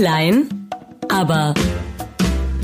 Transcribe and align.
Klein, 0.00 0.68
aber 1.08 1.54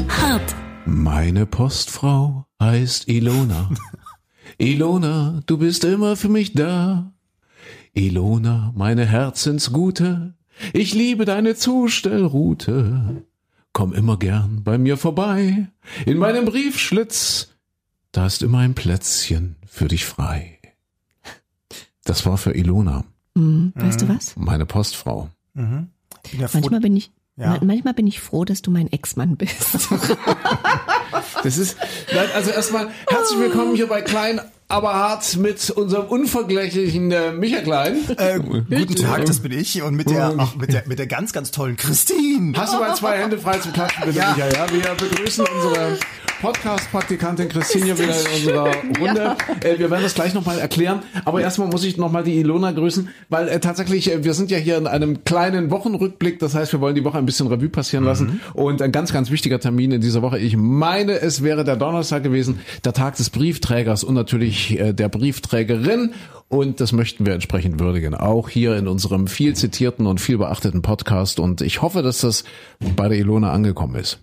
hart. 0.07 0.55
Meine 0.85 1.47
Postfrau 1.47 2.45
heißt 2.61 3.09
Ilona. 3.09 3.71
Ilona, 4.59 5.41
du 5.47 5.57
bist 5.57 5.85
immer 5.85 6.17
für 6.17 6.29
mich 6.29 6.53
da. 6.53 7.11
Ilona, 7.95 8.75
meine 8.77 9.07
Herzensgute, 9.07 10.35
ich 10.75 10.93
liebe 10.93 11.25
deine 11.25 11.55
Zustellroute. 11.55 13.25
Komm 13.73 13.95
immer 13.95 14.19
gern 14.19 14.63
bei 14.63 14.77
mir 14.77 14.99
vorbei. 14.99 15.69
In 16.05 16.19
meinem 16.19 16.45
Briefschlitz, 16.45 17.55
da 18.13 18.27
ist 18.27 18.43
immer 18.43 18.59
ein 18.59 18.75
Plätzchen 18.75 19.57
für 19.67 19.89
dich 19.89 20.05
frei. 20.05 20.59
Das 22.05 22.27
war 22.27 22.37
für 22.37 22.55
Ilona, 22.55 23.05
Hm, 23.39 23.73
weißt 23.75 24.03
du 24.03 24.09
was? 24.11 24.37
meine 24.37 24.67
Postfrau. 24.67 25.31
Bin 25.55 25.89
ja 26.39 26.47
Manchmal 26.53 26.81
bin 26.81 26.95
ich, 26.95 27.11
Ja. 27.37 27.49
ma- 27.51 27.61
manchmal 27.63 27.95
bin 27.95 28.07
ich 28.07 28.21
froh, 28.21 28.45
dass 28.45 28.61
du 28.63 28.71
mein 28.71 28.93
Ex-Mann 28.93 29.37
bist. 29.37 29.89
Das 31.45 31.59
ist, 31.59 31.77
nein, 32.15 32.29
also 32.35 32.51
erstmal 32.51 32.89
herzlich 33.09 33.39
willkommen 33.39 33.75
hier 33.75 33.89
bei 33.89 34.01
Klein, 34.01 34.41
aber 34.69 34.95
hart 34.95 35.37
mit 35.37 35.71
unserem 35.71 36.07
unvergleichlichen 36.07 37.11
äh, 37.11 37.33
Micha 37.33 37.61
Klein. 37.63 37.97
äh, 38.17 38.39
guten 38.39 38.95
Tag, 38.97 39.25
das 39.27 39.41
bin 39.41 39.51
ich 39.53 39.83
und 39.83 39.95
mit 39.97 40.09
der, 40.09 40.35
ach, 40.39 40.55
mit 40.55 40.73
der, 40.73 40.85
mit 40.87 40.99
der 41.01 41.07
ganz, 41.09 41.33
ganz 41.33 41.51
tollen 41.51 41.77
Christine. 41.77 42.57
Hast 42.57 42.75
du 42.75 42.79
mal 42.79 42.95
zwei 42.95 43.19
Hände 43.19 43.39
frei 43.39 43.59
zum 43.59 43.73
Klatschen, 43.73 44.05
bitte, 44.07 44.19
Ja. 44.19 44.33
Micha? 44.35 44.49
Ja, 44.51 44.73
wir 44.73 44.95
begrüßen 44.95 45.45
unsere 45.47 45.99
Podcast-Praktikantin 46.43 47.49
Christine 47.49 47.97
wieder 47.97 48.21
in 48.21 48.35
unserer 48.35 48.73
Runde. 48.99 49.37
Äh, 49.63 49.79
wir 49.79 49.93
werden 49.93 50.03
das 50.03 50.15
gleich 50.15 50.35
nochmal 50.35 50.59
erklären. 50.59 51.03
Aber 51.25 51.41
erstmal 51.41 51.69
muss 51.69 51.85
ich 51.85 51.97
nochmal 51.97 52.25
die 52.25 52.37
Ilona 52.41 52.73
grüßen, 52.73 53.09
weil 53.29 53.47
äh, 53.47 53.61
tatsächlich, 53.61 54.13
äh, 54.13 54.25
wir 54.25 54.35
sind 54.35 54.51
ja 54.51 54.59
hier 54.59 54.77
in 54.77 54.89
einem 54.89 55.23
kleinen 55.23 55.71
Wochenrückblick. 55.71 56.41
Das 56.41 56.57
heißt, 56.57 56.73
wir 56.73 56.81
wollen 56.81 56.97
die 56.97 57.05
Woche 57.05 57.19
ein 57.19 57.27
bisschen 57.27 57.47
Revue 57.47 57.69
passieren 57.69 58.05
lassen. 58.05 58.41
Und 58.55 58.83
ein 58.83 58.91
ganz, 58.91 59.13
ganz 59.13 59.31
wichtiger 59.31 59.61
Termin 59.61 59.93
in 59.93 60.01
dieser 60.01 60.21
Woche. 60.21 60.41
Ich 60.41 60.57
meine, 60.57 61.21
es 61.21 61.45
wäre 61.45 61.63
der 61.63 61.77
Donnerstag 61.77 62.25
gewesen, 62.25 62.59
der 62.85 62.93
Tag 62.93 63.15
des 63.17 63.31
Briefträgers 63.31 64.03
und 64.03 64.15
natürlich 64.15 64.77
äh, 64.81 64.93
der 64.93 65.09
Briefträgerin. 65.09 66.13
Und 66.49 66.81
das 66.81 66.91
möchten 66.91 67.25
wir 67.25 67.35
entsprechend 67.35 67.79
würdigen. 67.79 68.17
Auch 68.17 68.49
hier 68.49 68.77
in 68.77 68.89
unserem 68.89 69.29
viel 69.29 69.55
zitierten 69.55 70.07
und 70.07 70.21
viel 70.21 70.39
beachteten 70.39 70.83
Podcast. 70.83 71.39
Und 71.39 71.61
ich 71.61 71.83
hoffe, 71.83 72.03
dass 72.03 72.23
das 72.23 72.43
bei 72.97 73.09
der 73.09 73.19
Ilona 73.19 73.53
angekommen 73.53 73.95
ist. 73.95 74.19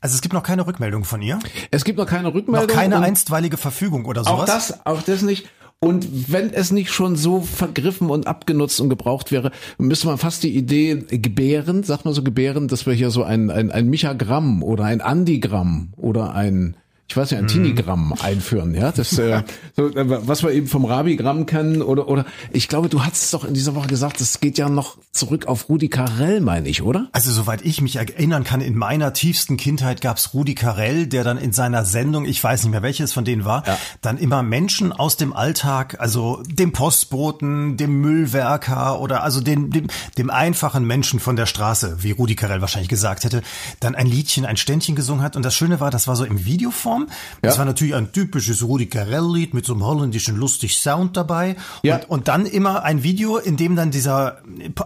Also 0.00 0.14
es 0.14 0.20
gibt 0.20 0.34
noch 0.34 0.42
keine 0.42 0.66
Rückmeldung 0.66 1.04
von 1.04 1.22
ihr. 1.22 1.38
Es 1.70 1.84
gibt 1.84 1.98
noch 1.98 2.06
keine 2.06 2.34
Rückmeldung. 2.34 2.68
Noch 2.68 2.74
keine 2.74 3.00
einstweilige 3.00 3.56
Verfügung 3.56 4.04
oder 4.04 4.22
auch 4.22 4.46
sowas. 4.46 4.46
das, 4.46 4.86
auch 4.86 5.02
das 5.02 5.22
nicht. 5.22 5.48
Und 5.82 6.30
wenn 6.30 6.52
es 6.52 6.72
nicht 6.72 6.90
schon 6.92 7.16
so 7.16 7.40
vergriffen 7.40 8.10
und 8.10 8.26
abgenutzt 8.26 8.80
und 8.80 8.90
gebraucht 8.90 9.32
wäre, 9.32 9.50
müsste 9.78 10.08
man 10.08 10.18
fast 10.18 10.42
die 10.42 10.54
Idee 10.54 10.96
gebären, 11.08 11.84
sagt 11.84 12.04
man 12.04 12.12
so 12.12 12.22
gebären, 12.22 12.68
dass 12.68 12.84
wir 12.84 12.92
hier 12.92 13.10
so 13.10 13.22
ein, 13.22 13.50
ein, 13.50 13.70
ein 13.70 13.88
Michagramm 13.88 14.62
oder 14.62 14.84
ein 14.84 15.00
Andigramm 15.00 15.94
oder 15.96 16.34
ein 16.34 16.76
ich 17.10 17.16
weiß 17.16 17.32
nicht, 17.32 17.40
ein 17.40 17.48
Tinigramm 17.48 18.12
einführen, 18.22 18.72
ja, 18.72 18.92
das, 18.92 19.18
äh, 19.18 19.42
so, 19.76 19.88
äh, 19.88 20.28
was 20.28 20.44
wir 20.44 20.52
eben 20.52 20.68
vom 20.68 20.84
Rabigramm 20.84 21.44
kennen 21.44 21.82
oder, 21.82 22.06
oder, 22.06 22.24
ich 22.52 22.68
glaube, 22.68 22.88
du 22.88 23.04
hast 23.04 23.16
es 23.24 23.30
doch 23.32 23.44
in 23.44 23.52
dieser 23.52 23.74
Woche 23.74 23.88
gesagt, 23.88 24.20
es 24.20 24.38
geht 24.38 24.58
ja 24.58 24.68
noch 24.68 24.96
zurück 25.10 25.46
auf 25.46 25.68
Rudi 25.68 25.88
Carell, 25.88 26.40
meine 26.40 26.68
ich, 26.68 26.82
oder? 26.82 27.08
Also 27.10 27.32
soweit 27.32 27.62
ich 27.62 27.80
mich 27.80 27.96
erinnern 27.96 28.44
kann, 28.44 28.60
in 28.60 28.76
meiner 28.78 29.12
tiefsten 29.12 29.56
Kindheit 29.56 30.00
gab's 30.02 30.34
Rudi 30.34 30.54
Carell, 30.54 31.08
der 31.08 31.24
dann 31.24 31.36
in 31.36 31.52
seiner 31.52 31.84
Sendung, 31.84 32.26
ich 32.26 32.42
weiß 32.42 32.62
nicht 32.62 32.70
mehr 32.70 32.82
welches 32.82 33.12
von 33.12 33.24
denen 33.24 33.44
war, 33.44 33.66
Ja. 33.66 33.76
dann 34.02 34.16
immer 34.16 34.44
Menschen 34.44 34.92
aus 34.92 35.16
dem 35.16 35.32
Alltag, 35.32 35.96
also 35.98 36.40
dem 36.46 36.70
Postboten, 36.72 37.76
dem 37.76 38.00
Müllwerker 38.00 39.00
oder 39.00 39.24
also 39.24 39.40
den, 39.40 39.70
dem, 39.70 39.88
dem 40.16 40.30
einfachen 40.30 40.84
Menschen 40.84 41.18
von 41.18 41.34
der 41.34 41.46
Straße, 41.46 41.96
wie 42.04 42.12
Rudi 42.12 42.36
Carell 42.36 42.60
wahrscheinlich 42.60 42.88
gesagt 42.88 43.24
hätte, 43.24 43.42
dann 43.80 43.96
ein 43.96 44.06
Liedchen, 44.06 44.46
ein 44.46 44.56
Ständchen 44.56 44.94
gesungen 44.94 45.24
hat. 45.24 45.34
Und 45.34 45.44
das 45.44 45.56
Schöne 45.56 45.80
war, 45.80 45.90
das 45.90 46.06
war 46.06 46.14
so 46.14 46.24
im 46.24 46.44
Videoform. 46.44 46.99
Das 47.42 47.54
Ja. 47.54 47.58
war 47.60 47.64
natürlich 47.66 47.94
ein 47.94 48.12
typisches 48.12 48.62
Rudi 48.62 48.86
Carell-Lied 48.86 49.54
mit 49.54 49.64
so 49.66 49.72
einem 49.74 49.84
holländischen 49.84 50.36
lustig 50.36 50.78
Sound 50.78 51.16
dabei. 51.16 51.56
Ja. 51.82 51.96
Und, 51.96 52.10
und 52.10 52.28
dann 52.28 52.46
immer 52.46 52.82
ein 52.82 53.02
Video, 53.02 53.36
in 53.36 53.56
dem 53.56 53.76
dann 53.76 53.90
dieser 53.90 54.38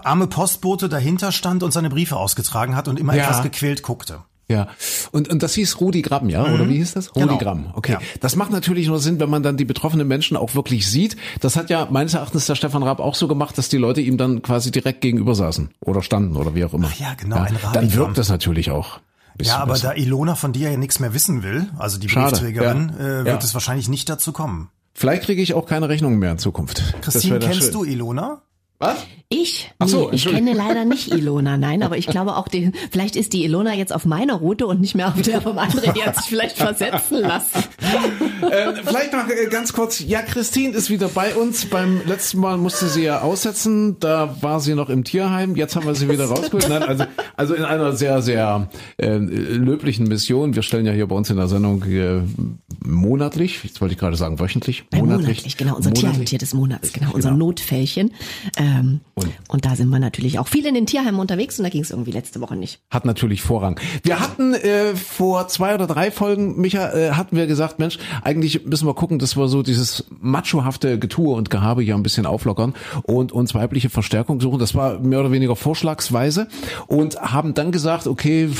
arme 0.05 0.27
Postbote 0.27 0.89
dahinter 0.89 1.33
stand 1.33 1.63
und 1.63 1.73
seine 1.73 1.91
Briefe 1.91 2.17
ausgetragen 2.17 2.77
hat 2.77 2.89
und 2.89 2.99
immer 3.01 3.15
Ja. 3.15 3.25
etwas 3.25 3.43
gequält 3.43 3.83
guckte. 3.83 4.19
Ja, 4.47 4.69
und, 5.11 5.31
und 5.31 5.43
das 5.43 5.55
hieß 5.55 5.81
Rudi 5.81 6.03
Gramm, 6.03 6.29
ja? 6.29 6.45
Oder 6.45 6.69
wie 6.69 6.77
hieß 6.77 6.93
das? 6.93 7.17
Rudi 7.17 7.29
Genau. 7.29 7.39
Gramm, 7.39 7.71
okay. 7.73 7.93
Ja. 7.93 7.99
Das 8.21 8.37
macht 8.37 8.51
natürlich 8.51 8.89
nur 8.89 8.99
Sinn, 8.99 9.19
wenn 9.19 9.31
man 9.31 9.43
dann 9.43 9.57
die 9.57 9.65
betroffenen 9.65 10.07
Menschen 10.07 10.37
auch 10.37 10.55
wirklich 10.55 10.87
sieht. 10.87 11.17
Das 11.41 11.57
hat 11.57 11.71
ja 11.71 11.89
meines 11.91 12.13
Erachtens 12.13 12.45
der 12.45 12.55
Stefan 12.55 12.83
Raab 12.83 13.01
auch 13.01 13.15
so 13.15 13.27
gemacht, 13.27 13.57
dass 13.57 13.71
die 13.71 13.79
Leute 13.79 14.03
ihm 14.03 14.19
dann 14.19 14.43
quasi 14.43 14.71
direkt 14.71 15.01
gegenüber 15.01 15.35
saßen 15.35 15.71
oder 15.81 16.03
standen 16.03 16.37
oder 16.37 16.55
wie 16.55 16.63
auch 16.63 16.75
immer. 16.75 16.91
Ach 16.93 17.01
ja, 17.01 17.15
genau, 17.15 17.37
ein 17.37 17.57
Dann 17.73 17.95
wirkt 17.95 18.19
das 18.19 18.29
natürlich 18.29 18.71
auch. 18.71 19.01
Ja, 19.41 19.59
aber 19.59 19.73
besser. 19.75 19.89
da 19.89 19.95
Ilona 19.95 20.35
von 20.37 20.53
dir 20.53 20.71
ja 20.71 20.77
nichts 20.77 21.01
mehr 21.01 21.13
wissen 21.15 21.43
will, 21.43 21.69
also 21.79 21.99
die 21.99 22.09
Schade, 22.09 22.31
Briefträgerin, 22.31 22.93
ja. 22.99 23.05
äh, 23.05 23.09
wird 23.25 23.27
Ja. 23.27 23.39
es 23.39 23.55
wahrscheinlich 23.55 23.89
nicht 23.89 24.09
dazu 24.09 24.33
kommen. 24.33 24.71
Vielleicht 24.95 25.25
kriege 25.25 25.43
ich 25.43 25.55
auch 25.55 25.67
keine 25.67 25.89
Rechnungen 25.89 26.19
mehr 26.21 26.31
in 26.33 26.39
Zukunft. 26.39 26.95
Christine, 27.01 27.41
kennst 27.41 27.75
du 27.75 27.85
Ilona? 27.85 28.43
Was? 28.79 29.07
Ich? 29.29 29.71
Ach 29.79 29.89
so, 29.89 30.11
nee, 30.11 30.17
ich 30.17 30.27
kenne 30.27 30.53
leider 30.53 30.85
nicht 30.85 31.13
Ilona, 31.13 31.57
nein, 31.57 31.83
aber 31.83 31.97
ich 31.97 32.07
glaube 32.07 32.37
auch, 32.37 32.49
die, 32.49 32.73
vielleicht 32.91 33.17
ist 33.17 33.33
die 33.33 33.45
Ilona 33.45 33.75
jetzt 33.75 33.93
auf 33.93 34.05
meiner 34.05 34.35
Route 34.35 34.67
und 34.67 34.81
nicht 34.81 34.95
mehr 34.95 35.09
auf 35.09 35.21
der 35.23 35.41
vom 35.41 35.59
anderen, 35.59 35.93
die 35.95 36.03
hat 36.03 36.17
sich 36.17 36.27
vielleicht 36.27 36.57
versetzen 36.57 37.21
lassen. 37.21 37.65
Äh, 38.45 38.75
vielleicht 38.85 39.13
noch 39.13 39.27
äh, 39.29 39.47
ganz 39.47 39.73
kurz. 39.73 40.01
Ja, 40.01 40.21
Christine 40.21 40.75
ist 40.75 40.91
wieder 40.91 41.09
bei 41.09 41.35
uns. 41.35 41.65
Beim 41.65 42.03
letzten 42.07 42.41
Mal 42.41 42.59
musste 42.59 42.89
sie 42.89 43.03
ja 43.03 43.23
aussetzen. 43.23 43.99
Da 44.01 44.37
war 44.43 44.61
sie 44.61 44.75
noch 44.75 44.91
im 44.91 45.03
Tierheim. 45.03 45.57
Jetzt 45.57 45.77
haben 45.77 45.87
wir 45.87 45.95
sie 45.95 46.11
wieder 46.11 46.27
rausgeholt. 46.29 46.69
Nein, 46.69 46.83
also, 46.83 47.05
also 47.37 47.55
in 47.55 47.65
einer 47.65 47.93
sehr, 47.93 48.21
sehr 48.21 48.69
äh, 48.99 49.17
löblichen 49.17 50.07
Mission. 50.09 50.55
Wir 50.55 50.63
stellen 50.63 50.85
ja 50.85 50.93
hier 50.93 51.07
bei 51.07 51.17
uns 51.17 51.31
in 51.31 51.37
der 51.37 51.49
Sendung 51.49 51.85
äh, 51.85 52.21
monatlich, 52.85 53.65
jetzt 53.65 53.81
wollte 53.81 53.95
ich 53.95 53.99
gerade 53.99 54.17
sagen 54.17 54.39
wöchentlich, 54.39 54.85
Äh, 54.93 54.99
monatlich, 54.99 55.57
genau, 55.57 55.77
unser 55.77 55.93
Tierheimtier 55.93 56.39
des 56.39 56.55
Monats, 56.55 56.93
genau, 56.93 57.13
unser 57.13 57.31
Notfällchen. 57.33 58.13
Ähm, 58.65 59.01
und. 59.49 59.65
da 59.65 59.77
sind 59.77 59.89
wir 59.91 59.99
natürlich 59.99 60.39
auch 60.39 60.49
viel 60.49 60.67
in 60.67 60.75
den 60.75 60.87
Tierheimen 60.87 61.21
unterwegs 61.21 61.59
und 61.59 61.65
da 61.65 61.69
ging 61.69 61.83
es 61.83 61.91
irgendwie 61.91 62.13
letzte 62.13 62.41
Woche 62.41 62.57
nicht. 62.57 62.81
hat 62.91 63.05
natürlich 63.05 63.43
Vorrang. 63.43 63.79
Wir 64.03 64.21
hatten 64.21 64.55
äh, 64.55 64.97
vor 64.97 65.49
zwei 65.49 65.75
oder 65.75 65.87
drei 65.87 66.11
Folgen, 66.11 66.61
Micha, 66.61 66.93
äh, 66.93 67.11
hatten 67.13 67.37
wir 67.37 67.47
gesagt, 67.47 67.79
Mensch, 67.79 67.99
eigentlich 68.23 68.65
müssen 68.65 68.87
wir 68.87 68.95
gucken, 68.95 69.19
dass 69.19 69.37
wir 69.37 69.49
so 69.49 69.63
dieses 69.63 70.05
machohafte 70.21 70.99
Getue 70.99 71.35
und 71.35 71.51
Gehabe 71.51 71.83
hier 71.83 71.95
ein 71.95 72.03
bisschen 72.03 72.27
auflockern 72.27 72.75
und 73.03 73.33
uns 73.33 73.55
weibliche 73.55 73.91
Verstärkung 73.91 74.41
suchen. 74.41 74.59
Das 74.59 74.75
war 74.75 74.99
mehr 74.99 75.21
oder 75.21 75.33
weniger 75.33 75.57
vorschlagsweise 75.57 76.49
und 76.87 77.21
haben 77.21 77.55
dann 77.55 77.73
gesagt, 77.73 78.07
okay, 78.07 78.51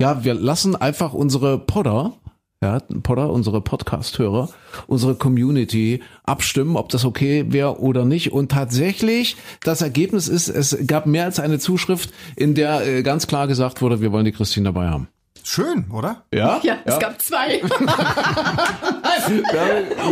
ja, 0.00 0.24
wir 0.24 0.34
lassen 0.34 0.76
einfach 0.76 1.12
unsere 1.12 1.58
Podder 1.58 2.14
ja, 2.62 2.78
Podder, 3.02 3.30
unsere 3.30 3.62
Podcast-Hörer, 3.62 4.50
unsere 4.86 5.14
Community 5.14 6.02
abstimmen, 6.24 6.76
ob 6.76 6.90
das 6.90 7.06
okay 7.06 7.46
wäre 7.48 7.80
oder 7.80 8.04
nicht. 8.04 8.32
Und 8.32 8.50
tatsächlich, 8.50 9.36
das 9.62 9.80
Ergebnis 9.80 10.28
ist, 10.28 10.48
es 10.48 10.76
gab 10.86 11.06
mehr 11.06 11.24
als 11.24 11.40
eine 11.40 11.58
Zuschrift, 11.58 12.10
in 12.36 12.54
der 12.54 12.86
äh, 12.86 13.02
ganz 13.02 13.26
klar 13.26 13.46
gesagt 13.46 13.80
wurde, 13.80 14.02
wir 14.02 14.12
wollen 14.12 14.26
die 14.26 14.32
Christine 14.32 14.64
dabei 14.64 14.88
haben. 14.88 15.08
Schön, 15.44 15.86
oder? 15.92 16.22
Ja? 16.32 16.60
Ja, 16.62 16.78
es 16.84 16.98
gab 16.98 17.20
zwei. 17.20 17.60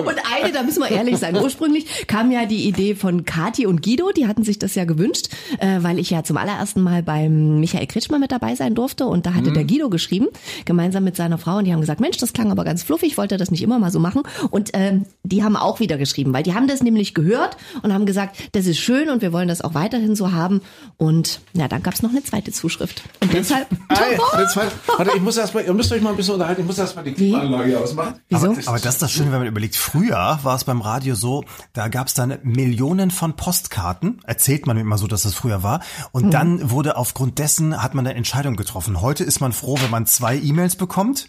und 0.05 0.15
eine, 0.35 0.53
da 0.53 0.63
müssen 0.63 0.81
wir 0.83 0.91
ehrlich 0.91 1.19
sein. 1.19 1.37
Ursprünglich 1.37 2.07
kam 2.07 2.31
ja 2.31 2.47
die 2.47 2.67
Idee 2.67 2.95
von 2.95 3.25
Kati 3.25 3.67
und 3.67 3.83
Guido, 3.83 4.11
die 4.13 4.27
hatten 4.27 4.45
sich 4.45 4.59
das 4.59 4.75
ja 4.75 4.85
gewünscht, 4.85 5.29
äh, 5.59 5.79
weil 5.81 5.99
ich 5.99 6.11
ja 6.11 6.23
zum 6.25 6.37
allerersten 6.37 6.83
Mal 6.83 7.03
beim 7.03 7.61
Michael 7.61 7.87
Kretschmer 7.87 8.19
mit 8.19 8.33
dabei 8.33 8.55
sein 8.55 8.75
durfte 8.75 9.07
und 9.07 9.27
da 9.27 9.35
hatte 9.35 9.53
der 9.53 9.65
Guido 9.65 9.91
geschrieben, 9.91 10.29
gemeinsam 10.65 11.05
mit 11.05 11.17
seiner 11.17 11.39
Frau 11.39 11.57
und 11.59 11.65
die 11.65 11.73
haben 11.73 11.81
gesagt, 11.81 12.01
Mensch, 12.01 12.17
das 12.19 12.33
klang 12.33 12.51
aber 12.51 12.65
ganz 12.65 12.83
fluffig, 12.83 13.17
wollte 13.19 13.37
das 13.37 13.51
nicht 13.51 13.63
immer 13.63 13.79
mal 13.79 13.91
so 13.91 13.99
machen 13.99 14.23
und 14.51 14.71
ähm, 14.75 15.07
die 15.23 15.43
haben 15.45 15.57
auch 15.57 15.81
wieder 15.81 15.99
geschrieben, 15.99 16.33
weil 16.33 16.43
die 16.43 16.55
haben 16.55 16.67
das 16.67 16.83
nämlich 16.83 17.15
gehört 17.15 17.57
und 17.83 17.93
haben 17.93 18.07
gesagt, 18.07 18.37
das 18.53 18.67
ist 18.67 18.79
schön 18.79 19.09
und 19.11 19.23
wir 19.23 19.33
wollen 19.33 19.49
das 19.49 19.63
auch 19.63 19.75
weiterhin 19.75 20.15
so 20.17 20.33
haben 20.33 20.61
und 20.97 21.41
ja, 21.55 21.69
dann 21.69 21.83
gab's 21.83 22.03
noch 22.03 22.11
eine 22.11 22.23
zweite 22.23 22.53
Zuschrift 22.53 23.03
und 23.21 23.33
deshalb 23.33 23.67
Ah, 23.89 23.95
ja, 25.19 25.21
ich 25.21 25.25
muss 25.25 25.37
erst 25.37 25.55
mal, 25.55 25.65
ihr 25.65 25.75
müsst 25.75 25.93
euch 25.93 26.01
mal 26.03 26.11
ein 26.11 26.17
bisschen 26.17 26.35
unterhalten, 26.35 26.61
ich 26.63 26.67
muss 26.67 26.79
erst 26.79 26.97
mal 26.97 27.03
die 27.03 27.13
Klimaanlage 27.13 27.79
ausmachen. 27.79 28.15
Wieso? 28.29 28.53
Aber, 28.53 28.69
aber 28.69 28.79
das 28.79 28.95
ist 28.95 29.03
das 29.03 29.13
Schöne, 29.13 29.33
wenn 29.33 29.41
man 29.41 29.49
überlegt, 29.49 29.77
früher 29.77 30.39
war 30.43 30.57
es 30.57 30.65
beim 30.65 30.81
Radio 30.81 31.15
so, 31.15 31.45
da 31.73 31.89
gab 31.89 32.07
es 32.09 32.15
dann 32.15 32.39
Millionen 32.43 33.11
von 33.11 33.35
Postkarten, 33.35 34.21
erzählt 34.25 34.67
man 34.67 34.77
immer 34.79 34.99
so, 34.99 35.07
dass 35.07 35.23
das 35.23 35.35
früher 35.35 35.63
war, 35.63 35.81
und 36.13 36.27
Mhm. 36.27 36.31
dann 36.31 36.71
wurde 36.71 36.97
aufgrund 36.97 37.39
dessen, 37.39 37.83
hat 37.83 37.95
man 37.95 38.07
eine 38.07 38.17
Entscheidung 38.17 38.57
getroffen. 38.57 39.01
Heute 39.01 39.25
ist 39.25 39.41
man 39.41 39.53
froh, 39.53 39.77
wenn 39.81 39.91
man 39.91 40.07
zwei 40.07 40.37
E-Mails 40.37 40.77
bekommt, 40.77 41.29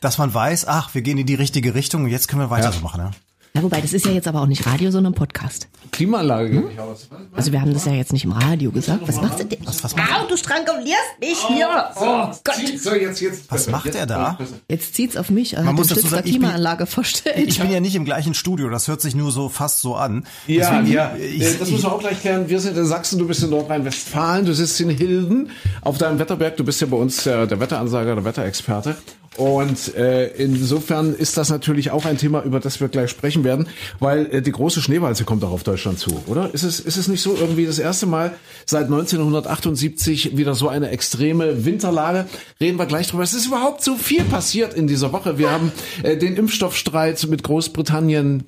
dass 0.00 0.18
man 0.18 0.32
weiß, 0.32 0.66
ach, 0.68 0.94
wir 0.94 1.02
gehen 1.02 1.18
in 1.18 1.26
die 1.26 1.34
richtige 1.34 1.74
Richtung 1.74 2.04
und 2.04 2.10
jetzt 2.10 2.28
können 2.28 2.42
wir 2.42 2.50
weiter 2.50 2.72
so 2.72 2.80
machen. 2.80 3.10
Ja? 3.54 3.60
Na, 3.60 3.62
wobei, 3.64 3.82
das 3.82 3.92
ist 3.92 4.06
ja 4.06 4.12
jetzt 4.12 4.26
aber 4.26 4.40
auch 4.40 4.46
nicht 4.46 4.66
Radio, 4.66 4.90
sondern 4.90 5.12
Podcast. 5.12 5.68
Klimaanlage 5.90 6.50
geht 6.50 6.68
nicht 6.68 6.78
aus. 6.80 7.06
Also 7.34 7.52
wir 7.52 7.60
haben 7.60 7.74
das 7.74 7.84
ja 7.84 7.92
jetzt 7.92 8.12
nicht 8.14 8.24
im 8.24 8.32
Radio 8.32 8.70
gesagt. 8.70 9.00
Was 9.06 9.20
machst 9.20 9.40
du 9.40 9.44
denn? 9.44 9.58
Was, 9.66 9.84
was 9.84 9.94
Au, 9.94 10.26
du 10.26 10.36
strangulierst 10.38 11.20
mich 11.20 11.36
hier. 11.48 11.68
Oh 11.96 12.28
Gott. 12.44 12.78
So, 12.80 12.94
jetzt, 12.94 13.20
jetzt. 13.20 13.50
Was 13.52 13.68
macht 13.68 13.94
er 13.94 14.06
da? 14.06 14.38
Jetzt 14.68 14.94
zieht's 14.94 15.18
auf 15.18 15.28
mich. 15.28 15.52
Er 15.52 15.60
Man 15.60 15.68
hat 15.70 15.74
muss 15.76 15.88
dazu 15.88 16.00
sagen, 16.08 16.22
ich 16.26 16.32
bin- 16.32 16.40
Klimaanlage 16.40 16.86
vorstellt. 16.86 17.46
Ich 17.46 17.60
bin 17.60 17.70
ja 17.70 17.80
nicht 17.80 17.94
im 17.94 18.06
gleichen 18.06 18.32
Studio, 18.32 18.70
das 18.70 18.88
hört 18.88 19.02
sich 19.02 19.14
nur 19.14 19.30
so 19.30 19.50
fast 19.50 19.80
so 19.80 19.96
an. 19.96 20.24
Ja, 20.46 20.70
Deswegen, 20.80 20.92
ja, 20.92 21.14
Ich, 21.16 21.42
Äh, 21.42 21.54
das 21.58 21.70
müssen 21.70 21.82
wir 21.84 21.92
auch 21.92 22.00
gleich 22.00 22.20
klären. 22.22 22.48
Wir 22.48 22.58
sind 22.58 22.76
in 22.78 22.86
Sachsen, 22.86 23.18
du 23.18 23.26
bist 23.26 23.42
in 23.42 23.50
Nordrhein-Westfalen, 23.50 24.46
du 24.46 24.54
sitzt 24.54 24.80
in 24.80 24.88
Hilden 24.88 25.50
auf 25.82 25.98
deinem 25.98 26.18
Wetterberg. 26.18 26.56
Du 26.56 26.64
bist 26.64 26.80
ja 26.80 26.86
bei 26.86 26.96
uns 26.96 27.24
der, 27.24 27.46
der 27.46 27.60
Wetteransager, 27.60 28.14
der 28.14 28.24
Wetterexperte. 28.24 28.96
Und 29.36 29.94
äh, 29.94 30.28
insofern 30.36 31.14
ist 31.14 31.38
das 31.38 31.48
natürlich 31.48 31.90
auch 31.90 32.04
ein 32.04 32.18
Thema, 32.18 32.42
über 32.42 32.60
das 32.60 32.80
wir 32.80 32.88
gleich 32.88 33.10
sprechen 33.10 33.44
werden, 33.44 33.66
weil 33.98 34.26
äh, 34.26 34.42
die 34.42 34.52
große 34.52 34.82
Schneewalze 34.82 35.24
kommt 35.24 35.42
auch 35.42 35.52
auf 35.52 35.62
Deutschland 35.62 35.98
zu, 35.98 36.22
oder? 36.26 36.52
Ist 36.52 36.64
es, 36.64 36.80
ist 36.80 36.98
es 36.98 37.08
nicht 37.08 37.22
so 37.22 37.34
irgendwie 37.34 37.64
das 37.64 37.78
erste 37.78 38.06
Mal 38.06 38.34
seit 38.66 38.84
1978 38.84 40.36
wieder 40.36 40.54
so 40.54 40.68
eine 40.68 40.90
extreme 40.90 41.64
Winterlage? 41.64 42.26
Reden 42.60 42.78
wir 42.78 42.86
gleich 42.86 43.08
drüber. 43.08 43.22
Es 43.22 43.32
ist 43.32 43.46
überhaupt 43.46 43.82
so 43.82 43.96
viel 43.96 44.24
passiert 44.24 44.74
in 44.74 44.86
dieser 44.86 45.12
Woche. 45.12 45.38
Wir 45.38 45.50
haben 45.50 45.72
äh, 46.02 46.16
den 46.18 46.36
Impfstoffstreit 46.36 47.26
mit 47.28 47.42
Großbritannien 47.42 48.44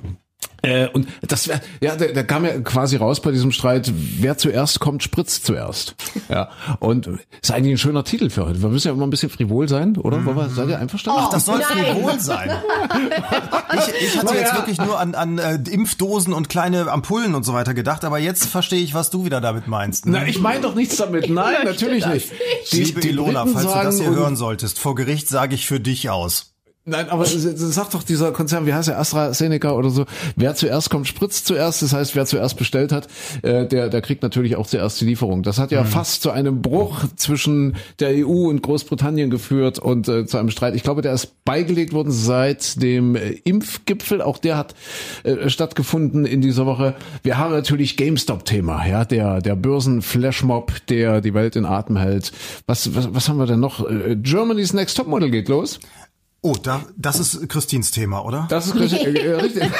äh, 0.64 0.88
und 0.88 1.06
das 1.22 1.46
wär, 1.48 1.60
ja, 1.80 1.94
der, 1.96 2.12
der 2.12 2.24
kam 2.24 2.44
ja 2.44 2.58
quasi 2.60 2.96
raus 2.96 3.20
bei 3.20 3.30
diesem 3.30 3.52
Streit, 3.52 3.92
wer 3.94 4.36
zuerst 4.38 4.80
kommt, 4.80 5.02
spritzt 5.02 5.46
zuerst. 5.46 5.94
Ja. 6.28 6.48
Und 6.80 7.08
ist 7.42 7.50
eigentlich 7.52 7.74
ein 7.74 7.78
schöner 7.78 8.04
Titel 8.04 8.30
für 8.30 8.46
heute. 8.46 8.60
Wir 8.62 8.68
müssen 8.68 8.88
ja 8.88 8.94
immer 8.94 9.06
ein 9.06 9.10
bisschen 9.10 9.30
frivol 9.30 9.68
sein, 9.68 9.96
oder? 9.96 10.24
Wollen 10.24 10.36
wir, 10.36 10.48
seid 10.48 10.68
ihr 10.68 10.78
einverstanden? 10.78 11.20
Ach, 11.24 11.30
das 11.30 11.44
soll 11.44 11.58
Nein. 11.58 11.94
frivol 11.94 12.18
sein. 12.20 12.50
Ich, 13.74 14.06
ich 14.08 14.18
hatte 14.18 14.34
jetzt 14.34 14.52
Ja. 14.52 14.56
wirklich 14.58 14.78
nur 14.78 14.98
an, 15.00 15.14
an 15.16 15.38
äh, 15.38 15.54
Impfdosen 15.68 16.32
und 16.32 16.48
kleine 16.48 16.90
Ampullen 16.92 17.34
und 17.34 17.44
so 17.44 17.54
weiter 17.54 17.74
gedacht, 17.74 18.04
aber 18.04 18.18
jetzt 18.18 18.46
verstehe 18.46 18.80
ich, 18.82 18.94
was 18.94 19.10
du 19.10 19.24
wieder 19.24 19.40
damit 19.40 19.66
meinst. 19.66 20.06
Ne? 20.06 20.18
Na, 20.20 20.26
ich 20.26 20.38
meine 20.40 20.60
doch 20.60 20.74
nichts 20.76 20.96
damit. 20.96 21.28
Nein, 21.28 21.56
natürlich 21.64 22.04
das 22.04 22.12
nicht. 22.14 22.32
Liebe 22.70 23.00
Ilona, 23.00 23.44
Briten 23.44 23.58
falls 23.58 23.72
du 23.72 23.82
das 23.82 23.98
hier 24.00 24.10
hören 24.14 24.36
solltest, 24.36 24.78
vor 24.78 24.94
Gericht 24.94 25.28
sage 25.28 25.54
ich 25.56 25.66
für 25.66 25.80
dich 25.80 26.08
aus. 26.10 26.53
Nein, 26.86 27.08
aber 27.08 27.24
sagt 27.24 27.94
doch 27.94 28.02
dieser 28.02 28.32
Konzern, 28.32 28.66
wie 28.66 28.74
heißt 28.74 28.88
der, 28.88 28.98
AstraZeneca 28.98 29.72
oder 29.72 29.88
so, 29.88 30.04
wer 30.36 30.54
zuerst 30.54 30.90
kommt, 30.90 31.08
spritzt 31.08 31.46
zuerst. 31.46 31.80
Das 31.80 31.94
heißt, 31.94 32.14
wer 32.14 32.26
zuerst 32.26 32.58
bestellt 32.58 32.92
hat, 32.92 33.08
äh, 33.40 33.66
der, 33.66 33.88
der 33.88 34.02
kriegt 34.02 34.22
natürlich 34.22 34.56
auch 34.56 34.66
zuerst 34.66 35.00
die 35.00 35.06
Lieferung. 35.06 35.42
Das 35.42 35.58
hat 35.58 35.70
ja 35.70 35.84
fast 35.84 36.20
zu 36.20 36.30
einem 36.30 36.60
Bruch 36.60 37.04
zwischen 37.16 37.76
der 38.00 38.26
EU 38.26 38.50
und 38.50 38.60
Großbritannien 38.60 39.30
geführt 39.30 39.78
und 39.78 40.08
äh, 40.08 40.26
zu 40.26 40.36
einem 40.36 40.50
Streit. 40.50 40.74
Ich 40.74 40.82
glaube, 40.82 41.00
der 41.00 41.14
ist 41.14 41.42
beigelegt 41.46 41.94
worden 41.94 42.12
seit 42.12 42.82
dem 42.82 43.16
äh, 43.16 43.30
Impfgipfel. 43.30 44.20
Auch 44.20 44.36
der 44.36 44.58
hat 44.58 44.74
äh, 45.22 45.48
stattgefunden 45.48 46.26
in 46.26 46.42
dieser 46.42 46.66
Woche. 46.66 46.96
Wir 47.22 47.38
haben 47.38 47.54
natürlich 47.54 47.96
GameStop-Thema, 47.96 48.86
ja, 48.86 49.06
der, 49.06 49.40
der 49.40 49.56
Börsenflashmob, 49.56 50.86
der 50.88 51.22
die 51.22 51.32
Welt 51.32 51.56
in 51.56 51.64
Atem 51.64 51.96
hält. 51.96 52.32
Was, 52.66 52.94
was, 52.94 53.14
was 53.14 53.30
haben 53.30 53.38
wir 53.38 53.46
denn 53.46 53.60
noch? 53.60 53.88
Äh, 53.88 54.16
Germany's 54.16 54.74
Next 54.74 54.98
Topmodel 54.98 55.30
geht 55.30 55.48
los. 55.48 55.80
Oh, 56.46 56.56
da, 56.62 56.82
das 56.98 57.20
ist 57.20 57.48
Christins 57.48 57.90
Thema, 57.90 58.22
oder? 58.22 58.46
Das 58.50 58.66
ist 58.66 58.74
richtig. 58.78 59.16
äh, 59.24 59.32
richtig. 59.32 59.64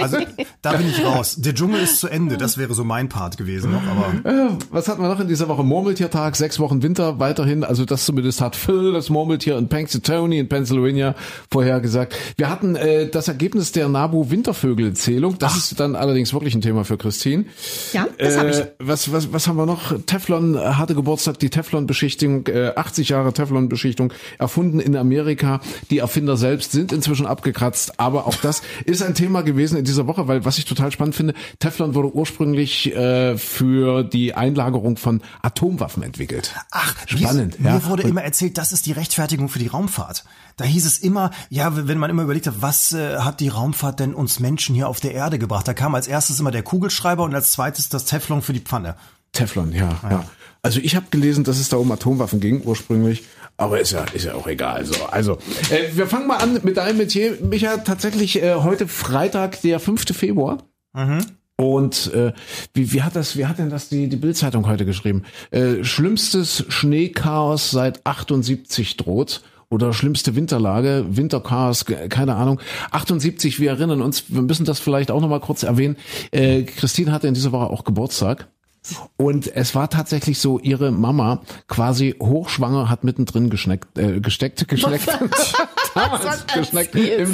Also, 0.00 0.18
da 0.62 0.72
bin 0.72 0.88
ich 0.88 1.04
raus. 1.04 1.36
Der 1.38 1.54
Dschungel 1.54 1.80
ist 1.80 1.98
zu 1.98 2.08
Ende. 2.08 2.36
Das 2.36 2.56
wäre 2.56 2.72
so 2.72 2.84
mein 2.84 3.08
Part 3.08 3.36
gewesen 3.36 3.72
noch, 3.72 3.82
aber. 3.82 4.58
Was 4.70 4.88
hatten 4.88 5.02
wir 5.02 5.08
noch 5.08 5.18
in 5.18 5.26
dieser 5.28 5.48
Woche? 5.48 5.64
Murmeltiertag, 5.64 6.36
sechs 6.36 6.60
Wochen 6.60 6.82
Winter 6.82 7.18
weiterhin. 7.18 7.64
Also 7.64 7.84
das 7.84 8.06
zumindest 8.06 8.40
hat 8.40 8.54
Phil, 8.54 8.92
das 8.92 9.10
Murmeltier 9.10 9.58
in 9.58 9.68
Punxsutawney 9.68 10.38
in 10.38 10.48
Pennsylvania 10.48 11.14
vorhergesagt. 11.50 12.16
Wir 12.36 12.48
hatten 12.48 12.76
äh, 12.76 13.08
das 13.08 13.28
Ergebnis 13.28 13.72
der 13.72 13.88
NABU 13.88 14.30
Wintervögelzählung. 14.30 15.38
Das 15.38 15.56
ist 15.56 15.80
dann 15.80 15.96
allerdings 15.96 16.32
wirklich 16.32 16.54
ein 16.54 16.60
Thema 16.60 16.84
für 16.84 16.96
Christine. 16.96 17.46
Ja, 17.92 18.06
das 18.18 18.38
hab 18.38 18.48
ich. 18.48 18.58
Äh, 18.58 18.70
was, 18.78 19.12
was, 19.12 19.32
was 19.32 19.48
haben 19.48 19.56
wir 19.56 19.66
noch? 19.66 19.92
Teflon 20.06 20.54
äh, 20.54 20.58
hatte 20.58 20.94
Geburtstag, 20.94 21.40
die 21.40 21.50
Teflon-Beschichtung, 21.50 22.46
äh, 22.46 22.72
80 22.76 23.08
Jahre 23.10 23.32
Teflon-Beschichtung, 23.32 24.12
erfunden 24.38 24.78
in 24.78 24.96
Amerika. 24.96 25.41
Die 25.90 25.98
Erfinder 25.98 26.36
selbst 26.36 26.72
sind 26.72 26.92
inzwischen 26.92 27.26
abgekratzt, 27.26 27.98
aber 27.98 28.26
auch 28.26 28.36
das 28.36 28.62
ist 28.84 29.02
ein 29.02 29.14
Thema 29.14 29.42
gewesen 29.42 29.78
in 29.78 29.84
dieser 29.84 30.06
Woche, 30.06 30.28
weil 30.28 30.44
was 30.44 30.58
ich 30.58 30.64
total 30.64 30.92
spannend 30.92 31.14
finde, 31.14 31.34
Teflon 31.58 31.94
wurde 31.94 32.14
ursprünglich 32.14 32.94
äh, 32.94 33.36
für 33.36 34.04
die 34.04 34.34
Einlagerung 34.34 34.96
von 34.96 35.22
Atomwaffen 35.42 36.02
entwickelt. 36.02 36.54
Ach, 36.70 36.94
spannend. 37.06 37.60
Mir, 37.60 37.68
ja. 37.68 37.74
mir 37.74 37.84
wurde 37.86 38.02
immer 38.02 38.22
erzählt, 38.22 38.58
das 38.58 38.72
ist 38.72 38.86
die 38.86 38.92
Rechtfertigung 38.92 39.48
für 39.48 39.58
die 39.58 39.68
Raumfahrt. 39.68 40.24
Da 40.56 40.64
hieß 40.64 40.86
es 40.86 40.98
immer, 40.98 41.30
ja, 41.48 41.88
wenn 41.88 41.98
man 41.98 42.10
immer 42.10 42.22
überlegt 42.22 42.46
hat, 42.46 42.60
was 42.60 42.92
äh, 42.92 43.18
hat 43.18 43.40
die 43.40 43.48
Raumfahrt 43.48 44.00
denn 44.00 44.14
uns 44.14 44.40
Menschen 44.40 44.74
hier 44.74 44.88
auf 44.88 45.00
der 45.00 45.12
Erde 45.12 45.38
gebracht? 45.38 45.66
Da 45.66 45.74
kam 45.74 45.94
als 45.94 46.06
erstes 46.06 46.40
immer 46.40 46.50
der 46.50 46.62
Kugelschreiber 46.62 47.24
und 47.24 47.34
als 47.34 47.52
zweites 47.52 47.88
das 47.88 48.04
Teflon 48.04 48.42
für 48.42 48.52
die 48.52 48.60
Pfanne. 48.60 48.96
Teflon, 49.32 49.72
ja, 49.72 49.98
ja. 50.08 50.24
Also 50.64 50.78
ich 50.78 50.94
habe 50.94 51.06
gelesen, 51.10 51.42
dass 51.42 51.58
es 51.58 51.70
da 51.70 51.76
um 51.76 51.90
Atomwaffen 51.90 52.38
ging 52.38 52.62
ursprünglich, 52.62 53.24
aber 53.62 53.80
ist 53.80 53.92
ja 53.92 54.04
ist 54.12 54.24
ja 54.24 54.34
auch 54.34 54.46
egal. 54.46 54.84
So, 54.84 54.94
also 55.06 55.38
äh, 55.70 55.94
wir 55.94 56.06
fangen 56.06 56.26
mal 56.26 56.38
an 56.38 56.60
mit 56.62 56.76
deinem 56.76 56.98
Metier, 56.98 57.38
Micha. 57.40 57.78
Tatsächlich 57.78 58.42
äh, 58.42 58.56
heute 58.56 58.88
Freitag, 58.88 59.60
der 59.62 59.78
5. 59.78 60.16
Februar. 60.16 60.58
Und 61.56 62.12
äh, 62.12 62.32
wie, 62.74 62.92
wie 62.92 63.02
hat 63.02 63.14
das, 63.14 63.36
wie 63.36 63.46
hat 63.46 63.58
denn 63.58 63.70
das 63.70 63.88
die 63.88 64.08
die 64.08 64.16
Bildzeitung 64.16 64.66
heute 64.66 64.84
geschrieben? 64.84 65.22
Äh, 65.52 65.84
schlimmstes 65.84 66.64
Schneechaos 66.68 67.70
seit 67.70 68.04
78 68.04 68.96
droht 68.96 69.42
oder 69.70 69.92
schlimmste 69.92 70.34
Winterlage, 70.34 71.06
Winterchaos, 71.08 71.84
keine 71.84 72.34
Ahnung. 72.34 72.60
78, 72.90 73.60
wir 73.60 73.70
erinnern 73.70 74.02
uns, 74.02 74.24
wir 74.28 74.42
müssen 74.42 74.66
das 74.66 74.80
vielleicht 74.80 75.10
auch 75.10 75.20
noch 75.20 75.28
mal 75.28 75.40
kurz 75.40 75.62
erwähnen. 75.62 75.96
Äh, 76.30 76.64
Christine 76.64 77.12
hatte 77.12 77.28
in 77.28 77.34
dieser 77.34 77.52
Woche 77.52 77.70
auch 77.70 77.84
Geburtstag. 77.84 78.48
Und 79.16 79.54
es 79.54 79.74
war 79.74 79.90
tatsächlich 79.90 80.38
so, 80.38 80.58
ihre 80.58 80.90
Mama 80.90 81.42
quasi 81.68 82.16
hochschwanger 82.20 82.88
hat 82.88 83.04
mittendrin 83.04 83.48
geschneckt, 83.48 83.96
äh, 83.96 84.20
gesteckt, 84.20 84.66
geschneckt, 84.68 85.08
damals 85.94 86.46
geschneckt 86.46 86.94
im 86.94 87.32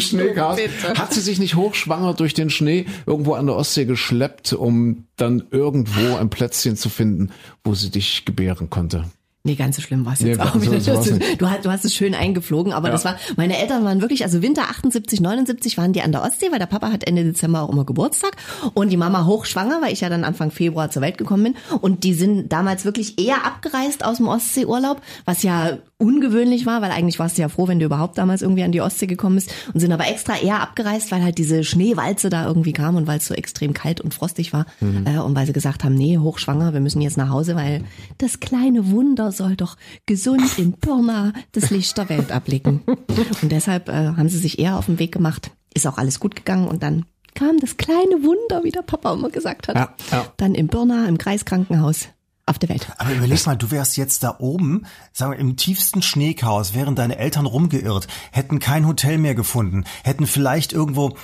bitte? 0.56 0.94
Hat 0.98 1.14
sie 1.14 1.20
sich 1.20 1.38
nicht 1.38 1.54
hochschwanger 1.54 2.14
durch 2.14 2.34
den 2.34 2.50
Schnee 2.50 2.86
irgendwo 3.06 3.34
an 3.34 3.46
der 3.46 3.56
Ostsee 3.56 3.86
geschleppt, 3.86 4.52
um 4.52 5.06
dann 5.16 5.44
irgendwo 5.50 6.16
ein 6.16 6.28
Plätzchen 6.28 6.76
zu 6.76 6.90
finden, 6.90 7.30
wo 7.64 7.74
sie 7.74 7.90
dich 7.90 8.24
gebären 8.24 8.68
konnte? 8.68 9.04
Nee, 9.48 9.54
ganz 9.54 9.76
so 9.76 9.82
schlimm 9.82 10.04
war 10.06 10.12
es 10.12 10.20
Nee, 10.20 10.28
jetzt 10.30 10.38
war- 10.38 10.48
auch 10.48 10.54
so- 10.54 10.60
wieder. 10.60 10.80
so 10.80 11.18
du, 11.38 11.50
hast, 11.50 11.64
du 11.64 11.70
hast 11.70 11.84
es 11.84 11.94
schön 11.94 12.14
eingeflogen, 12.14 12.72
aber 12.72 12.90
das 12.90 13.04
war, 13.04 13.16
meine 13.36 13.56
Eltern 13.58 13.82
waren 13.84 14.00
wirklich, 14.00 14.22
also 14.24 14.42
Winter 14.42 14.68
78, 14.68 15.20
79 15.20 15.78
waren 15.78 15.92
die 15.92 16.02
an 16.02 16.12
der 16.12 16.22
Ostsee, 16.22 16.52
weil 16.52 16.58
der 16.58 16.66
Papa 16.66 16.92
hat 16.92 17.04
Ende 17.04 17.24
Dezember 17.24 17.62
auch 17.62 17.70
immer 17.70 17.84
Geburtstag 17.84 18.32
und 18.74 18.90
die 18.90 18.96
Mama 18.96 19.24
hochschwanger, 19.24 19.80
weil 19.82 19.92
ich 19.92 20.00
ja 20.02 20.08
dann 20.10 20.24
Anfang 20.24 20.50
Februar 20.50 20.90
zur 20.90 21.02
Welt 21.02 21.18
gekommen 21.18 21.44
bin. 21.44 21.54
Und 21.80 22.04
die 22.04 22.12
sind 22.14 22.52
damals 22.52 22.84
wirklich 22.84 23.18
eher 23.18 23.44
abgereist 23.46 24.04
aus 24.04 24.18
dem 24.18 24.28
Ostseeurlaub, 24.28 25.00
was 25.24 25.42
ja 25.42 25.78
ungewöhnlich 25.98 26.64
war, 26.64 26.80
weil 26.80 26.92
eigentlich 26.92 27.18
warst 27.18 27.38
du 27.38 27.42
ja 27.42 27.48
froh, 27.48 27.66
wenn 27.66 27.80
du 27.80 27.84
überhaupt 27.84 28.18
damals 28.18 28.42
irgendwie 28.42 28.62
an 28.62 28.70
die 28.70 28.80
Ostsee 28.80 29.08
gekommen 29.08 29.34
bist 29.34 29.52
und 29.74 29.80
sind 29.80 29.92
aber 29.92 30.06
extra 30.06 30.36
eher 30.36 30.60
abgereist, 30.60 31.10
weil 31.10 31.24
halt 31.24 31.38
diese 31.38 31.64
Schneewalze 31.64 32.30
da 32.30 32.46
irgendwie 32.46 32.72
kam 32.72 32.94
und 32.94 33.08
weil 33.08 33.18
es 33.18 33.26
so 33.26 33.34
extrem 33.34 33.74
kalt 33.74 34.00
und 34.00 34.14
frostig 34.14 34.52
war 34.52 34.66
äh, 34.80 35.18
und 35.18 35.34
weil 35.34 35.46
sie 35.46 35.52
gesagt 35.52 35.82
haben, 35.82 35.94
nee, 35.94 36.16
hochschwanger, 36.16 36.72
wir 36.72 36.80
müssen 36.80 37.02
jetzt 37.02 37.16
nach 37.16 37.30
Hause, 37.30 37.56
weil 37.56 37.82
das 38.18 38.38
kleine 38.38 38.90
Wunder 38.90 39.32
soll 39.32 39.56
doch 39.56 39.76
gesund 40.06 40.56
in 40.56 40.74
Pirna 40.74 41.32
das 41.52 41.70
Licht 41.70 41.98
der 41.98 42.08
Welt 42.08 42.30
erblicken. 42.30 42.82
Und 43.42 43.52
deshalb 43.52 43.88
äh, 43.88 43.92
haben 43.92 44.28
sie 44.28 44.38
sich 44.38 44.58
eher 44.58 44.78
auf 44.78 44.86
den 44.86 44.98
Weg 44.98 45.12
gemacht. 45.12 45.50
Ist 45.74 45.86
auch 45.86 45.98
alles 45.98 46.20
gut 46.20 46.36
gegangen 46.36 46.66
und 46.66 46.82
dann 46.82 47.04
kam 47.34 47.58
das 47.60 47.76
kleine 47.76 48.22
Wunder, 48.24 48.64
wie 48.64 48.70
der 48.70 48.82
Papa 48.82 49.12
immer 49.12 49.30
gesagt 49.30 49.68
hat. 49.68 49.76
Ja, 49.76 49.94
ja. 50.10 50.26
Dann 50.36 50.54
in 50.54 50.68
Pirna 50.68 51.06
im 51.06 51.18
Kreiskrankenhaus 51.18 52.08
auf 52.48 52.58
der 52.58 52.68
Welt. 52.68 52.88
Aber 52.98 53.12
überleg 53.12 53.44
mal, 53.46 53.56
du 53.56 53.70
wärst 53.70 53.96
jetzt 53.96 54.22
da 54.22 54.36
oben, 54.38 54.86
sagen 55.12 55.32
wir, 55.32 55.38
im 55.38 55.56
tiefsten 55.56 56.02
Schneechaos, 56.02 56.74
wären 56.74 56.94
deine 56.94 57.18
Eltern 57.18 57.46
rumgeirrt, 57.46 58.08
hätten 58.32 58.58
kein 58.58 58.86
Hotel 58.86 59.18
mehr 59.18 59.34
gefunden, 59.34 59.84
hätten 60.02 60.26
vielleicht 60.26 60.72
irgendwo 60.72 61.16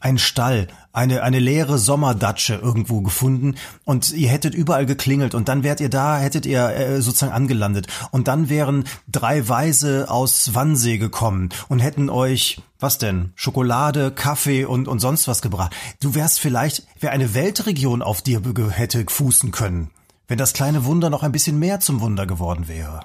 einen 0.00 0.18
Stall, 0.18 0.68
eine, 0.92 1.22
eine 1.22 1.38
leere 1.38 1.78
Sommerdatsche 1.78 2.54
irgendwo 2.54 3.00
gefunden 3.02 3.56
und 3.84 4.12
ihr 4.12 4.28
hättet 4.28 4.54
überall 4.54 4.86
geklingelt 4.86 5.34
und 5.34 5.48
dann 5.48 5.62
wärt 5.62 5.80
ihr 5.80 5.90
da, 5.90 6.18
hättet 6.18 6.46
ihr 6.46 6.68
äh, 6.70 7.02
sozusagen 7.02 7.32
angelandet 7.32 7.86
und 8.10 8.28
dann 8.28 8.48
wären 8.48 8.84
drei 9.06 9.48
Weise 9.48 10.06
aus 10.08 10.54
Wannsee 10.54 10.98
gekommen 10.98 11.50
und 11.68 11.80
hätten 11.80 12.10
euch, 12.10 12.62
was 12.80 12.98
denn, 12.98 13.32
Schokolade, 13.34 14.10
Kaffee 14.10 14.64
und, 14.64 14.88
und 14.88 15.00
sonst 15.00 15.28
was 15.28 15.42
gebracht. 15.42 15.74
Du 16.00 16.14
wärst 16.14 16.40
vielleicht, 16.40 16.84
wäre 17.00 17.12
eine 17.12 17.34
Weltregion 17.34 18.02
auf 18.02 18.22
dir 18.22 18.42
hätte 18.70 19.04
fußen 19.08 19.50
können 19.50 19.90
wenn 20.28 20.38
das 20.38 20.52
kleine 20.52 20.84
Wunder 20.84 21.10
noch 21.10 21.22
ein 21.22 21.32
bisschen 21.32 21.58
mehr 21.58 21.80
zum 21.80 22.00
Wunder 22.00 22.26
geworden 22.26 22.68
wäre. 22.68 23.00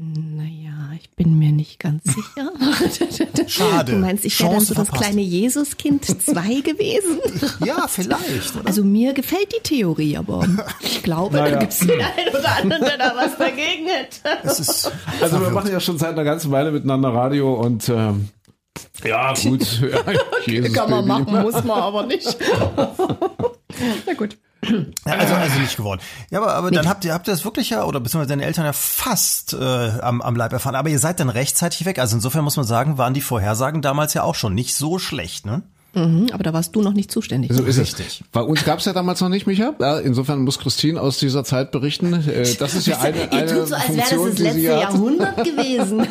Naja, 0.00 0.90
ich 0.96 1.10
bin 1.16 1.40
mir 1.40 1.50
nicht 1.50 1.80
ganz 1.80 2.04
sicher. 2.04 2.52
Schade. 3.48 3.92
Du 3.92 3.98
meinst, 3.98 4.24
ich 4.24 4.38
wäre 4.38 4.52
dann 4.52 4.60
so 4.60 4.74
das 4.74 4.86
verpasst. 4.88 5.02
kleine 5.10 5.22
Jesuskind 5.22 6.04
2 6.24 6.60
gewesen? 6.60 7.18
Ja, 7.64 7.88
vielleicht. 7.88 8.54
Oder? 8.54 8.66
Also 8.66 8.84
mir 8.84 9.12
gefällt 9.12 9.52
die 9.58 9.62
Theorie, 9.62 10.16
aber 10.16 10.46
ich 10.80 11.02
glaube, 11.02 11.36
Naja. 11.38 11.50
da 11.54 11.58
gibt 11.58 11.72
es 11.72 11.80
den 11.80 11.90
einen 12.00 12.28
oder 12.38 12.56
anderen, 12.58 12.82
der 12.84 12.98
da 12.98 13.12
was 13.16 13.36
dagegen 13.38 13.88
ist 14.44 14.92
Also 15.20 15.40
wir 15.40 15.50
machen 15.50 15.72
ja 15.72 15.80
schon 15.80 15.98
seit 15.98 16.10
einer 16.12 16.24
ganzen 16.24 16.52
Weile 16.52 16.70
miteinander 16.70 17.12
Radio 17.12 17.54
und 17.54 17.88
ähm, 17.88 18.28
Ja, 19.02 19.32
gut. 19.34 19.80
Ja, 19.80 19.98
Jesus 20.46 20.72
Kann 20.74 20.90
man 20.90 21.08
Baby. 21.08 21.32
machen, 21.32 21.42
muss 21.42 21.64
man 21.64 21.80
aber 21.80 22.06
nicht. 22.06 22.36
Na 24.06 24.14
gut. 24.14 24.36
Ja, 24.64 25.14
also, 25.14 25.34
also 25.34 25.58
nicht 25.60 25.76
geworden. 25.76 26.00
Ja, 26.30 26.40
aber, 26.40 26.54
aber 26.54 26.70
dann 26.70 26.88
habt 26.88 27.04
ihr, 27.04 27.14
habt 27.14 27.28
ihr 27.28 27.32
das 27.32 27.44
wirklich 27.44 27.70
ja, 27.70 27.84
oder 27.84 28.00
beziehungsweise 28.00 28.30
deine 28.30 28.44
Eltern 28.44 28.64
ja 28.64 28.72
fast 28.72 29.54
äh, 29.54 29.90
am, 30.00 30.20
am 30.20 30.36
Leib 30.36 30.52
erfahren. 30.52 30.74
Aber 30.74 30.88
ihr 30.88 30.98
seid 30.98 31.20
dann 31.20 31.28
rechtzeitig 31.28 31.84
weg. 31.86 31.98
Also 31.98 32.16
insofern 32.16 32.44
muss 32.44 32.56
man 32.56 32.66
sagen, 32.66 32.98
waren 32.98 33.14
die 33.14 33.20
Vorhersagen 33.20 33.82
damals 33.82 34.14
ja 34.14 34.24
auch 34.24 34.34
schon 34.34 34.54
nicht 34.54 34.74
so 34.74 34.98
schlecht, 34.98 35.46
ne? 35.46 35.62
Mhm, 36.06 36.26
aber 36.32 36.42
da 36.44 36.52
warst 36.52 36.74
du 36.76 36.82
noch 36.82 36.92
nicht 36.92 37.10
zuständig. 37.10 37.52
So 37.52 37.64
ist 37.64 37.78
Richtig. 37.78 38.06
es. 38.22 38.28
Bei 38.32 38.40
uns 38.42 38.64
gab's 38.64 38.84
ja 38.84 38.92
damals 38.92 39.20
noch 39.20 39.28
nicht, 39.28 39.46
Micha. 39.46 39.74
Ja, 39.80 39.98
insofern 39.98 40.42
muss 40.42 40.58
Christine 40.58 41.00
aus 41.00 41.18
dieser 41.18 41.44
Zeit 41.44 41.70
berichten. 41.72 42.12
Äh, 42.12 42.54
Das 42.58 42.74
ist 42.74 42.86
ja 42.86 42.98
eine, 43.00 43.16
Ihr 43.24 43.32
eine 43.32 43.46
tut 43.46 43.68
so, 43.68 43.74
als 43.74 43.88
wäre 43.88 43.96
das 43.98 44.08
Funktion, 44.12 44.28
das 44.30 44.38
letzte. 44.38 44.60
Jahrhundert 44.60 45.36
gewesen. 45.44 46.06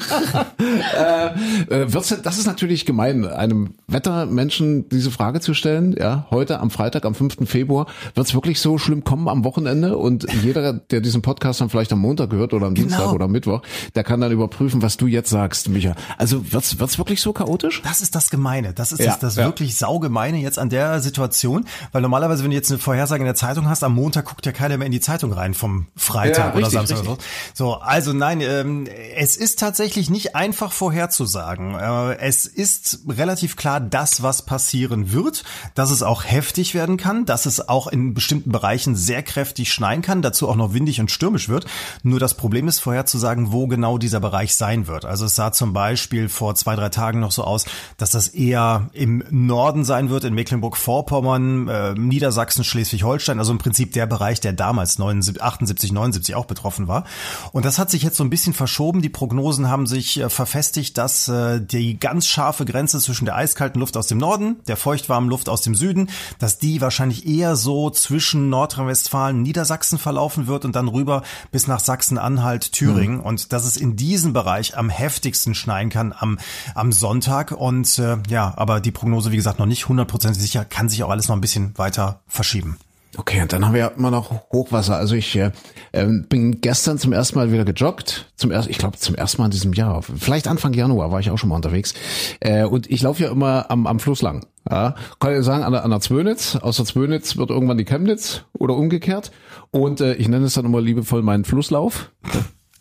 Äh, 0.60 1.92
wird's, 1.94 2.16
das 2.24 2.38
ist 2.38 2.46
natürlich 2.46 2.86
gemein, 2.86 3.26
einem 3.26 3.76
Wettermenschen 3.88 4.90
diese 4.90 5.12
Frage 5.12 5.40
zu 5.40 5.54
stellen. 5.54 5.96
Ja, 5.98 6.28
heute 6.32 6.60
am 6.60 6.70
Freitag, 6.70 7.06
am 7.06 7.16
5. 7.16 7.38
Februar, 7.50 7.88
wird's 8.16 8.34
wirklich 8.34 8.60
so 8.60 8.78
schlimm 8.78 9.04
kommen 9.04 9.28
am 9.28 9.44
Wochenende? 9.44 9.98
Und 9.98 10.26
jeder, 10.44 10.74
der 10.74 11.02
diesen 11.02 11.22
Podcast 11.22 11.62
dann 11.62 11.70
vielleicht 11.70 11.92
am 11.94 12.00
Montag 12.00 12.32
hört 12.32 12.54
oder 12.54 12.68
am 12.68 12.76
Dienstag 12.76 13.12
oder 13.14 13.26
am 13.26 13.32
Mittwoch, 13.32 13.62
der 13.96 14.04
kann 14.04 14.22
dann 14.22 14.32
überprüfen, 14.32 14.82
was 14.82 14.98
du 14.98 15.08
jetzt 15.08 15.30
sagst, 15.30 15.70
Micha. 15.70 15.96
Also 16.18 16.52
wird's, 16.52 16.80
wird's 16.80 16.98
wirklich 16.98 17.22
so 17.22 17.34
chaotisch? 17.34 17.82
Das 17.84 18.02
ist 18.02 18.16
das 18.16 18.30
Gemeine. 18.30 18.74
Das 18.74 18.92
ist 18.92 19.00
Ja, 19.00 19.12
das, 19.12 19.20
das 19.20 19.36
ja. 19.38 19.46
wirklich 19.46 19.76
saugemeine 19.78 20.38
jetzt 20.38 20.60
an 20.60 20.70
der 20.70 21.00
Situation. 21.02 21.66
Weil 21.92 22.02
normalerweise, 22.02 22.44
wenn 22.44 22.52
du 22.52 22.56
jetzt 22.56 22.72
eine 22.72 22.80
Vorhersage 22.80 23.22
in 23.22 23.26
der 23.26 23.36
Zeitung 23.36 23.70
hast, 23.70 23.84
am 23.84 23.94
Montag 23.94 24.26
guckt 24.26 24.46
ja 24.46 24.52
keiner 24.52 24.78
mehr 24.78 24.86
in 24.86 24.92
die 24.92 25.00
Zeitung 25.00 25.32
rein 25.34 25.54
vom 25.54 25.88
Freitag 25.96 26.38
Ja, 26.38 26.50
oder 26.52 26.58
richtig, 26.58 26.74
Samstag 26.74 27.00
oder 27.00 27.10
richtig. 27.12 27.26
so. 27.54 27.66
So, 27.68 27.74
also 27.76 28.14
nein, 28.14 28.42
ähm, 28.42 28.88
es 29.16 29.36
ist 29.38 29.60
tatsächlich 29.60 30.10
nicht 30.10 30.36
einfach 30.36 30.72
vorherzusagen. 30.72 31.76
Äh, 31.76 32.18
es 32.20 32.46
ist 32.46 33.00
relativ 33.08 33.56
klar, 33.56 33.80
das, 33.80 34.24
was 34.24 34.44
passieren 34.44 35.12
wird, 35.12 35.44
dass 35.76 35.92
es 35.92 36.04
auch 36.04 36.24
heftig 36.24 36.74
werden 36.74 36.98
kann, 36.98 37.26
dass 37.26 37.46
es 37.46 37.68
auch 37.68 37.88
in 37.88 38.14
bestimmten 38.14 38.52
Bereichen 38.52 38.96
sehr 38.96 39.24
kräftig 39.24 39.72
schneien 39.72 40.02
kann, 40.02 40.22
dazu 40.22 40.48
auch 40.50 40.56
noch 40.56 40.74
windig 40.74 41.00
und 41.00 41.12
stürmisch 41.12 41.50
wird. 41.50 41.66
Nur 42.04 42.20
das 42.20 42.36
Problem 42.36 42.68
ist 42.68 42.80
vorherzusagen, 42.80 43.52
wo 43.52 43.68
genau 43.68 43.98
dieser 43.98 44.20
Bereich 44.20 44.56
sein 44.56 44.88
wird. 44.88 45.06
Also 45.06 45.26
es 45.26 45.36
sah 45.36 45.52
zum 45.52 45.74
Beispiel 45.74 46.30
vor 46.30 46.56
zwei, 46.56 46.76
drei 46.76 46.90
Tagen 46.90 47.20
noch 47.20 47.32
so 47.32 47.44
aus, 47.44 47.66
dass 47.98 48.12
das 48.12 48.28
eher 48.30 48.90
im 48.94 49.24
Norden 49.30 49.57
sein 49.84 50.10
wird, 50.10 50.24
in 50.24 50.34
Mecklenburg-Vorpommern, 50.36 51.68
äh, 51.68 51.94
Niedersachsen, 51.96 52.64
Schleswig-Holstein, 52.64 53.40
also 53.40 53.52
im 53.52 53.58
Prinzip 53.58 53.94
der 53.94 54.06
Bereich, 54.06 54.40
der 54.40 54.54
damals 54.54 55.00
79, 55.00 55.42
78, 55.42 55.92
79 55.92 56.36
auch 56.36 56.46
betroffen 56.46 56.88
war. 56.88 57.06
Und 57.52 57.66
das 57.66 57.80
hat 57.80 57.90
sich 57.90 58.04
jetzt 58.04 58.18
so 58.18 58.24
ein 58.24 58.30
bisschen 58.30 58.54
verschoben. 58.54 59.02
Die 59.02 59.10
Prognosen 59.10 59.70
haben 59.70 59.88
sich 59.88 60.20
äh, 60.20 60.30
verfestigt, 60.30 60.98
dass 60.98 61.28
äh, 61.28 61.60
die 61.60 62.00
ganz 62.00 62.28
scharfe 62.28 62.66
Grenze 62.66 63.00
zwischen 63.00 63.26
der 63.26 63.36
eiskalten 63.36 63.80
Luft 63.80 63.98
aus 63.98 64.08
dem 64.08 64.20
Norden, 64.20 64.58
der 64.68 64.78
feuchtwarmen 64.78 65.30
Luft 65.30 65.50
aus 65.50 65.62
dem 65.62 65.74
Süden, 65.74 66.10
dass 66.40 66.60
die 66.60 66.80
wahrscheinlich 66.82 67.28
eher 67.28 67.56
so 67.56 67.90
zwischen 67.90 68.50
Nordrhein-Westfalen, 68.50 69.42
Niedersachsen 69.42 69.98
verlaufen 69.98 70.48
wird 70.48 70.66
und 70.66 70.76
dann 70.76 70.88
rüber 70.88 71.24
bis 71.52 71.68
nach 71.68 71.80
Sachsen-Anhalt, 71.80 72.72
Thüringen. 72.72 73.20
Und 73.20 73.54
dass 73.54 73.66
es 73.66 73.78
in 73.78 73.96
diesem 73.96 74.34
Bereich 74.34 74.78
am 74.78 74.90
heftigsten 74.90 75.56
schneien 75.56 75.90
kann 75.90 76.14
am, 76.18 76.38
am 76.76 76.92
Sonntag. 76.92 77.52
Und 77.52 77.98
äh, 78.00 78.18
ja, 78.30 78.54
aber 78.56 78.80
die 78.80 78.92
Prognose, 78.92 79.32
wie 79.32 79.38
gesagt, 79.38 79.47
noch 79.56 79.66
nicht 79.66 79.88
hundertprozentig 79.88 80.42
sicher, 80.42 80.66
kann 80.66 80.90
sich 80.90 81.04
auch 81.04 81.10
alles 81.10 81.28
noch 81.28 81.36
ein 81.36 81.42
bisschen 81.42 81.78
weiter 81.78 82.22
verschieben. 82.28 82.78
Okay, 83.16 83.42
und 83.42 83.52
dann 83.52 83.66
haben 83.66 83.74
wir 83.74 83.80
ja 83.80 83.88
immer 83.88 84.12
noch 84.12 84.32
Hochwasser. 84.52 84.96
Also 84.96 85.16
ich 85.16 85.36
äh, 85.36 85.52
ähm, 85.92 86.28
bin 86.30 86.62
gestern 86.62 87.00
zum 87.00 87.14
ersten 87.14 87.40
Mal 87.40 87.52
wieder 87.52 87.66
gejoggt. 87.66 88.32
Zum 88.36 88.52
ersten, 88.52 88.70
ich 88.70 88.78
glaube 88.78 88.98
zum 88.98 89.16
ersten 89.16 89.42
Mal 89.42 89.46
in 89.46 89.52
diesem 89.52 89.74
Jahr. 89.74 90.04
Vielleicht 90.04 90.48
Anfang 90.48 90.74
Januar 90.74 91.12
war 91.12 91.20
ich 91.20 91.32
auch 91.32 91.38
schon 91.38 91.50
mal 91.50 91.56
unterwegs. 91.56 91.96
Äh, 92.42 92.66
und 92.66 92.92
ich 92.92 93.02
laufe 93.02 93.24
ja 93.24 93.32
immer 93.32 93.72
am, 93.72 93.88
am 93.88 94.00
Fluss 94.00 94.22
lang. 94.22 94.46
Ja, 94.70 94.96
kann 95.20 95.36
ich 95.36 95.44
sagen, 95.44 95.64
an 95.64 95.72
der, 95.72 95.84
an 95.84 95.90
der 95.90 96.02
Zwönitz. 96.02 96.58
Aus 96.58 96.78
der 96.78 96.86
Zwönitz 96.86 97.38
wird 97.38 97.50
irgendwann 97.50 97.78
die 97.78 97.86
Chemnitz 97.86 98.44
oder 98.54 98.76
umgekehrt. 98.76 99.32
Und 99.72 100.02
äh, 100.02 100.14
ich 100.16 100.28
nenne 100.28 100.46
es 100.46 100.54
dann 100.54 100.66
immer 100.66 100.82
liebevoll 100.82 101.24
meinen 101.24 101.46
Flusslauf. 101.46 102.12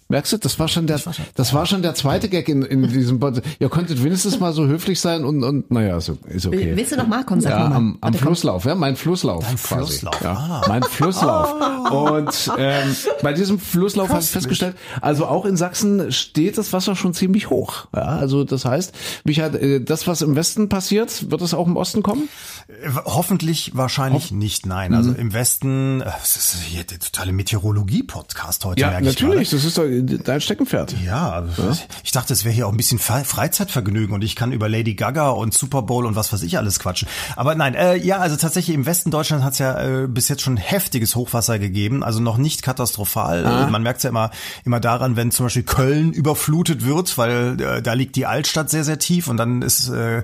Merkst 0.08 0.32
du, 0.32 0.36
das 0.38 0.58
war 0.60 0.68
schon 0.68 0.86
der, 0.86 1.00
das 1.34 1.52
war 1.52 1.66
schon 1.66 1.82
der 1.82 1.94
zweite 1.94 2.28
Gag 2.28 2.48
in, 2.48 2.62
in 2.62 2.86
diesem 2.88 3.18
Pod. 3.18 3.42
Ihr 3.58 3.68
könntet 3.68 4.02
wenigstens 4.04 4.38
mal 4.38 4.52
so 4.52 4.66
höflich 4.66 5.00
sein 5.00 5.24
und, 5.24 5.42
und 5.42 5.70
naja, 5.70 5.96
ist, 5.96 6.12
ist 6.28 6.46
okay. 6.46 6.72
Willst 6.76 6.92
du 6.92 6.96
noch 6.96 7.08
mal? 7.08 7.24
Komm, 7.24 7.40
sag 7.40 7.50
Ja, 7.50 7.58
mal. 7.58 7.64
am, 7.66 7.72
am 7.74 7.98
Warte, 8.00 8.18
komm. 8.18 8.26
Flusslauf, 8.28 8.64
ja, 8.66 8.74
mein 8.76 8.94
Flusslauf. 8.96 9.44
Dein 9.44 9.56
quasi. 9.56 9.82
Flusslauf, 9.98 10.20
ja, 10.22 10.32
ah. 10.32 10.64
Mein 10.68 10.82
Flusslauf. 10.84 11.90
Und 11.90 12.52
ähm, 12.56 12.94
bei 13.22 13.32
diesem 13.32 13.58
Flusslauf 13.58 14.08
habe 14.10 14.20
ich 14.20 14.28
festgestellt, 14.30 14.76
also 15.00 15.26
auch 15.26 15.44
in 15.44 15.56
Sachsen 15.56 16.12
steht 16.12 16.56
das 16.58 16.72
Wasser 16.72 16.94
schon 16.94 17.12
ziemlich 17.12 17.50
hoch. 17.50 17.86
Ja, 17.94 18.02
also 18.02 18.44
das 18.44 18.64
heißt, 18.64 18.92
mich 19.24 19.40
hat 19.40 19.54
äh, 19.56 19.80
das, 19.80 20.06
was 20.06 20.22
im 20.22 20.36
Westen 20.36 20.68
passiert, 20.68 21.30
wird 21.30 21.42
es 21.42 21.52
auch 21.54 21.66
im 21.66 21.76
Osten 21.76 22.02
kommen? 22.04 22.28
Äh, 22.68 22.90
Hoffentlich 23.04 23.72
wahrscheinlich 23.74 24.30
nicht, 24.30 24.66
nein. 24.66 24.94
Also 24.94 25.12
im 25.12 25.32
Westen, 25.32 26.00
äh, 26.00 26.04
das 26.04 26.36
ist 26.36 26.56
hier 26.62 26.84
der 26.84 26.98
totale 27.00 27.32
Meteorologie-Podcast 27.32 28.64
heute, 28.64 28.80
Ja, 28.80 28.92
natürlich. 29.00 29.18
gerade. 29.50 29.56
Das 29.56 29.64
ist 29.64 29.78
doch 29.78 29.84
dein 30.02 30.40
Steckenpferd. 30.40 30.94
Ja, 31.04 31.30
also 31.30 31.76
ich 32.04 32.12
dachte, 32.12 32.32
es 32.32 32.44
wäre 32.44 32.54
hier 32.54 32.66
auch 32.66 32.72
ein 32.72 32.76
bisschen 32.76 32.98
Fre- 32.98 33.24
Freizeitvergnügen 33.24 34.14
und 34.14 34.22
ich 34.22 34.36
kann 34.36 34.52
über 34.52 34.68
Lady 34.68 34.94
Gaga 34.94 35.30
und 35.30 35.54
Super 35.54 35.82
Bowl 35.82 36.06
und 36.06 36.16
was 36.16 36.32
weiß 36.32 36.42
ich 36.42 36.58
alles 36.58 36.78
quatschen. 36.78 37.08
Aber 37.36 37.54
nein, 37.54 37.74
äh, 37.74 37.96
ja, 37.96 38.18
also 38.18 38.36
tatsächlich 38.36 38.74
im 38.74 38.86
Westen 38.86 39.10
Deutschlands 39.10 39.44
hat 39.44 39.52
es 39.54 39.58
ja 39.58 39.80
äh, 39.80 40.06
bis 40.08 40.28
jetzt 40.28 40.42
schon 40.42 40.56
heftiges 40.56 41.16
Hochwasser 41.16 41.58
gegeben, 41.58 42.02
also 42.02 42.20
noch 42.20 42.38
nicht 42.38 42.62
katastrophal. 42.62 43.44
Äh, 43.44 43.70
Man 43.70 43.82
merkt 43.82 44.02
ja 44.02 44.10
immer, 44.10 44.30
immer 44.64 44.80
daran, 44.80 45.16
wenn 45.16 45.30
zum 45.30 45.46
Beispiel 45.46 45.62
Köln 45.64 46.12
überflutet 46.12 46.84
wird, 46.84 47.18
weil 47.18 47.60
äh, 47.60 47.82
da 47.82 47.92
liegt 47.94 48.16
die 48.16 48.26
Altstadt 48.26 48.70
sehr, 48.70 48.84
sehr 48.84 48.98
tief 48.98 49.28
und 49.28 49.36
dann 49.36 49.62
ist 49.62 49.88
äh, 49.88 50.22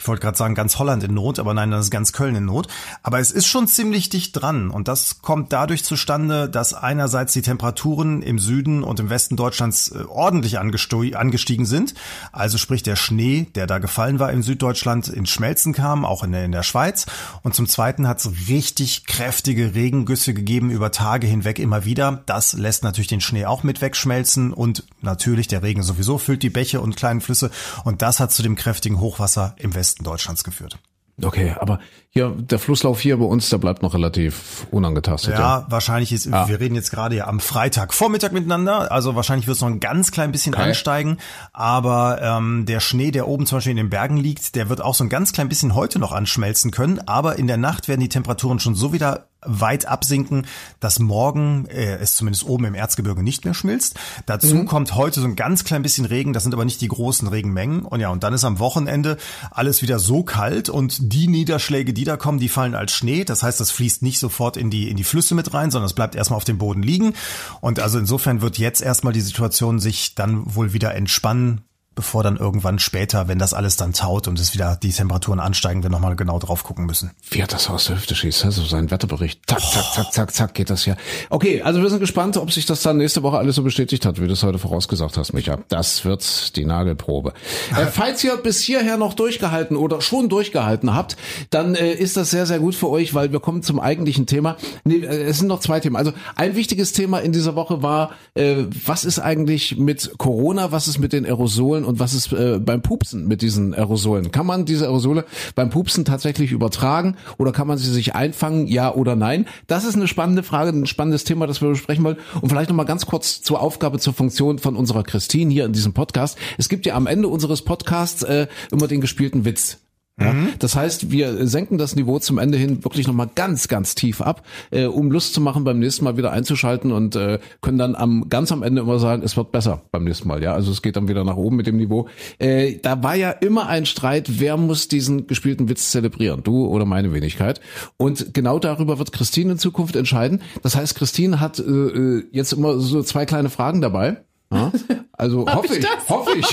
ich 0.00 0.08
wollte 0.08 0.22
gerade 0.22 0.38
sagen, 0.38 0.54
ganz 0.54 0.78
Holland 0.78 1.04
in 1.04 1.12
Not, 1.12 1.38
aber 1.38 1.52
nein, 1.52 1.70
das 1.70 1.84
ist 1.84 1.90
ganz 1.90 2.14
Köln 2.14 2.34
in 2.34 2.46
Not. 2.46 2.68
Aber 3.02 3.20
es 3.20 3.30
ist 3.30 3.46
schon 3.46 3.68
ziemlich 3.68 4.08
dicht 4.08 4.32
dran 4.32 4.70
und 4.70 4.88
das 4.88 5.20
kommt 5.20 5.52
dadurch 5.52 5.84
zustande, 5.84 6.48
dass 6.48 6.72
einerseits 6.72 7.34
die 7.34 7.42
Temperaturen 7.42 8.22
im 8.22 8.38
Süden 8.38 8.82
und 8.82 8.98
im 8.98 9.10
Westen 9.10 9.36
Deutschlands 9.36 9.90
äh, 9.90 10.04
ordentlich 10.08 10.58
angestiegen 10.58 11.66
sind. 11.66 11.92
Also 12.32 12.56
sprich 12.56 12.82
der 12.82 12.96
Schnee, 12.96 13.48
der 13.54 13.66
da 13.66 13.76
gefallen 13.76 14.18
war 14.18 14.32
in 14.32 14.42
Süddeutschland, 14.42 15.08
ins 15.08 15.28
Schmelzen 15.28 15.74
kam, 15.74 16.06
auch 16.06 16.24
in 16.24 16.32
der, 16.32 16.46
in 16.46 16.52
der 16.52 16.62
Schweiz. 16.62 17.04
Und 17.42 17.54
zum 17.54 17.68
Zweiten 17.68 18.08
hat 18.08 18.20
es 18.20 18.48
richtig 18.48 19.04
kräftige 19.04 19.74
Regengüsse 19.74 20.32
gegeben 20.32 20.70
über 20.70 20.92
Tage 20.92 21.26
hinweg 21.26 21.58
immer 21.58 21.84
wieder. 21.84 22.22
Das 22.24 22.54
lässt 22.54 22.84
natürlich 22.84 23.08
den 23.08 23.20
Schnee 23.20 23.44
auch 23.44 23.64
mit 23.64 23.82
wegschmelzen 23.82 24.54
und 24.54 24.84
natürlich 25.02 25.46
der 25.46 25.62
Regen 25.62 25.82
sowieso 25.82 26.16
füllt 26.16 26.42
die 26.42 26.48
Bäche 26.48 26.80
und 26.80 26.96
kleinen 26.96 27.20
Flüsse 27.20 27.50
und 27.84 28.00
das 28.00 28.18
hat 28.18 28.32
zu 28.32 28.42
dem 28.42 28.56
kräftigen 28.56 28.98
Hochwasser 28.98 29.54
im 29.58 29.74
Westen 29.74 29.89
Deutschlands 29.96 30.44
geführt. 30.44 30.78
Okay, 31.22 31.54
aber 31.58 31.80
hier, 32.12 32.30
der 32.36 32.58
Flusslauf 32.58 33.00
hier 33.00 33.16
bei 33.18 33.24
uns, 33.24 33.50
der 33.50 33.58
bleibt 33.58 33.82
noch 33.82 33.94
relativ 33.94 34.66
unangetastet. 34.72 35.34
Ja, 35.34 35.64
wahrscheinlich 35.68 36.12
ist, 36.12 36.28
wir 36.30 36.58
reden 36.58 36.74
jetzt 36.74 36.90
gerade 36.90 37.14
ja 37.14 37.28
am 37.28 37.38
Freitag 37.38 37.94
Vormittag 37.94 38.32
miteinander, 38.32 38.90
also 38.90 39.14
wahrscheinlich 39.14 39.46
wird 39.46 39.54
es 39.54 39.60
noch 39.60 39.68
ein 39.68 39.78
ganz 39.78 40.10
klein 40.10 40.32
bisschen 40.32 40.54
Okay. 40.54 40.64
ansteigen, 40.64 41.18
aber 41.52 42.20
ähm, 42.20 42.66
der 42.66 42.80
Schnee, 42.80 43.12
der 43.12 43.28
oben 43.28 43.46
zum 43.46 43.58
Beispiel 43.58 43.70
in 43.70 43.76
den 43.76 43.90
Bergen 43.90 44.16
liegt, 44.16 44.56
der 44.56 44.68
wird 44.68 44.80
auch 44.80 44.96
so 44.96 45.04
ein 45.04 45.08
ganz 45.08 45.32
klein 45.32 45.48
bisschen 45.48 45.76
heute 45.76 46.00
noch 46.00 46.10
anschmelzen 46.10 46.72
können, 46.72 46.98
aber 47.06 47.38
in 47.38 47.46
der 47.46 47.58
Nacht 47.58 47.86
werden 47.86 48.00
die 48.00 48.08
Temperaturen 48.08 48.58
schon 48.58 48.74
so 48.74 48.92
wieder 48.92 49.26
weit 49.42 49.86
absinken, 49.86 50.46
dass 50.80 50.98
morgen 50.98 51.64
äh, 51.66 51.96
es 51.96 52.14
zumindest 52.16 52.44
oben 52.46 52.66
im 52.66 52.74
Erzgebirge 52.74 53.22
nicht 53.22 53.44
mehr 53.46 53.54
schmilzt. 53.54 53.98
Dazu 54.26 54.64
kommt 54.66 54.94
heute 54.94 55.20
so 55.20 55.26
ein 55.26 55.34
ganz 55.34 55.64
klein 55.64 55.80
bisschen 55.80 56.04
Regen, 56.04 56.34
das 56.34 56.42
sind 56.42 56.52
aber 56.52 56.66
nicht 56.66 56.82
die 56.82 56.88
großen 56.88 57.26
Regenmengen. 57.26 57.86
Und 57.86 58.00
ja, 58.00 58.10
und 58.10 58.22
dann 58.22 58.34
ist 58.34 58.44
am 58.44 58.58
Wochenende 58.58 59.16
alles 59.50 59.80
wieder 59.80 59.98
so 59.98 60.24
kalt 60.24 60.68
und 60.68 61.14
die 61.14 61.26
Niederschläge, 61.26 61.94
die 61.94 61.99
da 62.04 62.16
kommen, 62.16 62.38
die 62.38 62.48
fallen 62.48 62.74
als 62.74 62.92
Schnee. 62.92 63.24
Das 63.24 63.42
heißt, 63.42 63.60
das 63.60 63.70
fließt 63.70 64.02
nicht 64.02 64.18
sofort 64.18 64.56
in 64.56 64.70
die, 64.70 64.88
in 64.88 64.96
die 64.96 65.04
Flüsse 65.04 65.34
mit 65.34 65.52
rein, 65.54 65.70
sondern 65.70 65.86
es 65.86 65.94
bleibt 65.94 66.14
erstmal 66.14 66.36
auf 66.36 66.44
dem 66.44 66.58
Boden 66.58 66.82
liegen. 66.82 67.14
Und 67.60 67.80
also 67.80 67.98
insofern 67.98 68.42
wird 68.42 68.58
jetzt 68.58 68.82
erstmal 68.82 69.12
die 69.12 69.20
Situation 69.20 69.78
sich 69.78 70.14
dann 70.14 70.54
wohl 70.54 70.72
wieder 70.72 70.94
entspannen, 70.94 71.62
bevor 71.94 72.22
dann 72.22 72.36
irgendwann 72.36 72.78
später, 72.78 73.28
wenn 73.28 73.38
das 73.38 73.52
alles 73.52 73.76
dann 73.76 73.92
taut 73.92 74.28
und 74.28 74.38
es 74.38 74.54
wieder 74.54 74.78
die 74.80 74.90
Temperaturen 74.90 75.40
ansteigen, 75.40 75.82
wir 75.82 75.90
nochmal 75.90 76.16
genau 76.16 76.38
drauf 76.38 76.62
gucken 76.62 76.86
müssen. 76.86 77.10
Wie 77.30 77.42
hat 77.42 77.52
das 77.52 77.68
aus 77.68 77.86
der 77.86 77.96
Hüfte 77.96 78.14
schießt, 78.14 78.44
also 78.44 78.64
sein 78.64 78.90
Wetterbericht. 78.90 79.42
Zack, 79.46 79.60
zack, 79.60 79.92
zack, 79.92 80.12
zack, 80.12 80.32
zack, 80.32 80.54
geht 80.54 80.70
das 80.70 80.86
ja. 80.86 80.96
Okay, 81.30 81.62
also 81.62 81.82
wir 81.82 81.90
sind 81.90 82.00
gespannt, 82.00 82.36
ob 82.36 82.52
sich 82.52 82.64
das 82.64 82.82
dann 82.82 82.96
nächste 82.96 83.22
Woche 83.22 83.38
alles 83.38 83.56
so 83.56 83.62
bestätigt 83.62 84.06
hat, 84.06 84.20
wie 84.20 84.26
du 84.26 84.32
es 84.32 84.42
heute 84.42 84.58
vorausgesagt 84.58 85.16
hast, 85.16 85.32
Micha. 85.32 85.58
Das 85.68 86.04
wird 86.04 86.56
die 86.56 86.64
Nagelprobe. 86.64 87.32
äh, 87.76 87.86
falls 87.86 88.22
ihr 88.22 88.36
bis 88.36 88.60
hierher 88.60 88.96
noch 88.96 89.14
durchgehalten 89.14 89.76
oder 89.76 90.00
schon 90.00 90.28
durchgehalten 90.28 90.94
habt, 90.94 91.16
dann 91.50 91.74
äh, 91.74 91.92
ist 91.92 92.16
das 92.16 92.30
sehr, 92.30 92.46
sehr 92.46 92.60
gut 92.60 92.74
für 92.74 92.88
euch, 92.88 93.14
weil 93.14 93.32
wir 93.32 93.40
kommen 93.40 93.62
zum 93.62 93.80
eigentlichen 93.80 94.26
Thema. 94.26 94.56
Nee, 94.84 94.98
äh, 94.98 95.24
es 95.24 95.38
sind 95.38 95.48
noch 95.48 95.60
zwei 95.60 95.80
Themen. 95.80 95.96
Also 95.96 96.12
ein 96.36 96.54
wichtiges 96.56 96.92
Thema 96.92 97.18
in 97.18 97.32
dieser 97.32 97.56
Woche 97.56 97.82
war, 97.82 98.12
äh, 98.34 98.64
was 98.86 99.04
ist 99.04 99.18
eigentlich 99.18 99.76
mit 99.76 100.12
Corona, 100.18 100.72
was 100.72 100.88
ist 100.88 100.98
mit 100.98 101.12
den 101.12 101.26
Aerosolen 101.26 101.79
Aerosolen 101.80 101.84
und 101.84 101.98
was 101.98 102.14
ist 102.14 102.32
äh, 102.32 102.58
beim 102.58 102.82
Pupsen 102.82 103.26
mit 103.26 103.42
diesen 103.42 103.74
Aerosolen? 103.74 104.30
Kann 104.30 104.46
man 104.46 104.64
diese 104.64 104.86
Aerosole 104.86 105.24
beim 105.54 105.70
Pupsen 105.70 106.04
tatsächlich 106.04 106.52
übertragen 106.52 107.16
oder 107.38 107.52
kann 107.52 107.66
man 107.66 107.78
sie 107.78 107.90
sich 107.90 108.14
einfangen, 108.14 108.66
ja 108.66 108.92
oder 108.94 109.16
nein? 109.16 109.46
Das 109.66 109.84
ist 109.84 109.96
eine 109.96 110.08
spannende 110.08 110.42
Frage, 110.42 110.70
ein 110.70 110.86
spannendes 110.86 111.24
Thema, 111.24 111.46
das 111.46 111.60
wir 111.60 111.68
besprechen 111.68 112.04
wollen. 112.04 112.18
Und 112.40 112.48
vielleicht 112.48 112.70
nochmal 112.70 112.86
ganz 112.86 113.06
kurz 113.06 113.42
zur 113.42 113.60
Aufgabe, 113.60 113.98
zur 113.98 114.14
Funktion 114.14 114.58
von 114.58 114.76
unserer 114.76 115.02
Christine 115.02 115.52
hier 115.52 115.64
in 115.64 115.72
diesem 115.72 115.92
Podcast. 115.92 116.38
Es 116.58 116.68
gibt 116.68 116.86
ja 116.86 116.94
am 116.94 117.06
Ende 117.06 117.28
unseres 117.28 117.62
Podcasts 117.62 118.22
äh, 118.22 118.46
immer 118.70 118.88
den 118.88 119.00
gespielten 119.00 119.44
Witz. 119.44 119.78
Ja, 120.20 120.34
das 120.58 120.76
heißt, 120.76 121.10
wir 121.10 121.46
senken 121.46 121.78
das 121.78 121.96
Niveau 121.96 122.18
zum 122.18 122.38
Ende 122.38 122.58
hin 122.58 122.84
wirklich 122.84 123.06
nochmal 123.06 123.30
ganz, 123.34 123.68
ganz 123.68 123.94
tief 123.94 124.20
ab, 124.20 124.44
äh, 124.70 124.84
um 124.84 125.10
Lust 125.10 125.34
zu 125.34 125.40
machen, 125.40 125.64
beim 125.64 125.78
nächsten 125.78 126.04
Mal 126.04 126.16
wieder 126.16 126.30
einzuschalten 126.32 126.92
und 126.92 127.16
äh, 127.16 127.38
können 127.62 127.78
dann 127.78 127.94
am 127.94 128.28
ganz 128.28 128.52
am 128.52 128.62
Ende 128.62 128.82
immer 128.82 128.98
sagen, 128.98 129.22
es 129.24 129.36
wird 129.36 129.50
besser 129.52 129.82
beim 129.92 130.04
nächsten 130.04 130.28
Mal. 130.28 130.42
Ja, 130.42 130.52
also 130.52 130.72
es 130.72 130.82
geht 130.82 130.96
dann 130.96 131.08
wieder 131.08 131.24
nach 131.24 131.36
oben 131.36 131.56
mit 131.56 131.66
dem 131.66 131.76
Niveau. 131.76 132.08
Äh, 132.38 132.76
da 132.82 133.02
war 133.02 133.14
ja 133.14 133.30
immer 133.30 133.68
ein 133.68 133.86
Streit, 133.86 134.40
wer 134.40 134.56
muss 134.56 134.88
diesen 134.88 135.26
gespielten 135.26 135.68
Witz 135.68 135.90
zelebrieren, 135.90 136.42
du 136.42 136.66
oder 136.66 136.84
meine 136.84 137.12
Wenigkeit. 137.12 137.60
Und 137.96 138.34
genau 138.34 138.58
darüber 138.58 138.98
wird 138.98 139.12
Christine 139.12 139.52
in 139.52 139.58
Zukunft 139.58 139.96
entscheiden. 139.96 140.42
Das 140.62 140.76
heißt, 140.76 140.94
Christine 140.94 141.40
hat 141.40 141.58
äh, 141.58 141.62
äh, 141.62 142.24
jetzt 142.32 142.52
immer 142.52 142.78
so 142.78 143.02
zwei 143.02 143.26
kleine 143.26 143.50
Fragen 143.50 143.80
dabei. 143.80 144.18
Ja, 144.52 144.72
also 145.20 145.46
hoffe 145.46 145.76
ich, 145.76 145.86
hoffe 146.08 146.30
ich. 146.38 146.46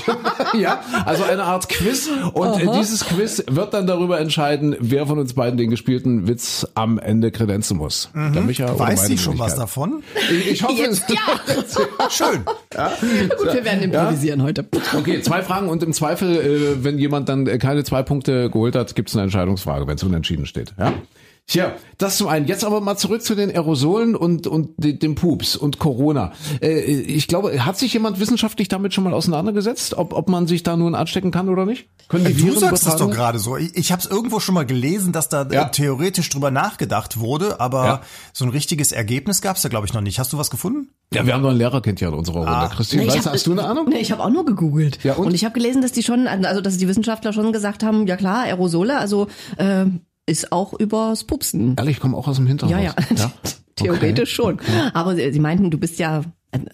ja, 0.60 0.82
also 1.06 1.24
eine 1.24 1.44
Art 1.44 1.70
Quiz 1.70 2.10
und 2.34 2.62
äh, 2.62 2.68
dieses 2.78 3.06
Quiz 3.06 3.44
wird 3.50 3.74
dann 3.74 3.88
darüber 3.88 4.20
entscheiden, 4.20 4.76
wer 4.80 5.08
von 5.08 5.20
uns 5.20 5.34
beiden 5.34 5.58
den 5.58 5.70
gespielten 5.70 6.28
Witz 6.28 6.68
am 6.76 7.00
Ende 7.00 7.32
kredenzen 7.32 7.78
muss. 7.78 8.10
Der 8.14 8.42
Micha 8.42 8.78
Weiß 8.78 9.08
sie 9.08 9.18
schon 9.18 9.40
was 9.40 9.56
davon? 9.56 10.04
Ich, 10.30 10.52
ich 10.52 10.64
hoffe 10.64 10.74
Jetzt 10.74 11.10
es. 11.10 11.16
ja. 11.16 12.10
Schön. 12.10 12.44
Gut, 12.44 13.54
wir 13.54 13.64
werden 13.64 13.84
improvisieren 13.84 14.44
heute. 14.44 14.66
Okay, 14.98 15.22
zwei 15.22 15.42
Fragen 15.44 15.70
und 15.70 15.82
im 15.84 15.94
Zweifel, 15.94 16.36
äh, 16.36 16.84
wenn 16.84 17.00
jemand 17.00 17.30
dann 17.30 17.48
äh, 17.48 17.58
keine 17.58 17.86
zwei 17.86 18.04
Punkte 18.04 18.50
geholt 18.50 18.76
hat, 18.76 18.96
gibt 18.96 19.10
es 19.10 19.16
eine 19.16 19.24
Entscheidungsfrage, 19.24 19.88
wenn 19.88 19.96
es 19.96 20.04
unentschieden 20.04 20.46
steht. 20.46 20.74
Ja. 20.78 20.94
Tja, 21.50 21.76
das 21.98 22.18
zum 22.18 22.28
einen. 22.28 22.46
Jetzt 22.46 22.66
aber 22.66 22.82
mal 22.82 22.98
zurück 22.98 23.22
zu 23.22 23.34
den 23.34 23.50
Aerosolen 23.50 24.18
und, 24.18 24.48
und 24.48 24.72
de- 24.84 24.92
dem 24.98 25.16
Pups 25.16 25.56
und 25.56 25.80
Corona. 25.80 26.34
Äh, 26.62 26.82
ich 26.82 27.30
glaube, 27.30 27.64
hat 27.66 27.78
sich 27.78 27.94
jemand 27.94 28.20
wissenschaftlich 28.20 28.68
damit 28.68 28.94
schon 28.94 29.06
mal 29.06 29.14
auseinandergesetzt, 29.14 29.94
ob, 29.94 30.12
ob 30.12 30.28
man 30.28 30.46
sich 30.46 30.64
da 30.64 30.76
nun 30.76 30.94
anstecken 30.94 31.32
kann 31.32 31.48
oder 31.48 31.66
nicht? 31.66 31.88
Können 32.10 32.26
die 32.26 32.34
Du 32.34 32.48
Viren 32.48 32.60
sagst 32.60 32.86
das 32.86 32.96
übertragen? 32.96 33.12
doch 33.12 33.16
gerade 33.18 33.40
so. 33.40 33.56
Ich, 33.56 33.78
ich 33.78 33.94
habe 33.94 34.02
es 34.02 34.08
irgendwo 34.10 34.42
schon 34.42 34.56
mal 34.56 34.66
gelesen, 34.66 35.14
dass 35.14 35.30
da 35.30 35.48
Ja. 35.50 35.68
äh, 35.68 35.72
theoretisch 35.72 36.30
drüber 36.30 36.52
nachgedacht 36.52 37.18
wurde, 37.18 37.62
aber 37.62 37.86
Ja. 37.86 38.02
so 38.34 38.44
ein 38.44 38.50
richtiges 38.52 38.92
Ergebnis 38.92 39.42
gab 39.42 39.56
es 39.56 39.62
da, 39.62 39.70
glaube 39.70 39.86
ich, 39.88 39.94
noch 39.94 40.02
nicht. 40.02 40.20
Hast 40.20 40.34
du 40.34 40.38
was 40.38 40.50
gefunden? 40.50 40.90
Ja, 41.14 41.26
wir 41.26 41.34
haben 41.34 41.44
doch 41.44 41.52
ein 41.52 41.58
Lehrerkind 41.58 42.00
hier 42.00 42.10
in 42.10 42.14
unserer 42.14 42.40
Runde. 42.40 42.52
Ah. 42.52 42.68
Christine, 42.68 43.04
Nee, 43.04 43.08
weißt, 43.08 43.20
du, 43.20 43.26
hab- 43.26 43.34
hast 43.34 43.48
du 43.48 43.54
eine 43.54 43.64
Ahnung? 43.64 43.88
Nee, 43.88 44.00
ich 44.00 44.12
habe 44.12 44.22
auch 44.22 44.30
nur 44.30 44.44
gegoogelt. 44.46 45.02
Ja, 45.06 45.14
und? 45.14 45.28
und? 45.28 45.34
ich 45.34 45.46
habe 45.46 45.54
gelesen, 45.54 45.82
dass 45.82 45.94
die 45.94 46.04
schon, 46.04 46.28
also 46.28 46.60
dass 46.60 46.78
die 46.78 46.90
Wissenschaftler 46.90 47.32
schon 47.32 47.54
gesagt 47.54 47.84
haben, 47.84 48.06
ja 48.06 48.18
klar, 48.18 48.44
Aerosole, 48.44 48.98
also 48.98 49.28
äh, 49.56 49.86
ist 50.28 50.52
auch 50.52 50.74
übers 50.74 51.24
Pupsen. 51.24 51.76
Ehrlich, 51.78 51.96
ich 51.96 52.00
komme 52.02 52.16
auch 52.16 52.28
aus 52.28 52.36
dem 52.36 52.46
Hintergrund. 52.46 52.84
Ja, 52.84 52.94
ja. 53.16 53.32
Theoretisch 53.76 54.34
schon. 54.34 54.60
Aber 54.94 55.16
sie, 55.16 55.32
sie 55.32 55.40
meinten, 55.40 55.72
du 55.72 55.78
bist 55.78 55.98
ja, 56.00 56.22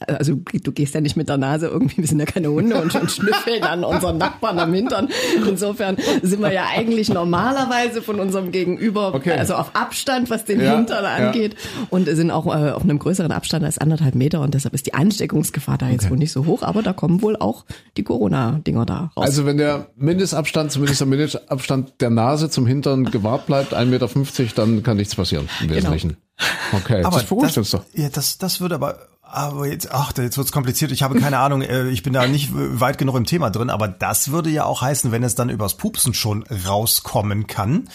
also 0.08 0.36
du 0.36 0.72
gehst 0.72 0.94
ja 0.94 1.02
nicht 1.02 1.16
mit 1.18 1.30
der 1.30 1.38
Nase 1.38 1.68
irgendwie, 1.68 1.98
wir 1.98 2.08
sind 2.08 2.20
ja 2.20 2.26
keine 2.26 2.50
Hunde 2.50 2.80
und, 2.80 2.94
und 2.96 3.10
schnüffeln 3.12 3.64
an 3.64 3.84
unseren 3.84 4.18
Nachbarn 4.18 4.60
am 4.60 4.74
Hintern. 4.74 5.10
Insofern 5.48 5.98
sind 6.22 6.42
wir 6.42 6.54
ja 6.54 6.68
eigentlich 6.74 7.10
normalerweise 7.10 8.02
von 8.02 8.20
unserem 8.20 8.52
Gegenüber, 8.52 9.14
Okay. 9.16 9.32
also 9.32 9.56
auf 9.56 9.76
Abstand, 9.76 10.30
was 10.30 10.46
den 10.46 10.62
Ja, 10.62 10.76
Hintern 10.76 11.04
ja. 11.04 11.16
angeht 11.28 11.56
und 11.90 12.06
sind 12.08 12.30
auch 12.32 12.46
äh, 12.46 12.72
auf 12.72 12.84
einem 12.84 13.00
größeren 13.00 13.32
Abstand 13.32 13.66
als 13.66 13.78
anderthalb 13.80 14.16
Meter 14.16 14.42
und 14.42 14.54
deshalb 14.54 14.74
ist 14.76 14.86
die 14.86 14.94
Ansteckungsgefahr 14.94 15.78
da 15.78 15.90
jetzt 15.90 16.10
wohl 16.10 16.18
nicht 16.18 16.32
so 16.32 16.46
hoch, 16.46 16.62
aber 16.62 16.84
da 16.84 16.94
kommen 16.94 17.22
wohl 17.22 17.36
auch 17.36 17.66
die 17.98 18.04
Corona-Dinger 18.04 18.86
da 18.86 19.12
raus. 19.18 19.26
Also 19.26 19.46
wenn 19.46 19.58
der 19.58 19.88
Mindestabstand, 19.96 20.72
zumindest 20.72 21.00
der 21.02 21.08
Mindestabstand 21.08 21.94
der 22.00 22.12
Nase 22.12 22.50
zum 22.50 22.68
Hintern 22.68 23.06
gewahrt 23.06 23.48
bleibt, 23.48 23.74
1,50 23.74 23.86
Meter, 23.86 24.08
dann 24.56 24.84
kann 24.84 24.98
nichts 24.98 25.16
passieren 25.16 25.50
im 25.62 25.70
Wesentlichen. 25.72 26.18
Okay, 26.74 27.04
Aber 27.04 27.18
das 27.18 27.26
beruhigt 27.28 27.58
uns 27.58 27.72
doch. 27.72 27.84
Ja, 27.94 28.10
das, 28.10 28.38
das 28.38 28.60
würde 28.62 28.76
aber, 28.76 28.98
aber 29.34 29.68
jetzt, 29.68 29.92
ach, 29.92 30.14
jetzt 30.18 30.38
wird's 30.38 30.52
kompliziert. 30.52 30.92
Ich 30.92 31.04
habe 31.04 31.20
keine 31.20 31.40
Ahnung, 31.40 31.62
äh, 31.62 31.90
ich 31.90 32.04
bin 32.04 32.14
da 32.14 32.28
nicht 32.28 32.52
weit 32.54 32.98
genug 32.98 33.16
im 33.16 33.26
Thema 33.26 33.50
drin, 33.50 33.70
aber 33.70 33.88
das 33.88 34.32
würde 34.32 34.50
ja 34.50 34.66
auch 34.66 34.82
heißen, 34.82 35.12
wenn 35.12 35.24
es 35.24 35.36
dann 35.36 35.50
übers 35.50 35.76
Pupsen 35.76 36.14
schon 36.14 36.44
rauskommen 36.44 37.48
kann, 37.48 37.90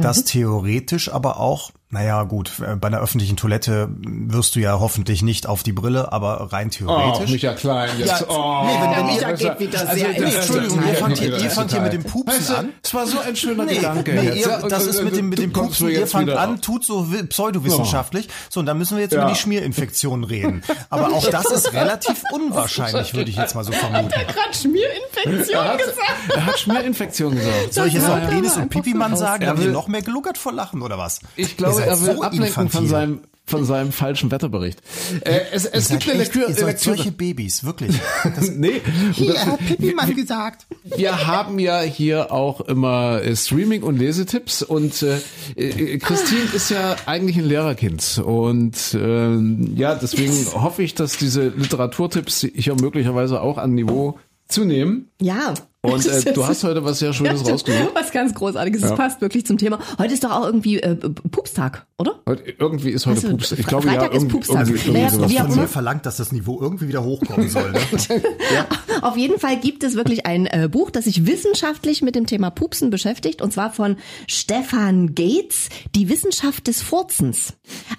dass 0.00 0.24
theoretisch 0.24 1.12
aber 1.12 1.38
auch, 1.38 1.70
naja, 1.90 2.22
gut, 2.22 2.52
äh, 2.60 2.76
bei 2.76 2.86
einer 2.88 3.00
öffentlichen 3.00 3.36
Toilette 3.36 3.88
wirst 4.00 4.54
du 4.54 4.60
ja 4.60 4.78
hoffentlich 4.78 5.22
nicht 5.22 5.46
auf 5.48 5.62
die 5.64 5.72
Brille, 5.72 6.12
aber 6.12 6.52
rein 6.52 6.70
theoretisch. 6.70 7.28
Oh, 7.28 7.32
Micha 7.32 7.52
Klein 7.54 7.90
jetzt. 7.98 8.08
Ja, 8.08 8.20
oh, 8.28 8.64
nee, 8.64 8.72
wenn- 8.74 8.80
wenn 8.80 8.90
Der 8.90 8.98
ihr- 8.98 9.26
Micha 9.28 9.32
geht 9.32 9.60
wieder 9.60 9.78
sehr 9.94 10.08
das- 10.14 10.22
ins 10.22 10.34
Entschuldigung, 10.36 10.82
ihr 10.86 10.94
fangt 10.94 11.18
hier- 11.18 11.36
ihr 11.38 11.50
fangt 11.50 11.70
hier 11.72 11.80
mit 11.80 11.92
dem 11.92 12.04
Pupsen 12.04 12.38
weißt 12.38 12.50
du, 12.50 12.54
an. 12.56 12.68
Es 12.82 12.94
war 12.94 13.06
so 13.06 13.18
ein 13.18 13.34
schöner 13.36 13.64
Nee, 13.64 13.74
Gedanke. 13.76 14.12
nee, 14.14 14.22
jetzt. 14.22 14.36
ihr, 14.46 14.68
das 14.68 14.86
ist 14.86 15.02
mit 15.02 15.16
dem, 15.16 15.28
mit 15.30 15.38
du 15.38 15.42
dem 15.42 15.52
Pupsen, 15.52 15.88
ihr 15.88 16.06
fangt 16.06 16.30
an, 16.30 16.54
auf. 16.54 16.60
tut 16.60 16.84
so 16.84 17.12
wi- 17.12 17.24
pseudowissenschaftlich. 17.24 18.28
So, 18.48 18.60
und 18.60 18.66
dann 18.66 18.78
müssen 18.78 18.96
wir 18.96 19.02
jetzt 19.02 19.12
Ja. 19.14 19.22
über 19.22 19.30
die 19.32 19.36
Schmierinfektion 19.38 20.24
reden. 20.24 20.62
Aber 20.90 21.12
auch 21.12 21.26
das 21.28 21.46
ist 21.50 21.72
relativ 21.72 22.22
unwahrscheinlich, 22.32 23.14
würde 23.14 23.30
ich 23.30 23.36
jetzt 23.36 23.54
mal 23.54 23.64
so 23.64 23.72
vermuten. 23.72 24.08
gerade 24.10 24.54
Schmierinfektion 24.54 25.54
Er 25.64 25.64
hat, 25.72 25.78
gesagt. 25.78 25.98
er 26.36 26.46
hat 26.46 26.58
Schmierinfektion 26.58 27.34
gesagt. 27.34 27.74
Soll 27.74 27.88
ich 27.88 27.94
jetzt 27.94 28.06
noch. 28.06 28.20
Penis 28.28 28.56
und 28.56 28.68
Pipi-Mann 28.68 29.16
sagen? 29.16 29.46
Haben 29.46 29.58
wir 29.58 29.66
will- 29.66 29.72
noch 29.72 29.88
mehr 29.88 30.02
geluckert 30.02 30.38
vor 30.38 30.52
Lachen 30.52 30.82
oder 30.82 30.98
was? 30.98 31.20
Ich 31.36 31.56
glaube, 31.56 31.79
Seid 31.80 31.88
er 31.88 32.00
will 32.00 32.14
so 32.16 32.22
ablenken 32.22 32.68
von 32.68 32.86
seinem 32.86 33.20
von 33.46 33.64
seinem 33.64 33.90
falschen 33.90 34.30
Wetterbericht. 34.30 34.80
Äh, 35.22 35.40
es 35.52 35.64
es 35.64 35.88
gibt 35.88 36.08
eine 36.08 36.18
Lektüre. 36.20 36.50
Ihr 36.50 36.54
seid 36.54 36.78
solche 36.78 37.10
Babys, 37.10 37.64
wirklich. 37.64 37.96
nee, 38.54 38.80
und 39.18 39.28
das- 39.28 39.56
Pipi-Mann 39.66 40.14
gesagt. 40.14 40.66
wir 40.84 41.26
haben 41.26 41.58
ja 41.58 41.80
hier 41.80 42.30
auch 42.32 42.60
immer 42.60 43.20
äh, 43.22 43.34
Streaming- 43.34 43.82
und 43.82 43.98
Lesetipps 43.98 44.62
und 44.62 45.02
äh, 45.02 45.18
äh, 45.56 45.98
Christine 45.98 46.48
ist 46.54 46.70
ja 46.70 46.94
eigentlich 47.06 47.36
ein 47.38 47.44
Lehrerkind 47.46 48.22
und 48.24 48.76
ähm, 48.94 49.74
ja, 49.76 49.96
deswegen 49.96 50.46
hoffe 50.54 50.84
ich, 50.84 50.94
dass 50.94 51.16
diese 51.16 51.48
Literaturtipps 51.48 52.46
hier 52.54 52.76
möglicherweise 52.80 53.40
auch 53.40 53.58
an 53.58 53.74
Niveau 53.74 54.18
zunehmen. 54.48 55.08
Ja. 55.20 55.54
Und 55.82 56.04
äh, 56.06 56.32
du 56.34 56.46
hast 56.46 56.62
heute 56.62 56.84
was 56.84 56.98
sehr 56.98 57.14
Schönes 57.14 57.42
Ja, 57.46 57.52
rausgesucht. 57.52 57.90
Was 57.94 58.10
ganz 58.12 58.34
Großartiges. 58.34 58.82
Das 58.82 58.90
Ja. 58.90 58.96
passt 58.96 59.22
wirklich 59.22 59.46
zum 59.46 59.56
Thema. 59.56 59.78
Heute 59.98 60.12
ist 60.12 60.22
doch 60.22 60.30
auch 60.30 60.44
irgendwie 60.44 60.78
äh, 60.78 60.94
Pupstag, 60.94 61.86
oder? 61.96 62.20
Heute, 62.28 62.50
irgendwie 62.58 62.90
ist 62.90 63.06
heute 63.06 63.16
Weißt 63.16 63.24
du, 63.24 63.30
Pups. 63.30 63.52
Ich 63.52 63.66
glaube 63.66 63.86
ja, 63.86 63.92
Freitag 63.94 64.10
ist 64.12 64.16
irgendwie, 64.18 64.32
Pupstag. 64.34 64.66
irgendwie, 64.68 64.90
Naja, 64.90 65.06
auch 65.08 65.46
Von 65.48 65.56
mir 65.60 65.68
verlangt, 65.68 66.04
dass 66.04 66.18
das 66.18 66.32
Niveau 66.32 66.60
irgendwie 66.60 66.88
wieder 66.88 67.02
hochkommen 67.02 67.48
soll. 67.48 67.72
Ne? 67.72 67.78
Auf 69.02 69.16
jeden 69.16 69.40
Fall 69.40 69.58
gibt 69.58 69.82
es 69.82 69.94
wirklich 69.94 70.26
ein 70.26 70.44
äh, 70.46 70.68
Buch, 70.70 70.90
das 70.90 71.04
sich 71.06 71.24
wissenschaftlich 71.24 72.02
mit 72.02 72.14
dem 72.14 72.26
Thema 72.26 72.50
Pupsen 72.50 72.90
beschäftigt, 72.90 73.40
und 73.40 73.50
zwar 73.52 73.72
von 73.72 73.96
Stefan 74.26 75.14
Gates, 75.14 75.70
Die 75.94 76.10
Wissenschaft 76.10 76.66
des 76.66 76.82
Furzens. 76.82 77.54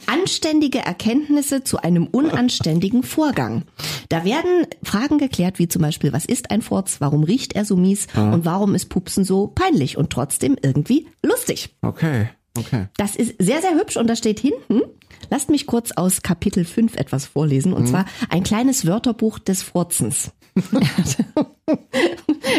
Anständige 0.05 0.79
Erkenntnisse 0.79 1.63
zu 1.63 1.79
einem 1.79 2.05
unanständigen 2.05 3.01
Vorgang. 3.01 3.63
Da 4.09 4.23
werden 4.23 4.67
Fragen 4.83 5.17
geklärt, 5.17 5.57
wie 5.57 5.67
zum 5.67 5.81
Beispiel, 5.81 6.13
was 6.13 6.25
ist 6.25 6.51
ein 6.51 6.61
Furz, 6.61 6.97
warum 6.99 7.23
riecht 7.23 7.53
er 7.55 7.65
so 7.65 7.70
mies 7.75 8.07
und 8.15 8.45
warum 8.45 8.75
ist 8.75 8.89
Pupsen 8.89 9.23
so 9.23 9.47
peinlich 9.47 9.97
und 9.97 10.09
trotzdem 10.11 10.55
irgendwie 10.61 11.07
lustig. 11.23 11.75
Okay, 11.81 12.29
okay. 12.57 12.87
Das 12.97 13.15
ist 13.15 13.35
sehr, 13.39 13.61
sehr 13.61 13.75
hübsch 13.75 13.97
und 13.97 14.07
da 14.07 14.15
steht 14.15 14.39
hinten, 14.39 14.81
lasst 15.29 15.49
mich 15.49 15.67
kurz 15.67 15.91
aus 15.91 16.21
Kapitel 16.21 16.65
5 16.65 16.95
etwas 16.95 17.25
vorlesen, 17.25 17.73
und 17.73 17.87
zwar 17.87 18.05
ein 18.29 18.43
kleines 18.43 18.85
Wörterbuch 18.85 19.39
des 19.39 19.63
Furzens. 19.63 20.31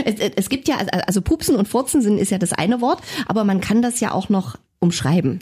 es, 0.05 0.15
es 0.19 0.49
gibt 0.49 0.69
ja, 0.69 0.77
also 1.07 1.21
Pupsen 1.21 1.57
und 1.57 1.69
Furzen 1.69 2.01
sind, 2.01 2.19
ist 2.19 2.31
ja 2.31 2.39
das 2.39 2.53
eine 2.53 2.81
Wort, 2.81 3.03
aber 3.27 3.45
man 3.45 3.61
kann 3.61 3.83
das 3.83 4.01
ja 4.01 4.13
auch 4.13 4.29
noch 4.29 4.57
umschreiben. 4.79 5.41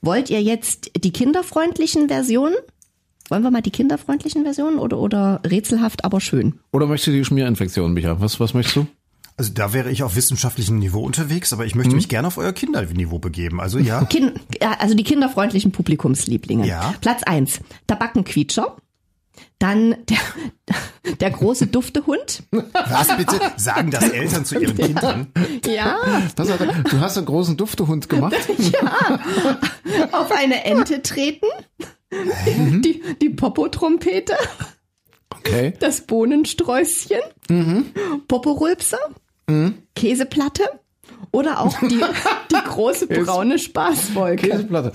Wollt 0.00 0.30
ihr 0.30 0.42
jetzt 0.42 0.90
die 1.04 1.12
kinderfreundlichen 1.12 2.08
Versionen? 2.08 2.56
Wollen 3.28 3.42
wir 3.42 3.50
mal 3.50 3.62
die 3.62 3.70
kinderfreundlichen 3.70 4.42
Versionen 4.42 4.78
oder, 4.78 4.98
oder 4.98 5.40
rätselhaft, 5.46 6.04
aber 6.04 6.20
schön? 6.20 6.58
Oder 6.72 6.86
möchtest 6.86 7.08
du 7.08 7.12
die 7.12 7.24
Schmierinfektion, 7.24 7.92
Micha? 7.92 8.20
Was, 8.20 8.40
was 8.40 8.52
möchtest 8.52 8.76
du? 8.76 8.86
Also 9.36 9.52
da 9.54 9.72
wäre 9.72 9.90
ich 9.90 10.02
auf 10.02 10.14
wissenschaftlichem 10.14 10.78
Niveau 10.78 11.00
unterwegs, 11.02 11.52
aber 11.52 11.64
ich 11.64 11.74
möchte 11.74 11.94
mich 11.94 12.08
gerne 12.08 12.28
auf 12.28 12.38
euer 12.38 12.52
Kinderniveau 12.52 13.18
begeben. 13.18 13.60
Also 13.60 13.78
ja. 13.78 14.04
Kind, 14.10 14.38
ja, 14.60 14.72
also 14.78 14.94
die 14.94 15.04
kinderfreundlichen 15.04 15.72
Publikumslieblinge. 15.72 16.66
Ja. 16.66 16.94
Platz 17.00 17.22
eins 17.22 17.60
Tabakkenquietscher. 17.86 18.76
Dann 19.58 19.96
der, 20.08 20.18
der 21.20 21.30
große 21.30 21.68
Duftehund. 21.68 22.42
Was 22.50 23.16
bitte? 23.16 23.40
Sagen 23.56 23.90
das 23.90 24.08
Eltern 24.10 24.44
zu 24.44 24.58
ihren 24.58 24.76
Kindern? 24.76 25.28
Ja, 25.66 25.96
Das 26.34 26.50
hat, 26.50 26.60
du 26.60 27.00
hast 27.00 27.16
einen 27.16 27.26
großen 27.26 27.56
Duftehund 27.56 28.08
gemacht. 28.08 28.34
auf 30.10 30.30
eine 30.32 30.64
Ente 30.64 31.00
treten. 31.02 31.46
Die, 32.82 33.00
die 33.22 33.30
Popotrompete. 33.30 34.34
Okay. 35.30 35.72
Das 35.78 36.02
Bohnensträußchen. 36.02 37.20
Poporülpser. 38.28 38.98
Käseplatte. 39.94 40.64
Oder 41.30 41.60
auch 41.60 41.78
die, 41.80 41.88
die 42.50 42.68
große 42.68 43.06
braune 43.06 43.58
Spaßwolke. 43.58 44.48
Käseplatte. 44.48 44.92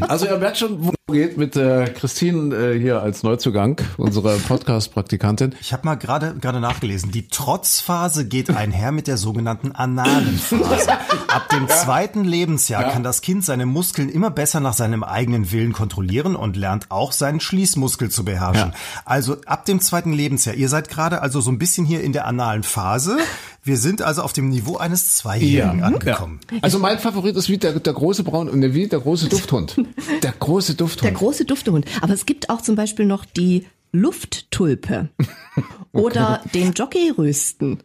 Also 0.00 0.26
ihr 0.26 0.36
merkt 0.38 0.58
schon, 0.58 0.84
wo 0.84 0.92
geht 1.12 1.36
mit 1.36 1.54
äh, 1.54 1.86
Christine 1.86 2.54
äh, 2.54 2.78
hier 2.78 3.02
als 3.02 3.22
Neuzugang, 3.22 3.80
unsere 3.98 4.36
Podcast-Praktikantin. 4.38 5.54
Ich 5.60 5.72
habe 5.72 5.84
mal 5.84 5.96
gerade 5.96 6.34
gerade 6.40 6.60
nachgelesen. 6.60 7.12
Die 7.12 7.28
Trotzphase 7.28 8.26
geht 8.26 8.48
einher 8.50 8.90
mit 8.90 9.06
der 9.06 9.18
sogenannten 9.18 9.72
analen 9.72 10.38
Phase. 10.38 10.92
Ab 11.28 11.48
dem 11.50 11.68
zweiten 11.68 12.24
Lebensjahr 12.24 12.84
kann 12.84 13.02
das 13.02 13.20
Kind 13.20 13.44
seine 13.44 13.66
Muskeln 13.66 14.08
immer 14.08 14.30
besser 14.30 14.60
nach 14.60 14.72
seinem 14.72 15.04
eigenen 15.04 15.52
Willen 15.52 15.72
kontrollieren 15.72 16.36
und 16.36 16.56
lernt 16.56 16.90
auch 16.90 17.12
seinen 17.12 17.40
Schließmuskel 17.40 18.10
zu 18.10 18.24
beherrschen. 18.24 18.70
Ja. 18.70 18.78
Also 19.04 19.36
ab 19.44 19.66
dem 19.66 19.80
zweiten 19.80 20.12
Lebensjahr. 20.12 20.54
Ihr 20.54 20.68
seid 20.68 20.88
gerade 20.88 21.20
also 21.20 21.40
so 21.40 21.50
ein 21.50 21.58
bisschen 21.58 21.84
hier 21.84 22.02
in 22.02 22.12
der 22.12 22.26
analen 22.26 22.62
Phase. 22.62 23.18
Wir 23.64 23.78
sind 23.78 24.02
also 24.02 24.22
auf 24.22 24.34
dem 24.34 24.50
Niveau 24.50 24.76
eines 24.76 25.16
Zweijährigen 25.16 25.82
angekommen. 25.82 26.40
Also 26.60 26.78
mein 26.78 26.98
Favorit 26.98 27.34
ist 27.34 27.48
wie 27.48 27.56
der, 27.56 27.80
der 27.80 27.94
große 27.94 28.22
Braun 28.22 28.48
und 28.50 28.62
wie 28.74 28.86
der 28.88 29.00
große 29.00 29.28
Dufthund. 29.30 29.76
Der 30.22 30.32
große 30.32 30.74
Dufthund. 30.74 31.04
Der 31.04 31.12
große 31.12 31.44
Duftehund. 31.46 31.86
Aber 32.02 32.12
es 32.12 32.26
gibt 32.26 32.50
auch 32.50 32.60
zum 32.60 32.76
Beispiel 32.76 33.06
noch 33.06 33.24
die 33.24 33.66
Lufttulpe. 33.92 35.08
Oder 35.92 36.42
den 36.52 36.72
Jockeyrösten. 36.72 37.82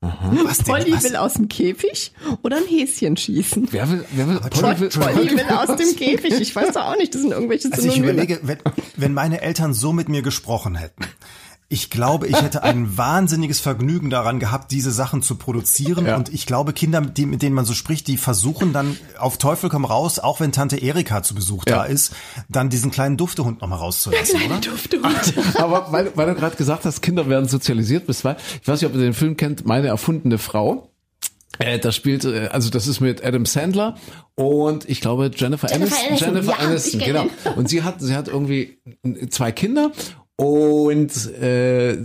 Was 0.00 0.58
denn? 0.58 0.66
Polly 0.66 0.92
Was? 0.92 1.04
will 1.04 1.16
aus 1.16 1.34
dem 1.34 1.48
Käfig 1.48 2.12
oder 2.42 2.56
ein 2.56 2.64
Häschen 2.66 3.18
schießen. 3.18 3.68
wer 3.70 3.90
will, 3.90 4.04
wer 4.12 4.28
will, 4.28 4.40
Polly 4.40 4.80
will, 4.80 4.88
Polly 4.88 5.30
will 5.32 5.44
aus 5.50 5.76
dem 5.76 5.94
Käfig. 5.94 6.40
Ich 6.40 6.56
weiß 6.56 6.72
doch 6.72 6.86
auch 6.86 6.96
nicht, 6.96 7.14
das 7.14 7.20
sind 7.20 7.32
irgendwelche 7.32 7.68
Also 7.70 7.86
ich 7.86 7.94
Synonyme. 7.96 8.12
überlege, 8.22 8.40
wenn, 8.42 8.58
wenn 8.96 9.12
meine 9.12 9.42
Eltern 9.42 9.74
so 9.74 9.92
mit 9.92 10.08
mir 10.08 10.22
gesprochen 10.22 10.74
hätten. 10.74 11.04
Ich 11.72 11.88
glaube, 11.88 12.26
ich 12.26 12.42
hätte 12.42 12.64
ein 12.64 12.96
wahnsinniges 12.98 13.60
Vergnügen 13.60 14.10
daran 14.10 14.40
gehabt, 14.40 14.72
diese 14.72 14.90
Sachen 14.90 15.22
zu 15.22 15.36
produzieren. 15.36 16.04
Ja. 16.04 16.16
Und 16.16 16.28
ich 16.28 16.44
glaube, 16.44 16.72
Kinder, 16.72 17.00
die, 17.00 17.26
mit 17.26 17.42
denen 17.42 17.54
man 17.54 17.64
so 17.64 17.74
spricht, 17.74 18.08
die 18.08 18.16
versuchen 18.16 18.72
dann 18.72 18.96
auf 19.18 19.38
Teufel 19.38 19.70
komm 19.70 19.84
raus, 19.84 20.18
auch 20.18 20.40
wenn 20.40 20.50
Tante 20.50 20.78
Erika 20.78 21.22
zu 21.22 21.36
Besuch 21.36 21.64
Ja. 21.68 21.76
da 21.76 21.84
ist, 21.84 22.12
dann 22.48 22.70
diesen 22.70 22.90
kleinen 22.90 23.16
Duftehund 23.16 23.60
nochmal 23.60 23.78
rauszulassen, 23.78 24.42
oder? 24.46 24.58
Duftehund. 24.58 25.34
Aber 25.54 25.92
weil, 25.92 26.10
weil 26.16 26.26
du 26.26 26.34
gerade 26.34 26.56
gesagt 26.56 26.84
hast, 26.84 27.02
Kinder 27.02 27.28
werden 27.28 27.48
sozialisiert 27.48 28.04
bis 28.08 28.18
zwei. 28.18 28.36
Ich 28.60 28.66
weiß 28.66 28.80
nicht, 28.80 28.90
ob 28.90 28.96
ihr 28.96 29.02
den 29.02 29.14
Film 29.14 29.36
kennt, 29.36 29.64
Meine 29.64 29.86
erfundene 29.86 30.38
Frau. 30.38 30.90
Äh, 31.60 31.78
das 31.78 31.94
spielt, 31.94 32.24
äh, 32.24 32.48
also 32.50 32.70
das 32.70 32.88
ist 32.88 32.98
mit 33.00 33.24
Adam 33.24 33.44
Sandler 33.46 33.96
und 34.34 34.88
ich 34.88 35.00
glaube 35.00 35.30
Jennifer, 35.34 35.68
Jennifer 35.70 35.74
Aniston. 35.74 36.08
Aniston, 36.08 36.34
Jennifer 36.34 36.52
ja, 36.62 36.68
Aniston, 36.68 37.00
genau. 37.00 37.26
Und 37.56 37.68
sie 37.68 37.82
hat, 37.82 38.00
sie 38.00 38.16
hat 38.16 38.28
irgendwie 38.28 38.78
zwei 39.28 39.52
Kinder 39.52 39.92
und 40.40 41.34
äh, 41.34 41.98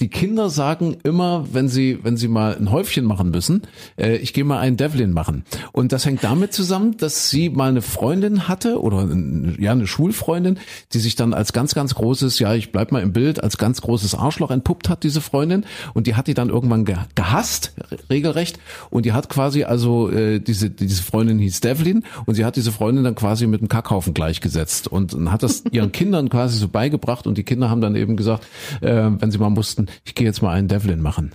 die 0.00 0.08
Kinder 0.08 0.48
sagen 0.50 0.96
immer, 1.02 1.44
wenn 1.52 1.68
sie, 1.68 1.98
wenn 2.02 2.16
sie 2.16 2.28
mal 2.28 2.56
ein 2.56 2.70
Häufchen 2.70 3.04
machen 3.04 3.30
müssen, 3.30 3.62
äh, 3.98 4.16
ich 4.16 4.32
gehe 4.32 4.44
mal 4.44 4.58
einen 4.58 4.76
Devlin 4.76 5.12
machen. 5.12 5.44
Und 5.72 5.92
das 5.92 6.06
hängt 6.06 6.24
damit 6.24 6.52
zusammen, 6.54 6.96
dass 6.96 7.28
sie 7.30 7.50
mal 7.50 7.68
eine 7.68 7.82
Freundin 7.82 8.48
hatte 8.48 8.80
oder 8.80 9.00
ein, 9.00 9.56
ja 9.60 9.72
eine 9.72 9.86
Schulfreundin, 9.86 10.58
die 10.92 10.98
sich 10.98 11.16
dann 11.16 11.34
als 11.34 11.52
ganz, 11.52 11.74
ganz 11.74 11.94
großes, 11.94 12.38
ja 12.38 12.54
ich 12.54 12.72
bleib 12.72 12.92
mal 12.92 13.02
im 13.02 13.12
Bild, 13.12 13.42
als 13.42 13.58
ganz 13.58 13.82
großes 13.82 14.14
Arschloch 14.14 14.50
entpuppt 14.50 14.88
hat, 14.88 15.02
diese 15.02 15.20
Freundin. 15.20 15.64
Und 15.92 16.06
die 16.06 16.14
hat 16.14 16.26
die 16.26 16.34
dann 16.34 16.48
irgendwann 16.48 16.84
ge 16.84 16.96
gehasst, 17.14 17.74
re- 17.90 17.98
regelrecht. 18.08 18.58
Und 18.88 19.04
die 19.04 19.12
hat 19.12 19.28
quasi 19.28 19.64
also 19.64 20.10
äh, 20.10 20.40
diese 20.40 20.70
diese 20.70 21.02
Freundin 21.02 21.38
hieß 21.38 21.60
Devlin 21.60 22.04
und 22.24 22.36
sie 22.36 22.44
hat 22.46 22.56
diese 22.56 22.72
Freundin 22.72 23.04
dann 23.04 23.14
quasi 23.14 23.46
mit 23.46 23.60
einem 23.60 23.68
Kackhaufen 23.68 24.14
gleichgesetzt 24.14 24.88
und, 24.88 25.12
und 25.12 25.30
hat 25.30 25.42
das 25.42 25.64
ihren 25.70 25.92
Kindern 25.92 26.30
quasi 26.30 26.56
so 26.56 26.68
beigebracht 26.68 27.26
und 27.26 27.36
die 27.36 27.42
Kinder 27.44 27.68
haben 27.68 27.82
dann 27.82 27.96
eben 27.96 28.16
gesagt, 28.16 28.46
äh, 28.80 29.10
wenn 29.18 29.30
sie 29.30 29.36
mal 29.38 29.50
mussten, 29.50 29.88
ich 30.04 30.14
gehe 30.14 30.26
jetzt 30.26 30.42
mal 30.42 30.54
einen 30.54 30.68
Devlin 30.68 31.00
machen. 31.00 31.34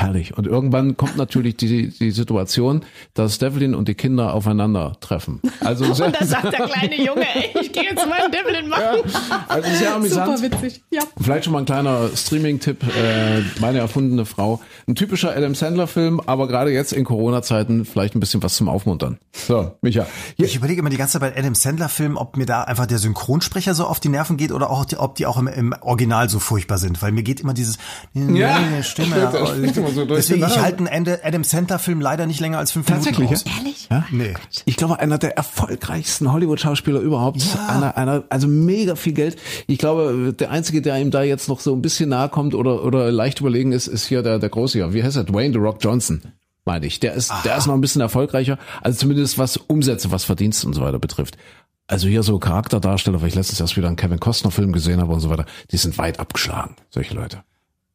Herrlich. 0.00 0.38
Und 0.38 0.46
irgendwann 0.46 0.96
kommt 0.96 1.16
natürlich 1.16 1.56
die, 1.56 1.88
die 1.88 2.10
Situation, 2.12 2.84
dass 3.14 3.38
Devlin 3.38 3.74
und 3.74 3.88
die 3.88 3.94
Kinder 3.96 4.32
aufeinandertreffen. 4.32 5.40
Also 5.58 5.84
Und 6.04 6.14
da 6.20 6.24
sagt 6.24 6.52
der 6.52 6.66
kleine 6.68 6.96
Junge, 7.04 7.22
ey, 7.34 7.50
ich 7.60 7.72
gehe 7.72 7.82
jetzt 7.82 8.06
mal 8.08 8.20
einen 8.22 8.30
Devlin 8.32 8.68
machen. 8.68 9.10
also 9.48 9.68
sehr 9.70 9.96
amüsant. 9.96 10.38
Super 10.38 10.52
witzig. 10.62 10.82
Ja. 10.90 11.02
Vielleicht 11.20 11.44
schon 11.46 11.52
mal 11.52 11.58
ein 11.60 11.64
kleiner 11.64 12.10
Streaming-Tipp, 12.14 12.84
äh, 12.84 13.42
meine 13.60 13.78
erfundene 13.80 14.24
Frau. 14.24 14.60
Ein 14.86 14.94
typischer 14.94 15.36
Adam 15.36 15.56
Sandler-Film, 15.56 16.20
aber 16.26 16.46
gerade 16.46 16.70
jetzt 16.70 16.92
in 16.92 17.04
Corona-Zeiten 17.04 17.84
vielleicht 17.84 18.14
ein 18.14 18.20
bisschen 18.20 18.40
was 18.40 18.54
zum 18.54 18.68
Aufmuntern. 18.68 19.18
So, 19.32 19.72
Micha. 19.82 20.06
Hier, 20.36 20.46
Ich 20.46 20.54
überlege 20.54 20.78
immer 20.80 20.90
die 20.90 20.96
ganze 20.96 21.18
Zeit 21.18 21.34
bei 21.34 21.36
Adam 21.36 21.56
Sandler 21.56 21.88
Filmen, 21.88 22.16
ob 22.16 22.36
mir 22.36 22.46
da 22.46 22.62
einfach 22.62 22.86
der 22.86 22.98
Synchronsprecher 22.98 23.74
so 23.74 23.84
auf 23.84 23.98
die 23.98 24.10
Nerven 24.10 24.36
geht 24.36 24.52
oder 24.52 24.70
auch 24.70 24.84
die, 24.84 24.96
ob 24.96 25.16
die 25.16 25.26
auch 25.26 25.38
im, 25.38 25.48
im 25.48 25.74
Original 25.80 26.28
so 26.28 26.38
furchtbar 26.38 26.78
sind, 26.78 27.02
weil 27.02 27.10
mir 27.10 27.24
geht 27.24 27.40
immer 27.40 27.52
dieses 27.54 27.78
Ja, 28.14 28.60
Stimme. 28.84 29.32
stimmt, 29.58 29.87
immer 29.88 29.94
so 29.94 30.04
durch 30.04 30.20
Deswegen 30.20 30.46
die 30.46 30.52
ich 30.52 30.58
halte 30.60 30.78
einen 30.78 30.86
Ende- 30.86 31.20
Adam 31.24 31.44
Sandler 31.44 31.78
Film 31.78 32.00
leider 32.00 32.26
nicht 32.26 32.40
länger 32.40 32.58
als 32.58 32.72
fünf 32.72 32.86
Tatsächlich, 32.86 33.28
Minuten 33.30 33.48
aus. 33.48 33.56
Ehrlich? 33.58 33.88
Ja? 33.90 34.04
Nee. 34.10 34.34
Ich 34.64 34.76
glaube, 34.76 34.98
einer 35.00 35.18
der 35.18 35.36
erfolgreichsten 35.36 36.32
Hollywood-Schauspieler 36.32 37.00
überhaupt. 37.00 37.42
Einer, 37.68 37.96
einer, 37.96 38.24
also 38.28 38.46
mega 38.48 38.94
viel 38.96 39.12
Geld. 39.12 39.36
Ich 39.66 39.78
glaube, 39.78 40.34
der 40.38 40.50
einzige, 40.50 40.82
der 40.82 40.98
ihm 40.98 41.10
da 41.10 41.22
jetzt 41.22 41.48
noch 41.48 41.60
so 41.60 41.74
ein 41.74 41.82
bisschen 41.82 42.10
nahe 42.10 42.28
kommt 42.28 42.54
oder, 42.54 42.84
oder 42.84 43.10
leicht 43.10 43.40
überlegen 43.40 43.72
ist, 43.72 43.86
ist 43.86 44.06
hier 44.06 44.22
der, 44.22 44.38
der 44.38 44.48
Große 44.48 44.78
hier. 44.78 44.92
Wie 44.94 45.02
heißt 45.02 45.16
er? 45.16 45.24
Dwayne 45.24 45.52
The 45.52 45.58
Rock 45.58 45.78
Johnson. 45.80 46.22
Meine 46.64 46.86
ich. 46.86 47.00
Der 47.00 47.14
ist, 47.14 47.32
der 47.44 47.56
ist 47.56 47.66
noch 47.66 47.74
ein 47.74 47.80
bisschen 47.80 48.02
erfolgreicher. 48.02 48.58
Also 48.82 48.98
zumindest 48.98 49.38
was 49.38 49.56
Umsätze, 49.56 50.10
was 50.10 50.24
Verdienst 50.24 50.64
und 50.64 50.74
so 50.74 50.82
weiter 50.82 50.98
betrifft. 50.98 51.38
Also 51.86 52.06
hier 52.08 52.22
so 52.22 52.38
Charakterdarsteller, 52.38 53.22
weil 53.22 53.28
ich 53.28 53.34
letztens 53.34 53.60
erst 53.60 53.78
wieder 53.78 53.86
einen 53.86 53.96
Kevin 53.96 54.20
Costner 54.20 54.50
Film 54.50 54.72
gesehen 54.72 55.00
habe 55.00 55.10
und 55.10 55.20
so 55.20 55.30
weiter, 55.30 55.46
die 55.70 55.78
sind 55.78 55.96
weit 55.96 56.20
abgeschlagen, 56.20 56.76
solche 56.90 57.14
Leute. 57.14 57.38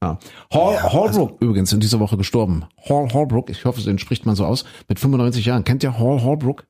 Ja. 0.04 0.20
Hall, 0.54 0.82
Hallbrook 0.94 1.42
übrigens 1.42 1.72
in 1.74 1.80
dieser 1.80 2.00
Woche 2.00 2.18
gestorben. 2.18 2.66
Hall 2.90 3.08
Hallbrook, 3.14 3.50
ich 3.50 3.66
hoffe, 3.66 3.82
den 3.82 4.00
spricht 4.00 4.26
man 4.26 4.36
so 4.36 4.46
aus, 4.46 4.66
mit 4.88 5.00
95 5.00 5.46
Jahren. 5.46 5.64
Kennt 5.64 5.84
ihr 5.84 5.98
Hall 5.98 6.22
Hallbrook? 6.24 6.66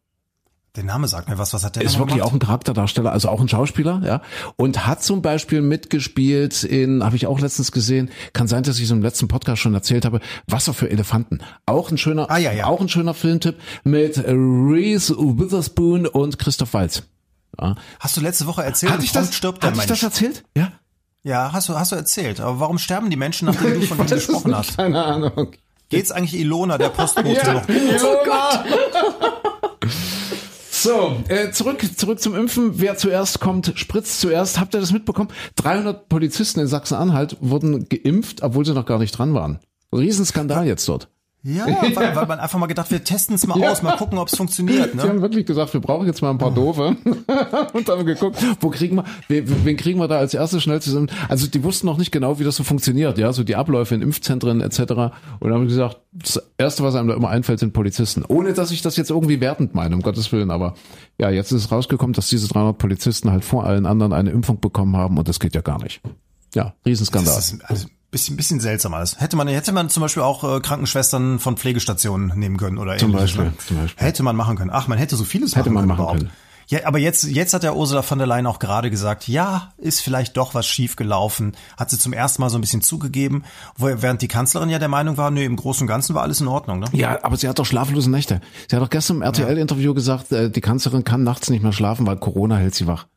Der 0.76 0.84
Name 0.84 1.08
sagt 1.08 1.30
mir 1.30 1.38
was. 1.38 1.54
Was 1.54 1.64
hat 1.64 1.76
der 1.76 1.84
Ist 1.84 2.00
wirklich 2.00 2.24
auch 2.24 2.30
gemacht? 2.30 2.42
ein 2.44 2.48
Charakterdarsteller, 2.48 3.12
also 3.12 3.30
auch 3.30 3.40
ein 3.40 3.48
Schauspieler, 3.48 4.02
ja. 4.04 4.22
Und 4.56 4.88
hat 4.88 5.04
zum 5.04 5.22
Beispiel 5.22 5.62
mitgespielt 5.62 6.64
in, 6.64 7.04
habe 7.04 7.16
ich 7.16 7.28
auch 7.28 7.40
letztens 7.40 7.72
gesehen, 7.72 8.10
kann 8.34 8.48
sein, 8.48 8.64
dass 8.64 8.78
ich 8.78 8.86
es 8.86 8.90
im 8.92 9.04
letzten 9.04 9.28
Podcast 9.28 9.62
schon 9.62 9.76
erzählt 9.76 10.04
habe, 10.04 10.20
Wasser 10.48 10.74
für 10.74 10.90
Elefanten. 10.90 11.42
Auch 11.68 11.92
ein 11.92 12.00
schöner, 12.00 12.32
Ah, 12.32 12.40
ja, 12.40 12.52
ja. 12.52 12.66
auch 12.66 12.82
ein 12.82 12.90
schöner 12.90 13.14
Filmtipp 13.14 13.58
mit 13.84 14.18
Reese 14.26 15.16
Witherspoon 15.16 16.08
und 16.08 16.40
Christoph 16.40 16.74
Waltz. 16.74 17.04
Ja. 17.62 17.76
Hast 18.00 18.18
du 18.18 18.22
letzte 18.22 18.48
Woche 18.48 18.64
erzählt? 18.64 18.92
Hatte 18.94 19.04
ich 19.06 19.12
das, 19.12 19.36
stirbt 19.36 19.62
der 19.62 19.70
hatte 19.70 19.80
ich 19.82 19.86
das 19.86 20.02
erzählt? 20.02 20.44
Ja. 20.58 20.72
Ja, 21.24 21.54
hast 21.54 21.70
du, 21.70 21.76
hast 21.80 21.92
du 21.92 21.96
erzählt. 21.96 22.42
Aber 22.42 22.60
warum 22.60 22.78
sterben 22.78 23.10
die 23.10 23.16
Menschen, 23.16 23.46
nachdem 23.46 23.80
du 23.80 23.88
von 23.88 23.98
denen 23.98 24.10
Das 24.10 24.28
gesprochen 24.28 24.56
hast? 24.56 24.76
Keine 24.78 25.04
Ahnung. 25.04 25.52
Geht's 25.90 26.12
eigentlich 26.12 26.40
Ilona, 26.40 26.78
der 26.78 26.90
Postbote, 26.90 27.54
noch? 27.54 27.64
Oh 28.04 28.18
Gott. 28.26 28.66
So, 30.70 31.16
äh, 31.30 31.52
zurück, 31.52 31.82
zurück 31.98 32.20
zum 32.20 32.36
Impfen. 32.36 32.82
Wer 32.82 32.98
zuerst 32.98 33.40
kommt, 33.40 33.72
spritzt 33.76 34.20
zuerst. 34.20 34.60
Habt 34.60 34.76
ihr 34.76 34.82
das 34.82 34.92
mitbekommen? 34.92 35.30
300 35.56 36.10
Polizisten 36.10 36.60
in 36.60 36.68
Sachsen-Anhalt 36.68 37.38
wurden 37.40 37.88
geimpft, 37.88 38.44
obwohl 38.44 38.66
sie 38.66 38.74
noch 38.74 38.86
gar 38.86 39.00
nicht 39.00 39.18
dran 39.18 39.34
waren. 39.34 39.60
Riesenskandal 39.94 40.68
jetzt 40.68 40.86
dort. 40.90 41.08
Ja, 41.46 41.66
weil, 41.96 42.16
weil 42.16 42.26
man 42.26 42.40
einfach 42.40 42.58
mal 42.58 42.68
gedacht, 42.68 42.90
wir 42.90 43.04
testen 43.04 43.36
es 43.36 43.46
mal 43.46 43.60
Ja. 43.60 43.72
aus, 43.72 43.82
mal 43.82 43.98
gucken, 43.98 44.18
ob 44.18 44.30
es 44.30 44.36
funktioniert. 44.38 44.92
Sie 44.92 44.98
Ne? 44.98 45.04
haben 45.04 45.22
wirklich 45.22 45.46
gesagt, 45.46 45.74
wir 45.74 45.82
brauchen 45.82 46.08
jetzt 46.08 46.22
mal 46.22 46.30
ein 46.30 46.38
paar 46.38 46.52
Doofe. 46.52 46.96
und 47.74 47.90
haben 47.90 48.06
geguckt, 48.06 48.38
wo 48.62 48.70
kriegen 48.70 48.96
wir, 48.96 49.04
wen, 49.28 49.66
wen 49.66 49.76
kriegen 49.76 50.00
wir 50.00 50.08
da 50.08 50.18
als 50.20 50.34
erstes 50.34 50.64
schnell 50.64 50.82
zusammen? 50.82 51.10
Also 51.28 51.48
die 51.48 51.62
wussten 51.64 51.86
noch 51.88 51.98
nicht 51.98 52.12
genau, 52.12 52.40
wie 52.40 52.46
das 52.46 52.56
so 52.56 52.64
funktioniert, 52.64 53.18
ja, 53.18 53.34
so 53.34 53.44
die 53.44 53.56
Abläufe 53.58 53.94
in 53.94 54.02
Impfzentren 54.02 54.62
etc. 54.62 54.80
Und 55.40 55.52
haben 55.54 55.68
gesagt, 55.68 55.98
das 56.14 56.42
Erste, 56.58 56.84
was 56.84 56.96
einem 56.96 57.10
da 57.10 57.14
immer 57.16 57.30
einfällt, 57.30 57.60
sind 57.60 57.74
Polizisten. 57.74 58.24
Ohne, 58.28 58.54
dass 58.54 58.72
ich 58.72 58.82
das 58.82 58.96
jetzt 58.96 59.10
irgendwie 59.10 59.42
wertend 59.42 59.76
meine, 59.76 59.96
um 59.96 60.02
Gottes 60.02 60.32
Willen. 60.32 60.50
Aber 60.50 60.76
ja, 61.18 61.30
jetzt 61.30 61.52
ist 61.52 61.66
es 61.66 61.72
rausgekommen, 61.72 62.14
dass 62.14 62.30
diese 62.30 62.48
300 62.48 62.78
Polizisten 62.78 63.32
halt 63.32 63.44
vor 63.44 63.66
allen 63.66 63.86
anderen 63.86 64.14
eine 64.14 64.30
Impfung 64.32 64.62
bekommen 64.62 64.96
haben 64.96 65.18
und 65.18 65.28
das 65.28 65.40
geht 65.42 65.56
ja 65.56 65.62
gar 65.62 65.82
nicht. 65.84 66.02
Ja, 66.56 66.74
Riesenskandal. 66.86 67.36
Das 67.36 67.52
ist 67.52 67.66
also 67.70 67.88
bisschen, 68.14 68.38
bisschen 68.38 68.62
seltsam 68.62 68.94
alles. 68.94 69.20
Hätte 69.20 69.36
man, 69.36 69.50
hätte 69.50 69.74
man 69.74 69.90
zum 69.90 70.00
Beispiel 70.02 70.24
auch 70.24 70.44
äh, 70.46 70.62
Krankenschwestern 70.62 71.40
von 71.40 71.58
Pflegestationen 71.58 72.32
nehmen 72.40 72.56
können 72.56 72.78
oder 72.78 72.96
Zum 72.98 73.10
ähnliches, 73.10 73.32
Beispiel, 73.36 73.46
ne? 73.52 73.58
zum 73.68 73.78
Beispiel. 73.82 74.06
Hätte 74.08 74.24
man 74.24 74.36
machen 74.38 74.56
können. 74.56 74.72
Ach, 74.74 74.88
man 74.88 74.98
hätte 74.98 75.18
so 75.18 75.26
vieles 75.26 75.56
Hätte 75.58 75.70
man 75.70 75.86
machen 75.86 75.98
können. 75.98 75.98
machen 75.98 76.00
überhaupt. 76.00 76.20
können. 76.20 76.32
Ja, 76.70 76.80
aber 76.86 76.98
jetzt, 76.98 77.26
jetzt 77.26 77.54
hat 77.54 77.64
der 77.64 77.76
Ursula 77.76 78.04
von 78.04 78.20
der 78.20 78.26
Leyen 78.26 78.46
auch 78.46 78.58
gerade 78.58 78.90
gesagt, 78.90 79.28
ja, 79.28 79.74
ist 79.78 80.00
vielleicht 80.00 80.38
doch 80.38 80.54
was 80.56 80.66
schief 80.66 80.96
gelaufen. 80.96 81.58
Hat 81.76 81.90
sie 81.90 82.00
zum 82.00 82.14
ersten 82.14 82.42
Mal 82.42 82.50
so 82.50 82.58
ein 82.58 82.62
bisschen 82.62 82.82
zugegeben, 82.82 83.44
während 83.78 84.22
die 84.22 84.30
Kanzlerin 84.30 84.70
ja 84.70 84.80
der 84.80 84.88
Meinung 84.88 85.18
war, 85.18 85.30
nee, 85.30 85.44
im 85.44 85.58
Großen 85.58 85.84
und 85.84 85.88
Ganzen 85.90 86.16
war 86.16 86.22
alles 86.22 86.40
in 86.40 86.48
Ordnung. 86.48 86.80
Ne? 86.80 86.86
Ja, 86.94 87.20
aber 87.24 87.36
sie 87.36 87.50
hat 87.50 87.60
doch 87.60 87.66
schlaflose 87.66 88.10
Nächte. 88.10 88.40
Sie 88.70 88.76
hat 88.78 88.82
doch 88.82 88.90
gestern 88.90 89.18
im 89.18 89.22
RTL-Interview 89.24 89.94
gesagt, 89.94 90.32
äh, 90.32 90.50
die 90.50 90.62
Kanzlerin 90.62 91.04
kann 91.04 91.24
nachts 91.24 91.50
nicht 91.50 91.64
mehr 91.64 91.74
schlafen, 91.74 92.08
weil 92.08 92.16
Corona 92.16 92.56
hält 92.56 92.76
sie 92.76 92.88
wach. 92.88 93.08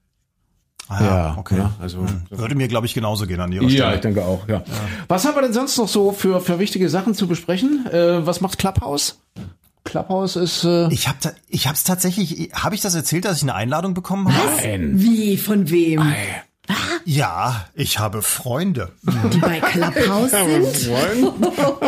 Ah, 0.89 1.05
Ja, 1.05 1.37
okay. 1.39 1.59
ja, 1.59 1.73
also- 1.81 1.99
Hm. 2.01 2.23
Würde 2.31 2.55
mir, 2.55 2.69
glaube 2.69 2.87
ich, 2.87 2.95
genauso 2.95 3.27
gehen 3.27 3.41
an 3.41 3.51
ihrer 3.53 3.69
Stelle. 3.69 3.99
denke 3.99 4.25
auch, 4.25 4.47
ja. 4.49 4.63
Was 5.09 5.25
haben 5.25 5.35
wir 5.35 5.43
denn 5.43 5.53
sonst 5.53 5.77
noch 5.79 5.89
so 5.89 6.13
für, 6.13 6.41
für 6.41 6.59
wichtige 6.59 6.89
Sachen 6.89 7.15
zu 7.15 7.27
besprechen? 7.27 7.87
Äh, 7.91 8.25
was 8.27 8.41
macht 8.41 8.59
Clubhouse? 8.59 9.19
Clubhouse 9.85 10.37
ist, 10.37 10.65
äh, 10.65 10.89
Ich 10.93 11.07
habe 11.09 11.19
ich 11.49 11.67
hab's 11.69 11.85
tatsächlich, 11.85 12.51
habe 12.53 12.75
ich 12.75 12.81
das 12.81 12.95
erzählt, 12.95 13.25
dass 13.25 13.37
ich 13.37 13.43
eine 13.45 13.55
Einladung 13.55 13.95
bekommen 13.95 14.33
habe? 14.35 14.49
Nein. 14.57 14.93
Wie, 14.95 15.37
von 15.37 15.71
wem? 15.71 16.03
Ja, 17.05 17.67
ich 17.75 17.99
habe 17.99 18.23
Freunde. 18.23 18.93
Die 19.33 19.39
bei 19.39 19.61
Clubhouse 19.61 20.31
sind? 20.33 20.91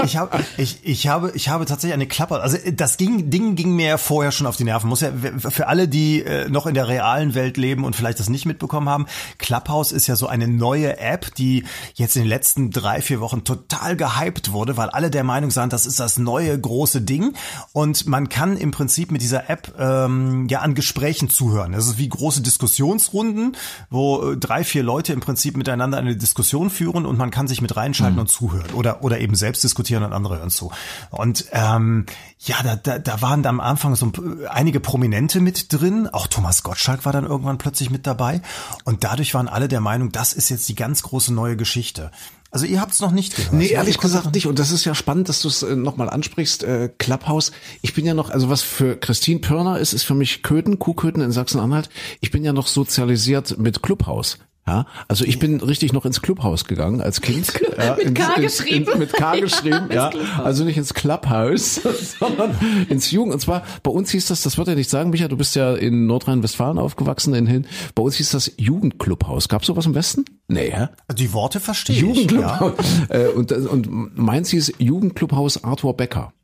Ich 0.04 0.16
habe, 0.16 0.44
ich, 0.56 0.78
ich 0.84 1.08
habe, 1.08 1.32
ich 1.34 1.48
habe 1.48 1.66
tatsächlich 1.66 1.94
eine 1.94 2.06
Klappe. 2.06 2.40
Also 2.40 2.56
das 2.72 2.96
ging, 2.96 3.30
Ding 3.30 3.56
ging 3.56 3.74
mir 3.74 3.88
ja 3.88 3.98
vorher 3.98 4.30
schon 4.30 4.46
auf 4.46 4.56
die 4.56 4.64
Nerven. 4.64 4.88
Muss 4.88 5.00
ja 5.00 5.10
für 5.38 5.66
alle, 5.66 5.88
die 5.88 6.22
äh, 6.22 6.48
noch 6.48 6.66
in 6.66 6.74
der 6.74 6.88
realen 6.88 7.34
Welt 7.34 7.56
leben 7.56 7.84
und 7.84 7.96
vielleicht 7.96 8.20
das 8.20 8.28
nicht 8.28 8.46
mitbekommen 8.46 8.88
haben. 8.88 9.06
Clubhouse 9.38 9.90
ist 9.92 10.06
ja 10.06 10.14
so 10.14 10.28
eine 10.28 10.46
neue 10.46 10.98
App, 10.98 11.34
die 11.34 11.64
jetzt 11.94 12.16
in 12.16 12.22
den 12.22 12.28
letzten 12.28 12.70
drei, 12.70 13.00
vier 13.00 13.20
Wochen 13.20 13.44
total 13.44 13.96
gehypt 13.96 14.52
wurde, 14.52 14.76
weil 14.76 14.90
alle 14.90 15.10
der 15.10 15.24
Meinung 15.24 15.50
sind, 15.50 15.72
das 15.72 15.86
ist 15.86 15.98
das 16.00 16.18
neue 16.18 16.58
große 16.58 17.00
Ding 17.00 17.34
und 17.72 18.06
man 18.06 18.28
kann 18.28 18.56
im 18.56 18.70
Prinzip 18.70 19.10
mit 19.10 19.22
dieser 19.22 19.50
App 19.50 19.74
ähm, 19.78 20.46
ja 20.48 20.60
an 20.60 20.74
Gesprächen 20.74 21.28
zuhören. 21.28 21.72
Das 21.72 21.86
ist 21.86 21.98
wie 21.98 22.08
große 22.08 22.42
Diskussionsrunden, 22.42 23.56
wo 23.90 24.32
äh, 24.32 24.36
drei, 24.36 24.64
vier 24.68 24.82
Leute 24.82 25.12
im 25.12 25.20
Prinzip 25.20 25.56
miteinander 25.56 25.98
eine 25.98 26.16
Diskussion 26.16 26.70
führen 26.70 27.06
und 27.06 27.18
man 27.18 27.30
kann 27.30 27.48
sich 27.48 27.60
mit 27.60 27.76
reinschalten 27.76 28.16
mhm. 28.16 28.22
und 28.22 28.28
zuhören 28.28 28.70
oder 28.74 29.02
oder 29.02 29.20
eben 29.20 29.34
selbst 29.34 29.64
diskutieren 29.64 30.02
und 30.02 30.12
andere 30.12 30.38
hören 30.38 30.50
zu. 30.50 30.70
Und 31.10 31.46
ähm, 31.52 32.06
ja, 32.38 32.56
da, 32.62 32.76
da, 32.76 32.98
da 32.98 33.22
waren 33.22 33.42
da 33.42 33.48
am 33.48 33.60
Anfang 33.60 33.96
so 33.96 34.12
einige 34.48 34.80
Prominente 34.80 35.40
mit 35.40 35.72
drin. 35.72 36.08
Auch 36.08 36.26
Thomas 36.26 36.62
Gottschalk 36.62 37.04
war 37.04 37.12
dann 37.12 37.24
irgendwann 37.24 37.58
plötzlich 37.58 37.90
mit 37.90 38.06
dabei. 38.06 38.42
Und 38.84 39.04
dadurch 39.04 39.34
waren 39.34 39.48
alle 39.48 39.68
der 39.68 39.80
Meinung, 39.80 40.12
das 40.12 40.32
ist 40.32 40.48
jetzt 40.48 40.68
die 40.68 40.74
ganz 40.74 41.02
große 41.02 41.32
neue 41.32 41.56
Geschichte. 41.56 42.10
Also 42.50 42.64
ihr 42.64 42.80
habt 42.80 42.92
es 42.92 43.00
noch 43.00 43.10
nicht 43.10 43.36
gehört. 43.36 43.52
Nee, 43.52 43.68
ehrlich 43.68 43.98
gesagt 43.98 44.34
nicht. 44.34 44.46
Und 44.46 44.58
das 44.58 44.70
ist 44.70 44.84
ja 44.84 44.94
spannend, 44.94 45.28
dass 45.28 45.42
du 45.42 45.48
es 45.48 45.62
äh, 45.62 45.76
nochmal 45.76 46.08
ansprichst. 46.08 46.62
Äh, 46.62 46.88
Clubhouse. 46.96 47.52
Ich 47.82 47.92
bin 47.92 48.06
ja 48.06 48.14
noch, 48.14 48.30
also 48.30 48.48
was 48.48 48.62
für 48.62 48.96
Christine 48.96 49.40
Pörner 49.40 49.78
ist, 49.78 49.92
ist 49.92 50.04
für 50.04 50.14
mich 50.14 50.42
Köthen, 50.42 50.78
Kuhköthen 50.78 51.22
in 51.22 51.30
Sachsen-Anhalt. 51.30 51.90
Ich 52.20 52.30
bin 52.30 52.44
ja 52.44 52.54
noch 52.54 52.66
sozialisiert 52.66 53.58
mit 53.58 53.82
Clubhouse. 53.82 54.38
Ja, 54.68 54.84
also 55.08 55.24
ich 55.24 55.38
bin 55.38 55.60
richtig 55.62 55.94
noch 55.94 56.04
ins 56.04 56.20
Clubhaus 56.20 56.66
gegangen 56.66 57.00
als 57.00 57.22
Kind. 57.22 57.58
Ja, 57.78 57.96
mit 57.96 58.14
K 58.14 58.34
ins, 58.34 58.58
geschrieben. 58.58 58.92
In, 58.92 58.98
mit 58.98 59.12
K 59.14 59.40
geschrieben, 59.40 59.88
ja. 59.90 60.10
ja. 60.10 60.42
Also 60.44 60.64
nicht 60.64 60.76
ins 60.76 60.92
Clubhaus, 60.92 61.80
sondern 62.18 62.54
ins 62.90 63.10
Jugend. 63.10 63.32
Und 63.32 63.40
zwar 63.40 63.62
bei 63.82 63.90
uns 63.90 64.10
hieß 64.10 64.26
das, 64.26 64.42
das 64.42 64.58
wird 64.58 64.68
ja 64.68 64.74
nicht 64.74 64.90
sagen, 64.90 65.08
Micha, 65.08 65.28
du 65.28 65.38
bist 65.38 65.56
ja 65.56 65.74
in 65.74 66.06
Nordrhein-Westfalen 66.06 66.78
aufgewachsen, 66.78 67.32
in 67.32 67.46
Hin. 67.46 67.66
Bei 67.94 68.02
uns 68.02 68.16
hieß 68.16 68.30
das 68.30 68.52
Jugendclubhaus. 68.58 69.48
Gab's 69.48 69.68
sowas 69.68 69.86
im 69.86 69.94
Westen? 69.94 70.26
Nee, 70.48 70.68
ja? 70.70 70.90
Die 71.14 71.32
Worte 71.32 71.60
verstehe 71.60 71.96
ich. 71.96 72.02
Jugendclubhaus. 72.02 72.74
Ja. 73.08 73.16
Äh, 73.16 73.28
und, 73.28 73.50
und 73.52 74.18
meins 74.18 74.50
hieß 74.50 74.74
Jugendclubhaus 74.78 75.64
Arthur 75.64 75.96
Becker. 75.96 76.34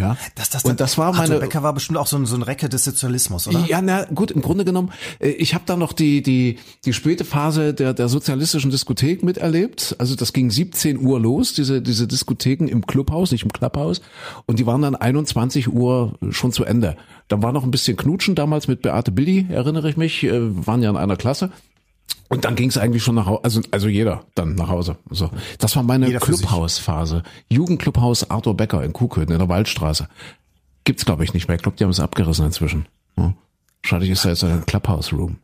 Ja. 0.00 0.16
Das, 0.34 0.50
das, 0.50 0.64
und 0.64 0.80
das 0.80 0.96
war 0.96 1.12
meine. 1.12 1.22
Arthur 1.22 1.40
Becker 1.40 1.62
war 1.62 1.74
bestimmt 1.74 1.98
auch 1.98 2.06
so 2.06 2.16
ein, 2.16 2.24
so 2.24 2.34
ein 2.34 2.42
Recke 2.42 2.68
des 2.68 2.84
Sozialismus, 2.84 3.46
oder? 3.46 3.66
Ja, 3.66 3.82
na 3.82 4.04
gut, 4.04 4.30
im 4.30 4.40
Grunde 4.40 4.64
genommen, 4.64 4.92
äh, 5.18 5.28
ich 5.28 5.54
habe 5.54 5.64
da 5.66 5.76
noch 5.76 5.92
die, 5.92 6.22
die, 6.22 6.58
die 6.84 6.92
späte 6.92 7.24
Phase 7.24 7.74
der, 7.74 7.92
der 7.92 8.08
sozialistischen 8.08 8.70
Diskothek 8.70 9.22
miterlebt. 9.22 9.96
Also 9.98 10.14
das 10.14 10.32
ging 10.32 10.50
17 10.50 10.98
Uhr 10.98 11.20
los, 11.20 11.52
diese, 11.52 11.82
diese 11.82 12.06
Diskotheken 12.06 12.68
im 12.68 12.86
Clubhaus, 12.86 13.32
nicht 13.32 13.42
im 13.42 13.52
Clubhaus. 13.52 14.00
Und 14.46 14.58
die 14.58 14.66
waren 14.66 14.82
dann 14.82 14.96
21 14.96 15.68
Uhr 15.68 16.14
schon 16.30 16.52
zu 16.52 16.64
Ende. 16.64 16.96
Da 17.28 17.42
war 17.42 17.52
noch 17.52 17.64
ein 17.64 17.70
bisschen 17.70 17.96
Knutschen 17.96 18.34
damals 18.34 18.68
mit 18.68 18.82
Beate 18.82 19.12
Billy, 19.12 19.46
erinnere 19.50 19.90
ich 19.90 19.96
mich, 19.96 20.24
äh, 20.24 20.66
waren 20.66 20.82
ja 20.82 20.90
in 20.90 20.96
einer 20.96 21.16
Klasse. 21.16 21.50
Und 22.28 22.44
dann 22.44 22.54
ging 22.54 22.68
es 22.68 22.78
eigentlich 22.78 23.02
schon 23.02 23.16
nach 23.16 23.26
Hause, 23.26 23.40
also, 23.42 23.60
also 23.72 23.88
jeder 23.88 24.24
dann 24.36 24.54
nach 24.54 24.68
Hause. 24.68 24.96
So. 25.10 25.30
Das 25.58 25.74
war 25.74 25.82
meine 25.82 26.12
Clubhausphase. 26.18 27.24
Jugendclubhaus 27.48 28.30
Arthur 28.30 28.56
Becker 28.56 28.84
in 28.84 28.92
Kuhköthen 28.92 29.32
in 29.32 29.38
der 29.38 29.48
Waldstraße. 29.48 30.08
Gibt's 30.84 31.04
glaube 31.04 31.24
ich 31.24 31.34
nicht 31.34 31.48
mehr. 31.48 31.56
Ich 31.56 31.62
glaube, 31.62 31.76
die 31.76 31.84
haben 31.84 31.90
es 31.90 32.00
abgerissen 32.00 32.46
inzwischen. 32.46 32.86
Ja. 33.16 33.34
Wahrscheinlich 33.82 34.10
ist 34.10 34.24
da 34.24 34.28
jetzt 34.28 34.44
ein 34.44 34.64
Clubhouse 34.66 35.12
Room. 35.12 35.38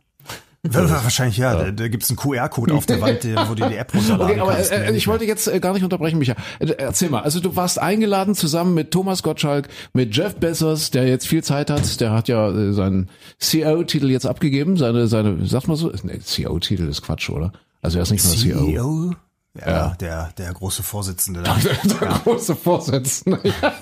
Wahrscheinlich 0.63 1.37
ja. 1.37 1.55
Da, 1.55 1.71
da 1.71 1.87
gibt's 1.87 2.09
einen 2.09 2.17
QR-Code 2.17 2.73
auf 2.73 2.85
der 2.85 2.99
Wand, 3.01 3.23
wo 3.23 3.55
du 3.55 3.67
die 3.69 3.75
App 3.75 3.93
runterladen 3.93 4.31
okay, 4.31 4.39
aber, 4.39 4.53
kannst. 4.53 4.71
Äh, 4.71 4.95
ich 4.95 5.07
wollte 5.07 5.25
jetzt 5.25 5.47
äh, 5.47 5.59
gar 5.59 5.73
nicht 5.73 5.83
unterbrechen, 5.83 6.19
Micha. 6.19 6.35
Äh, 6.59 6.71
erzähl 6.77 7.09
mal. 7.09 7.21
Also 7.21 7.39
du 7.39 7.55
warst 7.55 7.79
eingeladen 7.79 8.35
zusammen 8.35 8.73
mit 8.73 8.91
Thomas 8.91 9.23
Gottschalk, 9.23 9.67
mit 9.93 10.15
Jeff 10.15 10.35
Bezos, 10.35 10.91
der 10.91 11.07
jetzt 11.07 11.27
viel 11.27 11.43
Zeit 11.43 11.69
hat. 11.69 12.01
Der 12.01 12.11
hat 12.11 12.27
ja 12.27 12.49
äh, 12.49 12.73
seinen 12.73 13.09
CEO-Titel 13.39 14.09
jetzt 14.09 14.25
abgegeben. 14.25 14.77
Seine, 14.77 15.07
seine, 15.07 15.45
sag 15.45 15.67
mal 15.67 15.75
so, 15.75 15.91
nee, 16.03 16.19
CEO-Titel 16.19 16.87
ist 16.87 17.01
Quatsch, 17.01 17.29
oder? 17.29 17.53
Also 17.81 17.99
er 17.99 18.03
ist 18.03 18.11
nicht 18.11 18.25
nur 18.25 18.35
CEO. 18.35 18.65
CEO? 18.65 19.15
Ja, 19.59 19.71
ja, 19.71 19.95
der, 19.99 20.29
der 20.37 20.53
große 20.53 20.83
Vorsitzende. 20.83 21.43
Der, 21.43 21.55
der 21.83 22.09
ja. 22.09 22.17
große 22.23 22.55
Vorsitzende. 22.55 23.39
Ja, 23.43 23.73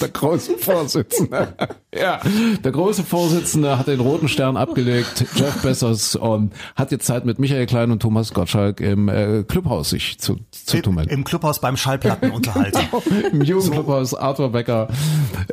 der 0.00 0.08
große 0.08 0.58
Vorsitzende. 0.58 1.54
Ja, 1.94 2.20
der 2.62 2.72
große 2.72 3.04
Vorsitzende 3.04 3.78
hat 3.78 3.86
den 3.86 4.00
roten 4.00 4.28
Stern 4.28 4.56
abgelegt, 4.56 5.24
Jeff 5.34 5.62
Bezos, 5.62 6.16
und 6.16 6.52
hat 6.76 6.92
jetzt 6.92 7.06
Zeit 7.06 7.24
mit 7.24 7.38
Michael 7.38 7.66
Klein 7.66 7.90
und 7.90 8.00
Thomas 8.00 8.32
Gottschalk 8.32 8.80
im 8.80 9.08
äh, 9.08 9.44
Clubhaus 9.44 9.90
sich 9.90 10.18
zu, 10.18 10.38
zu 10.50 10.82
tummeln. 10.82 11.08
Im 11.08 11.24
Clubhaus 11.24 11.60
beim 11.60 11.76
Schallplatten 11.76 12.30
unterhalten. 12.30 12.78
genau, 13.04 13.28
Im 13.32 13.42
Jugendclubhaus 13.42 14.10
so. 14.10 14.18
Arthur 14.18 14.50
Becker 14.50 14.88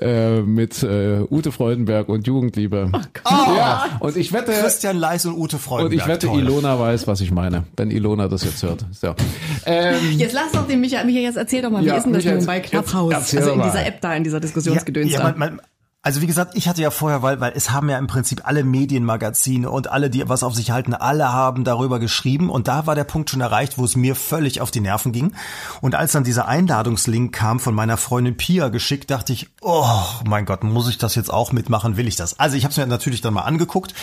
äh, 0.02 0.42
mit 0.42 0.84
äh, 0.84 1.22
Ute 1.30 1.52
Freudenberg 1.52 2.10
und 2.10 2.28
Jugendliebe. 2.28 2.92
Oh, 3.26 3.56
ja, 3.56 3.86
und 4.00 4.18
ich 4.18 4.34
wette... 4.34 4.52
Christian 4.52 4.98
Leis 4.98 5.26
und 5.26 5.36
Ute 5.36 5.58
Freudenberg. 5.58 5.92
Und 5.92 5.98
ich 5.98 6.08
wette, 6.08 6.28
Toll. 6.28 6.40
Ilona 6.40 6.80
weiß, 6.80 7.08
was 7.08 7.22
ich 7.22 7.32
meine, 7.32 7.66
wenn 7.78 7.92
Ilona 7.92 8.28
das 8.28 8.44
jetzt 8.44 8.64
hört. 8.64 8.86
So. 8.92 9.16
Ähm, 9.66 10.18
jetzt 10.18 10.34
lass 10.34 10.52
doch 10.52 10.68
den 10.68 10.82
Michael, 10.82 11.06
Michael 11.06 11.24
jetzt 11.24 11.38
erzähl 11.38 11.62
doch 11.62 11.70
mal, 11.70 11.84
wie 11.84 11.88
ja, 11.88 11.98
ist 11.98 12.06
denn 12.06 12.14
das 12.14 12.24
Michael, 12.24 12.38
nun 12.38 12.46
bei 12.46 12.60
Clubhouse? 12.60 13.14
Also 13.14 13.52
in 13.52 13.62
dieser 13.62 13.86
App 13.86 14.02
da, 14.02 14.16
in 14.16 14.24
dieser 14.24 14.40
Diskussionsgedöns 14.40 15.12
ja, 15.12 15.20
ja, 15.20 15.24
man, 15.24 15.38
man, 15.38 15.62
also 16.04 16.22
wie 16.22 16.28
gesagt, 16.28 16.54
ich 16.56 16.68
hatte 16.68 16.82
ja 16.82 16.90
vorher, 16.90 17.22
weil, 17.22 17.40
weil 17.42 17.54
es 17.56 17.70
haben 17.70 17.88
ja 17.88 18.00
im 18.00 18.08
Prinzip 18.08 18.42
alle 18.44 18.64
Medienmagazine 18.64 19.70
und 19.70 19.92
alle, 19.92 20.10
die 20.10 20.28
was 20.28 20.42
auf 20.42 20.56
sich 20.56 20.72
halten, 20.72 20.96
alle 20.96 21.32
haben 21.32 21.64
darüber 21.64 22.00
geschrieben 22.00 22.50
und 22.50 22.68
da 22.68 22.88
war 22.88 22.96
der 22.96 23.04
Punkt 23.04 23.30
schon 23.30 23.42
erreicht, 23.42 23.78
wo 23.78 23.86
es 23.86 23.96
mir 23.96 24.16
völlig 24.16 24.62
auf 24.62 24.72
die 24.72 24.80
Nerven 24.80 25.12
ging. 25.12 25.34
Und 25.80 25.94
als 25.94 26.14
dann 26.14 26.24
dieser 26.24 26.48
Einladungslink 26.48 27.32
kam 27.32 27.60
von 27.60 27.76
meiner 27.76 27.98
Freundin 27.98 28.36
Pia 28.36 28.70
geschickt, 28.70 29.12
dachte 29.12 29.32
ich, 29.32 29.50
oh 29.62 29.94
mein 30.26 30.46
Gott, 30.46 30.64
muss 30.64 30.90
ich 30.90 30.98
das 30.98 31.14
jetzt 31.14 31.32
auch 31.32 31.52
mitmachen? 31.52 31.98
Will 31.98 32.08
ich 32.08 32.16
das? 32.16 32.40
Also 32.40 32.58
ich 32.58 32.64
habe 32.64 32.72
es 32.72 32.78
mir 32.78 32.88
natürlich 32.88 33.22
dann 33.22 33.36
mal 33.36 33.42
angeguckt 33.42 33.94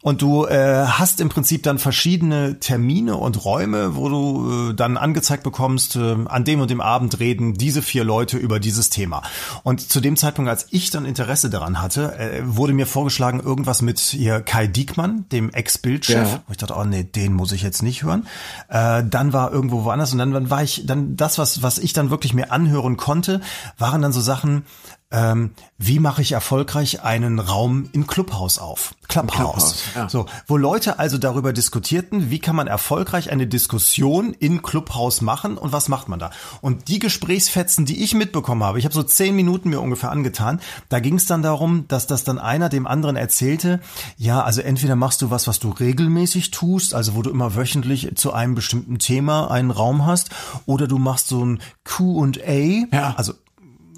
und 0.00 0.22
du 0.22 0.46
äh, 0.46 0.86
hast 0.86 1.20
im 1.20 1.28
Prinzip 1.28 1.62
dann 1.64 1.78
verschiedene 1.78 2.60
Termine 2.60 3.16
und 3.16 3.44
Räume, 3.44 3.94
wo 3.94 4.08
du 4.08 4.70
äh, 4.70 4.74
dann 4.74 4.96
angezeigt 4.96 5.42
bekommst, 5.42 5.96
äh, 5.96 6.16
an 6.24 6.44
dem 6.44 6.60
und 6.60 6.70
dem 6.70 6.80
Abend 6.80 7.20
reden 7.20 7.54
diese 7.54 7.82
vier 7.82 8.04
Leute 8.04 8.38
über 8.38 8.58
dieses 8.58 8.88
Thema. 8.88 9.22
Und 9.64 9.80
zu 9.92 10.00
dem 10.00 10.16
Zeitpunkt, 10.16 10.50
als 10.50 10.66
ich 10.70 10.90
dann 10.90 11.04
Interesse 11.04 11.41
Interesse 11.42 11.50
daran 11.50 11.82
hatte, 11.82 12.18
äh, 12.18 12.42
wurde 12.44 12.72
mir 12.72 12.86
vorgeschlagen, 12.86 13.40
irgendwas 13.40 13.82
mit 13.82 13.98
hier 13.98 14.40
Kai 14.40 14.66
Diekmann, 14.66 15.26
dem 15.30 15.50
Ex-Bildchef. 15.50 16.32
Ja. 16.32 16.42
ich 16.50 16.56
dachte, 16.56 16.74
oh 16.76 16.84
nee, 16.84 17.02
den 17.02 17.32
muss 17.32 17.52
ich 17.52 17.62
jetzt 17.62 17.82
nicht 17.82 18.02
hören. 18.02 18.26
Äh, 18.68 19.02
dann 19.08 19.32
war 19.32 19.52
irgendwo 19.52 19.84
woanders 19.84 20.12
und 20.12 20.18
dann, 20.18 20.32
dann 20.32 20.50
war 20.50 20.62
ich, 20.62 20.84
dann 20.86 21.16
das, 21.16 21.38
was, 21.38 21.62
was 21.62 21.78
ich 21.78 21.92
dann 21.92 22.10
wirklich 22.10 22.34
mir 22.34 22.52
anhören 22.52 22.96
konnte, 22.96 23.40
waren 23.78 24.02
dann 24.02 24.12
so 24.12 24.20
Sachen, 24.20 24.64
ähm, 25.12 25.50
wie 25.78 25.98
mache 25.98 26.22
ich 26.22 26.32
erfolgreich 26.32 27.02
einen 27.02 27.38
Raum 27.38 27.88
im 27.92 28.06
Clubhaus 28.06 28.58
auf? 28.58 28.94
Clubhouse. 29.08 29.32
Clubhouse 29.34 29.84
ja. 29.94 30.08
So, 30.08 30.26
wo 30.46 30.56
Leute 30.56 30.98
also 30.98 31.18
darüber 31.18 31.52
diskutierten, 31.52 32.30
wie 32.30 32.38
kann 32.38 32.56
man 32.56 32.66
erfolgreich 32.66 33.30
eine 33.30 33.46
Diskussion 33.46 34.32
in 34.32 34.62
Clubhouse 34.62 35.20
machen 35.20 35.58
und 35.58 35.72
was 35.72 35.88
macht 35.88 36.08
man 36.08 36.18
da? 36.18 36.30
Und 36.62 36.88
die 36.88 36.98
Gesprächsfetzen, 36.98 37.84
die 37.84 38.02
ich 38.02 38.14
mitbekommen 38.14 38.64
habe, 38.64 38.78
ich 38.78 38.84
habe 38.84 38.94
so 38.94 39.02
zehn 39.02 39.36
Minuten 39.36 39.68
mir 39.68 39.80
ungefähr 39.80 40.10
angetan, 40.10 40.60
da 40.88 41.00
ging 41.00 41.16
es 41.16 41.26
dann 41.26 41.42
darum, 41.42 41.86
dass 41.88 42.06
das 42.06 42.24
dann 42.24 42.38
einer 42.38 42.70
dem 42.70 42.86
anderen 42.86 43.16
erzählte, 43.16 43.80
ja, 44.16 44.42
also 44.42 44.62
entweder 44.62 44.96
machst 44.96 45.20
du 45.20 45.30
was, 45.30 45.46
was 45.46 45.58
du 45.58 45.70
regelmäßig 45.70 46.50
tust, 46.50 46.94
also 46.94 47.14
wo 47.14 47.22
du 47.22 47.30
immer 47.30 47.54
wöchentlich 47.54 48.14
zu 48.14 48.32
einem 48.32 48.54
bestimmten 48.54 48.98
Thema 48.98 49.50
einen 49.50 49.70
Raum 49.70 50.06
hast, 50.06 50.30
oder 50.64 50.86
du 50.86 50.98
machst 50.98 51.28
so 51.28 51.44
ein 51.44 51.60
Q&A, 51.84 52.86
ja. 52.94 53.14
also 53.16 53.34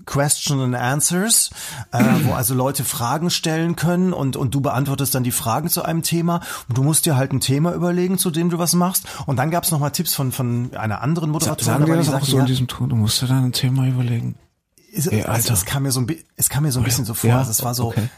Question 0.07 0.61
and 0.61 0.75
Answers, 0.75 1.51
äh, 1.93 2.03
wo 2.25 2.33
also 2.35 2.55
Leute 2.55 2.85
Fragen 2.85 3.31
stellen 3.31 3.77
können 3.77 4.13
und, 4.13 4.37
und 4.37 4.55
du 4.55 4.61
beantwortest 4.61 5.15
dann 5.15 5.25
die 5.25 5.33
Fragen 5.33 5.69
zu 5.69 5.83
einem 5.83 6.03
Thema 6.03 6.41
und 6.69 6.79
du 6.79 6.83
musst 6.83 7.07
dir 7.07 7.17
halt 7.17 7.33
ein 7.33 7.41
Thema 7.41 7.73
überlegen, 7.73 8.19
zu 8.19 8.31
dem 8.31 8.51
du 8.51 8.59
was 8.59 8.75
machst. 8.75 9.07
Und 9.27 9.37
dann 9.37 9.51
gab 9.51 9.65
es 9.65 9.71
nochmal 9.71 9.91
Tipps 9.91 10.15
von, 10.15 10.33
von 10.33 10.75
einer 10.75 11.03
anderen 11.03 11.31
Moderatorin. 11.31 11.65
Sagen 11.65 11.87
wir 11.87 11.97
das 11.97 12.13
auch 12.13 12.25
so 12.25 12.37
ja, 12.37 12.43
in 12.43 12.47
diesem 12.47 12.69
Ton, 12.69 12.89
du 12.89 12.97
musst 12.97 13.23
dir 13.23 13.27
dann 13.27 13.45
ein 13.45 13.53
Thema 13.53 13.87
überlegen. 13.87 14.37
Es, 14.95 15.07
Ey, 15.07 15.23
also, 15.25 15.53
es 15.53 15.65
kam 15.65 15.83
mir 15.83 15.91
so 15.91 16.01
ein, 16.01 16.07
es 16.37 16.49
kam 16.49 16.63
mir 16.63 16.73
so 16.73 16.81
ein 16.81 16.85
bisschen 16.85 17.05
so 17.05 17.15
vor. 17.15 17.31
Ja, 17.31 17.39
also 17.39 17.51
es 17.51 17.63
war 17.65 17.75
so, 17.75 17.89
okay. 17.89 18.09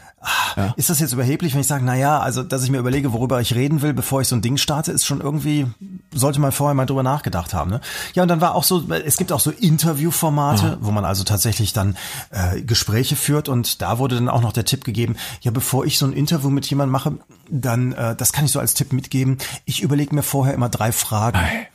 Ja. 0.55 0.73
Ist 0.77 0.89
das 0.89 0.99
jetzt 0.99 1.13
überheblich, 1.13 1.53
wenn 1.53 1.61
ich 1.61 1.67
sage, 1.67 1.85
na 1.85 1.95
ja, 1.95 2.19
also 2.19 2.41
dass 2.41 2.63
ich 2.63 2.71
mir 2.71 2.79
überlege, 2.79 3.13
worüber 3.13 3.39
ich 3.39 3.53
reden 3.53 3.83
will, 3.83 3.93
bevor 3.93 4.21
ich 4.21 4.27
so 4.27 4.35
ein 4.35 4.41
Ding 4.41 4.57
starte, 4.57 4.91
ist 4.91 5.05
schon 5.05 5.21
irgendwie 5.21 5.67
sollte 6.11 6.39
man 6.39 6.51
vorher 6.51 6.73
mal 6.73 6.87
drüber 6.87 7.03
nachgedacht 7.03 7.53
haben. 7.53 7.69
Ne? 7.69 7.81
Ja, 8.15 8.23
und 8.23 8.29
dann 8.29 8.41
war 8.41 8.55
auch 8.55 8.63
so, 8.63 8.83
es 8.91 9.17
gibt 9.17 9.31
auch 9.31 9.39
so 9.39 9.51
Interviewformate, 9.51 10.63
ja. 10.65 10.77
wo 10.81 10.89
man 10.89 11.05
also 11.05 11.23
tatsächlich 11.23 11.71
dann 11.71 11.95
äh, 12.31 12.61
Gespräche 12.61 13.15
führt 13.15 13.47
und 13.47 13.81
da 13.83 13.99
wurde 13.99 14.15
dann 14.15 14.29
auch 14.29 14.41
noch 14.41 14.53
der 14.53 14.65
Tipp 14.65 14.83
gegeben, 14.83 15.15
ja, 15.41 15.51
bevor 15.51 15.85
ich 15.85 15.99
so 15.99 16.07
ein 16.07 16.13
Interview 16.13 16.49
mit 16.49 16.65
jemandem 16.65 16.91
mache, 16.91 17.17
dann 17.49 17.91
äh, 17.91 18.15
das 18.15 18.33
kann 18.33 18.45
ich 18.45 18.51
so 18.51 18.59
als 18.59 18.73
Tipp 18.73 18.93
mitgeben. 18.93 19.37
Ich 19.65 19.83
überlege 19.83 20.15
mir 20.15 20.23
vorher 20.23 20.55
immer 20.55 20.69
drei 20.69 20.91
Fragen. 20.91 21.37
Ei 21.37 21.67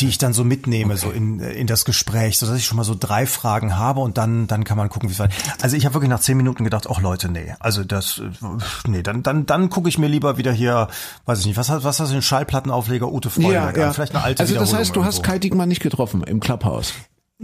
die 0.00 0.08
ich 0.08 0.18
dann 0.18 0.32
so 0.32 0.44
mitnehme, 0.44 0.96
so 0.96 1.10
in, 1.10 1.40
in 1.40 1.66
das 1.66 1.84
Gespräch, 1.84 2.38
so 2.38 2.46
dass 2.46 2.56
ich 2.56 2.64
schon 2.64 2.76
mal 2.76 2.84
so 2.84 2.96
drei 2.98 3.26
Fragen 3.26 3.76
habe 3.76 4.00
und 4.00 4.18
dann, 4.18 4.46
dann 4.46 4.64
kann 4.64 4.76
man 4.76 4.88
gucken, 4.88 5.08
wie 5.08 5.12
es 5.12 5.18
weiter. 5.18 5.34
Also 5.60 5.76
ich 5.76 5.84
habe 5.84 5.94
wirklich 5.94 6.10
nach 6.10 6.20
zehn 6.20 6.36
Minuten 6.36 6.64
gedacht, 6.64 6.86
ach 6.90 7.00
Leute, 7.00 7.30
nee, 7.30 7.54
also 7.60 7.84
das, 7.84 8.18
äh, 8.18 8.88
nee, 8.88 9.02
dann, 9.02 9.22
dann, 9.22 9.46
dann 9.46 9.70
gucke 9.70 9.88
ich 9.88 9.98
mir 9.98 10.08
lieber 10.08 10.38
wieder 10.38 10.52
hier, 10.52 10.88
weiß 11.26 11.40
ich 11.40 11.46
nicht, 11.46 11.56
was 11.56 11.68
hat, 11.68 11.84
was 11.84 12.00
hast 12.00 12.10
du 12.10 12.14
den 12.14 12.22
Schallplattenaufleger 12.22 13.10
Ute 13.10 13.30
Freudenberg 13.30 13.78
an? 13.78 13.94
Vielleicht 13.94 14.14
eine 14.14 14.24
alte 14.24 14.42
Also 14.42 14.54
das 14.54 14.72
heißt, 14.72 14.90
du 14.90 15.00
Wiederholung 15.00 15.06
hast 15.06 15.16
irgendwo. 15.16 15.32
Kai 15.32 15.38
Diekmann 15.38 15.68
nicht 15.68 15.82
getroffen 15.82 16.22
im 16.24 16.40
Clubhouse. 16.40 16.94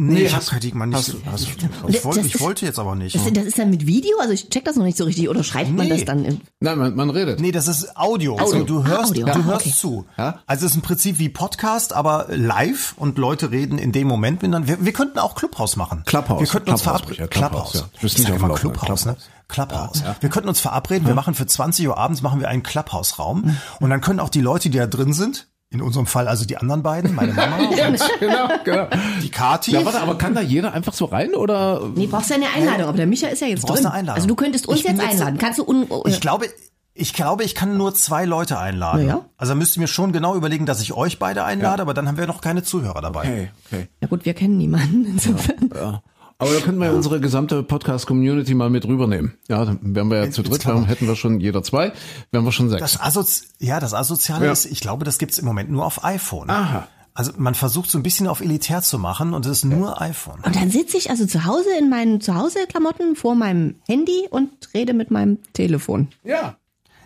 Nee, 0.00 0.14
Nee, 0.14 0.20
ich 0.22 0.32
habe 0.32 0.36
hast- 0.42 0.50
Kai 0.50 0.60
Diekmann 0.60 0.90
nicht. 0.90 0.98
hast- 0.98 1.16
also, 1.30 1.46
Das 1.58 1.94
ich, 1.96 2.04
wollte, 2.04 2.20
ich 2.20 2.34
ist- 2.36 2.40
wollte 2.40 2.64
jetzt 2.66 2.78
aber 2.78 2.94
nicht. 2.94 3.16
Das, 3.16 3.32
das 3.32 3.44
ist 3.44 3.58
dann 3.58 3.68
mit 3.70 3.84
Video? 3.86 4.16
Also 4.20 4.32
ich 4.32 4.48
check 4.48 4.64
das 4.64 4.76
noch 4.76 4.84
nicht 4.84 4.96
so 4.96 5.02
richtig. 5.04 5.28
Oder 5.28 5.42
schreibt 5.42 5.72
man 5.72 5.86
Nee. 5.88 5.94
das 5.96 6.04
dann? 6.04 6.24
In, 6.24 6.40
Nein, 6.60 6.78
man, 6.78 6.94
man 6.94 7.10
redet. 7.10 7.40
Nee, 7.40 7.50
das 7.50 7.66
ist 7.66 7.96
Audio. 7.96 8.36
Also 8.36 8.62
du 8.62 8.80
Ah, 8.82 8.86
hörst, 8.86 9.10
Audio. 9.10 9.26
du 9.26 9.32
Ah, 9.32 9.42
hörst 9.44 9.66
okay. 9.66 9.74
zu. 9.76 10.06
Ja. 10.16 10.38
Also 10.46 10.66
es 10.66 10.70
ist 10.70 10.76
im 10.76 10.82
Prinzip 10.82 11.18
wie 11.18 11.28
Podcast, 11.28 11.92
aber 11.92 12.26
live 12.30 12.94
und 12.96 13.18
Leute 13.18 13.50
reden 13.50 13.76
in 13.78 13.90
dem 13.90 14.06
Moment 14.06 14.40
miteinander. 14.42 14.68
Wir, 14.68 14.84
wir 14.84 14.92
könnten 14.92 15.18
auch 15.18 15.34
Clubhouse 15.34 15.74
machen. 15.74 16.04
Clubhouse. 16.06 16.40
Wir 16.40 16.46
könnten 16.46 16.70
uns 16.70 16.82
Clubhouse, 16.82 17.00
verabreden. 17.00 17.20
ja, 17.24 17.26
Clubhouse, 17.26 17.74
ja. 17.74 17.80
Du 18.00 18.06
Ich 18.06 18.18
nicht 18.18 18.28
immer. 18.28 18.54
Clubhouse, 18.54 19.04
ne? 19.04 19.16
Clubhouse. 19.48 20.04
Wir 20.20 20.28
könnten 20.28 20.48
uns 20.48 20.60
verabreden. 20.60 21.06
Wir 21.08 21.14
machen 21.14 21.34
für 21.34 21.46
20 21.46 21.88
Uhr 21.88 21.98
abends 21.98 22.22
machen 22.22 22.38
wir 22.40 22.48
einen 22.48 22.62
Clubhouse-Raum 22.62 23.56
und 23.80 23.90
dann 23.90 24.00
können 24.00 24.20
auch 24.20 24.28
die 24.28 24.42
Leute, 24.42 24.70
die 24.70 24.78
da 24.78 24.86
drin 24.86 25.12
sind, 25.12 25.48
in 25.70 25.82
unserem 25.82 26.06
Fall 26.06 26.28
also 26.28 26.44
die 26.46 26.56
anderen 26.56 26.82
beiden, 26.82 27.14
meine 27.14 27.32
Mama 27.34 27.58
und 27.88 28.00
genau, 28.20 28.48
genau. 28.64 28.86
die 29.22 29.28
Kati. 29.30 29.72
Ja, 29.72 29.84
warte, 29.84 30.00
aber 30.00 30.16
kann 30.16 30.34
da 30.34 30.40
jeder 30.40 30.72
einfach 30.72 30.94
so 30.94 31.04
rein 31.04 31.34
oder? 31.34 31.82
nee, 31.94 32.06
brauchst 32.06 32.30
du 32.30 32.34
eine 32.34 32.46
Einladung. 32.56 32.86
Aber 32.88 32.96
der 32.96 33.06
Micha 33.06 33.28
ist 33.28 33.40
ja 33.40 33.48
jetzt 33.48 33.62
Du 33.62 33.66
brauchst 33.66 33.80
drin. 33.82 33.86
eine 33.90 33.94
Einladung. 34.00 34.16
Also 34.16 34.28
du 34.28 34.34
könntest 34.34 34.66
uns 34.66 34.82
jetzt 34.82 34.92
jetzt- 34.98 35.10
einladen. 35.10 35.36
Kannst 35.38 35.58
du 35.58 35.64
un 35.64 35.86
Ich 36.06 36.20
glaube, 36.20 36.46
ich 36.94 37.12
glaube, 37.12 37.44
ich 37.44 37.54
kann 37.54 37.76
nur 37.76 37.94
zwei 37.94 38.24
Leute 38.24 38.58
einladen. 38.58 39.06
Ja. 39.06 39.26
Also 39.36 39.54
müsst 39.54 39.76
ihr 39.76 39.80
mir 39.82 39.86
schon 39.88 40.10
genau 40.12 40.34
überlegen, 40.34 40.64
dass 40.66 40.80
ich 40.80 40.94
euch 40.94 41.18
beide 41.18 41.44
einlade, 41.44 41.82
aber 41.82 41.94
dann 41.94 42.08
haben 42.08 42.16
wir 42.16 42.26
noch 42.26 42.40
keine 42.40 42.62
Zuhörer 42.64 43.00
dabei. 43.02 43.20
Okay, 43.20 43.50
okay. 43.66 43.88
Ja 44.00 44.08
gut, 44.08 44.24
wir 44.24 44.34
kennen 44.34 44.56
niemanden. 44.56 45.04
Insofern. 45.04 45.70
Ja. 45.74 46.02
Aber 46.40 46.52
da 46.54 46.60
könnten 46.60 46.80
wir 46.80 46.92
unsere 46.92 47.20
gesamte 47.20 47.62
Podcast-Community 47.64 48.54
mal 48.54 48.70
mit 48.70 48.86
rübernehmen. 48.86 49.34
Ja, 49.48 49.64
dann 49.64 49.80
wären 49.82 50.08
wir 50.08 50.24
ja 50.24 50.30
zu 50.30 50.42
dritt, 50.42 50.64
dann 50.66 50.84
hätten 50.86 51.08
wir 51.08 51.16
schon 51.16 51.40
jeder 51.40 51.62
zwei, 51.64 51.92
wären 52.30 52.44
wir 52.44 52.52
schon 52.52 52.68
sechs. 52.70 52.80
Das 52.80 53.00
Asozi 53.00 53.46
ja, 53.58 53.80
das 53.80 53.92
Asoziale 53.92 54.46
Ja. 54.46 54.52
ist, 54.52 54.64
ich 54.66 54.80
glaube, 54.80 55.04
das 55.04 55.18
gibt's 55.18 55.38
im 55.38 55.46
Moment 55.46 55.68
nur 55.70 55.84
auf 55.84 56.04
iPhone. 56.04 56.48
Aha. 56.48 56.86
Also 57.12 57.32
man 57.36 57.56
versucht 57.56 57.90
so 57.90 57.98
ein 57.98 58.04
bisschen 58.04 58.28
auf 58.28 58.40
elitär 58.40 58.80
zu 58.82 59.00
machen 59.00 59.34
und 59.34 59.44
es 59.46 59.58
ist 59.58 59.64
nur 59.64 60.00
iPhone. 60.00 60.38
Und 60.44 60.54
dann 60.54 60.70
sitze 60.70 60.96
ich 60.96 61.10
also 61.10 61.26
zu 61.26 61.44
Hause 61.44 61.70
in 61.76 61.90
meinen 61.90 62.20
Zuhause-Klamotten 62.20 63.16
vor 63.16 63.34
meinem 63.34 63.74
Handy 63.88 64.28
und 64.30 64.50
rede 64.74 64.94
mit 64.94 65.10
meinem 65.10 65.38
Telefon. 65.54 66.08
ja. 66.22 66.54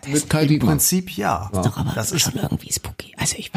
Mit 0.05 0.29
Kai 0.29 0.43
Im. 0.43 0.59
Prinzip 0.59 1.09
ja. 1.17 1.49
Doch 1.53 1.77
aber 1.77 1.93
Das 1.95 2.11
ist 2.11 2.21
schon 2.23 2.33
irgendwie 2.35 2.73
spooky. 2.73 3.15
Also 3.17 3.35
ich 3.37 3.51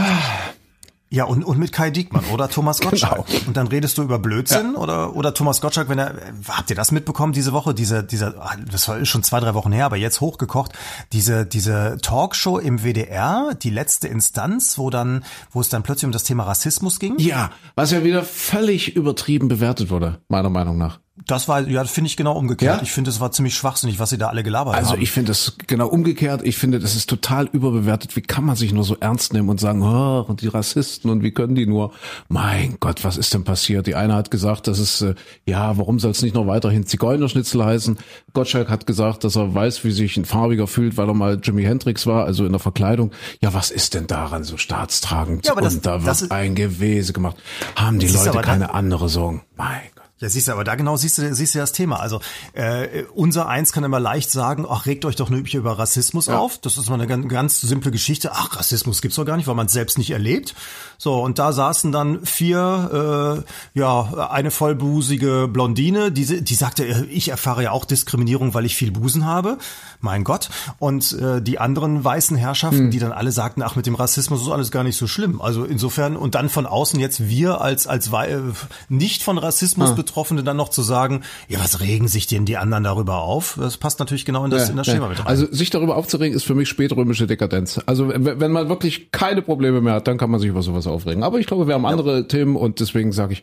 ja 1.10 1.24
und, 1.24 1.44
und 1.44 1.58
mit 1.58 1.72
Kai 1.72 1.90
Diekmann 1.90 2.24
oder 2.32 2.48
Thomas 2.48 2.80
Gottschalk. 2.80 3.26
Genau. 3.26 3.46
Und 3.46 3.56
dann 3.56 3.68
redest 3.68 3.98
du 3.98 4.02
über 4.02 4.18
Blödsinn 4.18 4.74
oder 4.74 5.14
oder 5.14 5.34
Thomas 5.34 5.60
Gottschalk, 5.60 5.88
wenn 5.88 5.98
er 5.98 6.14
habt 6.48 6.70
ihr 6.70 6.76
das 6.76 6.92
mitbekommen 6.92 7.32
diese 7.32 7.52
Woche? 7.52 7.74
Diese 7.74 8.02
dieser 8.02 8.34
das 8.70 8.88
war 8.88 9.04
schon 9.04 9.22
zwei 9.22 9.40
drei 9.40 9.54
Wochen 9.54 9.72
her, 9.72 9.86
aber 9.86 9.96
jetzt 9.96 10.20
hochgekocht. 10.20 10.72
Diese 11.12 11.46
diese 11.46 11.98
Talkshow 12.02 12.58
im 12.58 12.82
WDR, 12.82 13.54
die 13.60 13.70
letzte 13.70 14.08
Instanz, 14.08 14.78
wo 14.78 14.90
dann 14.90 15.24
wo 15.52 15.60
es 15.60 15.68
dann 15.68 15.82
plötzlich 15.82 16.06
um 16.06 16.12
das 16.12 16.24
Thema 16.24 16.44
Rassismus 16.44 16.98
ging. 16.98 17.14
Ja, 17.18 17.50
was 17.74 17.90
ja 17.90 18.04
wieder 18.04 18.22
völlig 18.24 18.96
übertrieben 18.96 19.48
bewertet 19.48 19.90
wurde, 19.90 20.20
meiner 20.28 20.50
Meinung 20.50 20.78
nach. 20.78 21.00
Das 21.24 21.48
war, 21.48 21.66
ja, 21.66 21.82
das 21.82 21.90
finde 21.90 22.08
ich 22.08 22.16
genau 22.16 22.34
umgekehrt. 22.36 22.76
Ja? 22.76 22.82
Ich 22.82 22.92
finde, 22.92 23.08
es 23.10 23.20
war 23.20 23.32
ziemlich 23.32 23.54
schwachsinnig, 23.54 23.98
was 23.98 24.10
sie 24.10 24.18
da 24.18 24.28
alle 24.28 24.42
gelabert 24.42 24.74
Also 24.74 24.92
haben. 24.92 25.00
ich 25.00 25.10
finde 25.10 25.30
das 25.30 25.56
genau 25.66 25.88
umgekehrt. 25.88 26.42
Ich 26.44 26.58
finde, 26.58 26.78
das 26.78 26.94
ist 26.94 27.08
total 27.08 27.46
überbewertet. 27.46 28.16
Wie 28.16 28.20
kann 28.20 28.44
man 28.44 28.54
sich 28.54 28.72
nur 28.74 28.84
so 28.84 28.96
ernst 29.00 29.32
nehmen 29.32 29.48
und 29.48 29.58
sagen, 29.58 29.82
oh, 29.82 30.30
die 30.34 30.48
Rassisten 30.48 31.10
und 31.10 31.22
wie 31.22 31.30
können 31.32 31.54
die 31.54 31.64
nur? 31.66 31.92
Mein 32.28 32.76
Gott, 32.80 33.02
was 33.02 33.16
ist 33.16 33.32
denn 33.32 33.44
passiert? 33.44 33.86
Die 33.86 33.94
eine 33.94 34.14
hat 34.14 34.30
gesagt, 34.30 34.66
dass 34.68 34.78
es, 34.78 35.00
äh, 35.00 35.14
ja, 35.46 35.78
warum 35.78 35.98
soll 35.98 36.10
es 36.10 36.20
nicht 36.20 36.34
noch 36.34 36.46
weiterhin 36.46 36.84
Zigeunerschnitzel 36.86 37.64
heißen? 37.64 37.96
Gottschalk 38.34 38.68
hat 38.68 38.86
gesagt, 38.86 39.24
dass 39.24 39.36
er 39.36 39.54
weiß, 39.54 39.84
wie 39.84 39.92
sich 39.92 40.18
ein 40.18 40.26
Farbiger 40.26 40.66
fühlt, 40.66 40.98
weil 40.98 41.08
er 41.08 41.14
mal 41.14 41.40
Jimi 41.42 41.62
Hendrix 41.64 42.06
war, 42.06 42.26
also 42.26 42.44
in 42.44 42.52
der 42.52 42.60
Verkleidung. 42.60 43.10
Ja, 43.40 43.54
was 43.54 43.70
ist 43.70 43.94
denn 43.94 44.06
daran 44.06 44.44
so 44.44 44.58
staatstragend? 44.58 45.46
Ja, 45.46 45.52
aber 45.52 45.62
das- 45.62 45.76
und 45.76 45.86
da 45.86 46.04
wird 46.04 46.30
ein 46.30 46.54
Gewese 46.54 47.14
gemacht. 47.14 47.36
Haben 47.74 47.98
die 47.98 48.08
Leute 48.08 48.38
keine 48.42 48.74
andere 48.74 49.08
Sorgen? 49.08 49.42
Mein 49.56 49.80
Gott. 49.94 49.95
Ja, 50.18 50.30
siehst 50.30 50.48
du, 50.48 50.52
aber 50.52 50.64
da 50.64 50.76
genau 50.76 50.96
siehst 50.96 51.18
du, 51.18 51.34
siehst 51.34 51.54
du 51.54 51.58
das 51.58 51.72
Thema. 51.72 52.00
Also 52.00 52.20
äh, 52.54 53.02
unser 53.14 53.48
Eins 53.48 53.72
kann 53.72 53.84
immer 53.84 54.00
leicht 54.00 54.30
sagen, 54.30 54.64
ach, 54.66 54.86
regt 54.86 55.04
euch 55.04 55.14
doch 55.14 55.28
nur 55.28 55.40
über 55.40 55.78
Rassismus 55.78 56.30
auf. 56.30 56.56
Das 56.56 56.78
ist 56.78 56.88
mal 56.88 56.94
eine 56.94 57.06
ganz, 57.06 57.28
ganz 57.28 57.60
simple 57.60 57.90
Geschichte. 57.90 58.32
Ach, 58.32 58.56
Rassismus 58.56 59.02
gibt's 59.02 59.16
doch 59.16 59.26
gar 59.26 59.36
nicht, 59.36 59.46
weil 59.46 59.54
man 59.54 59.66
es 59.66 59.72
selbst 59.72 59.98
nicht 59.98 60.12
erlebt. 60.12 60.54
So, 60.96 61.22
und 61.22 61.38
da 61.38 61.52
saßen 61.52 61.92
dann 61.92 62.24
vier, 62.24 63.44
äh, 63.74 63.78
ja, 63.78 64.28
eine 64.30 64.50
vollbusige 64.50 65.48
Blondine, 65.52 66.10
die, 66.10 66.42
die 66.42 66.54
sagte, 66.54 66.86
äh, 66.86 67.04
ich 67.10 67.28
erfahre 67.28 67.64
ja 67.64 67.72
auch 67.72 67.84
Diskriminierung, 67.84 68.54
weil 68.54 68.64
ich 68.64 68.74
viel 68.74 68.92
Busen 68.92 69.26
habe. 69.26 69.58
Mein 70.00 70.24
Gott. 70.24 70.48
Und 70.78 71.12
äh, 71.12 71.42
die 71.42 71.58
anderen 71.58 72.02
weißen 72.02 72.38
Herrschaften, 72.38 72.90
die 72.90 73.00
dann 73.00 73.12
alle 73.12 73.32
sagten, 73.32 73.60
ach, 73.60 73.76
mit 73.76 73.84
dem 73.84 73.94
Rassismus 73.94 74.40
ist 74.40 74.48
alles 74.48 74.70
gar 74.70 74.82
nicht 74.82 74.96
so 74.96 75.06
schlimm. 75.06 75.42
Also 75.42 75.64
insofern, 75.64 76.16
und 76.16 76.34
dann 76.34 76.48
von 76.48 76.64
außen 76.64 76.98
jetzt 76.98 77.28
wir 77.28 77.60
als, 77.60 77.86
als 77.86 78.10
äh, 78.12 78.38
nicht 78.88 79.22
von 79.22 79.36
Rassismus 79.36 79.90
Betroffene 80.06 80.42
dann 80.42 80.56
noch 80.56 80.70
zu 80.70 80.82
sagen, 80.82 81.22
ja, 81.48 81.58
was 81.60 81.80
regen 81.80 82.08
sich 82.08 82.26
denn 82.26 82.46
die 82.46 82.56
anderen 82.56 82.84
darüber 82.84 83.18
auf? 83.18 83.58
Das 83.60 83.76
passt 83.76 83.98
natürlich 83.98 84.24
genau 84.24 84.44
in 84.44 84.50
das, 84.50 84.70
in 84.70 84.76
das 84.76 84.86
Ja, 84.86 84.94
Schema 84.94 85.06
ja. 85.06 85.10
mit 85.10 85.18
rein. 85.18 85.26
Also 85.26 85.46
sich 85.52 85.68
darüber 85.70 85.96
aufzuregen, 85.96 86.34
ist 86.34 86.44
für 86.44 86.54
mich 86.54 86.68
spätrömische 86.68 87.26
Dekadenz. 87.26 87.80
Also 87.84 88.08
wenn 88.08 88.52
man 88.52 88.68
wirklich 88.68 89.12
keine 89.12 89.42
Probleme 89.42 89.80
mehr 89.80 89.94
hat, 89.94 90.08
dann 90.08 90.16
kann 90.16 90.30
man 90.30 90.40
sich 90.40 90.48
über 90.48 90.62
sowas 90.62 90.86
aufregen. 90.86 91.22
Aber 91.22 91.38
ich 91.38 91.46
glaube, 91.46 91.66
wir 91.66 91.74
haben 91.74 91.84
andere 91.84 92.26
Themen 92.28 92.56
und 92.56 92.80
deswegen 92.80 93.12
sage 93.12 93.34
ich, 93.34 93.42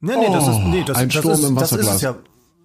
Nee, 0.00 0.12
nee, 0.18 0.26
das 0.30 0.48
ist, 0.48 0.58
nee, 0.64 0.84
das, 0.86 0.98
ein 0.98 1.08
das, 1.08 1.18
Sturm 1.18 1.32
ist, 1.32 1.44
im 1.44 1.56
das 1.56 1.72
ist 1.72 2.02
ja. 2.02 2.16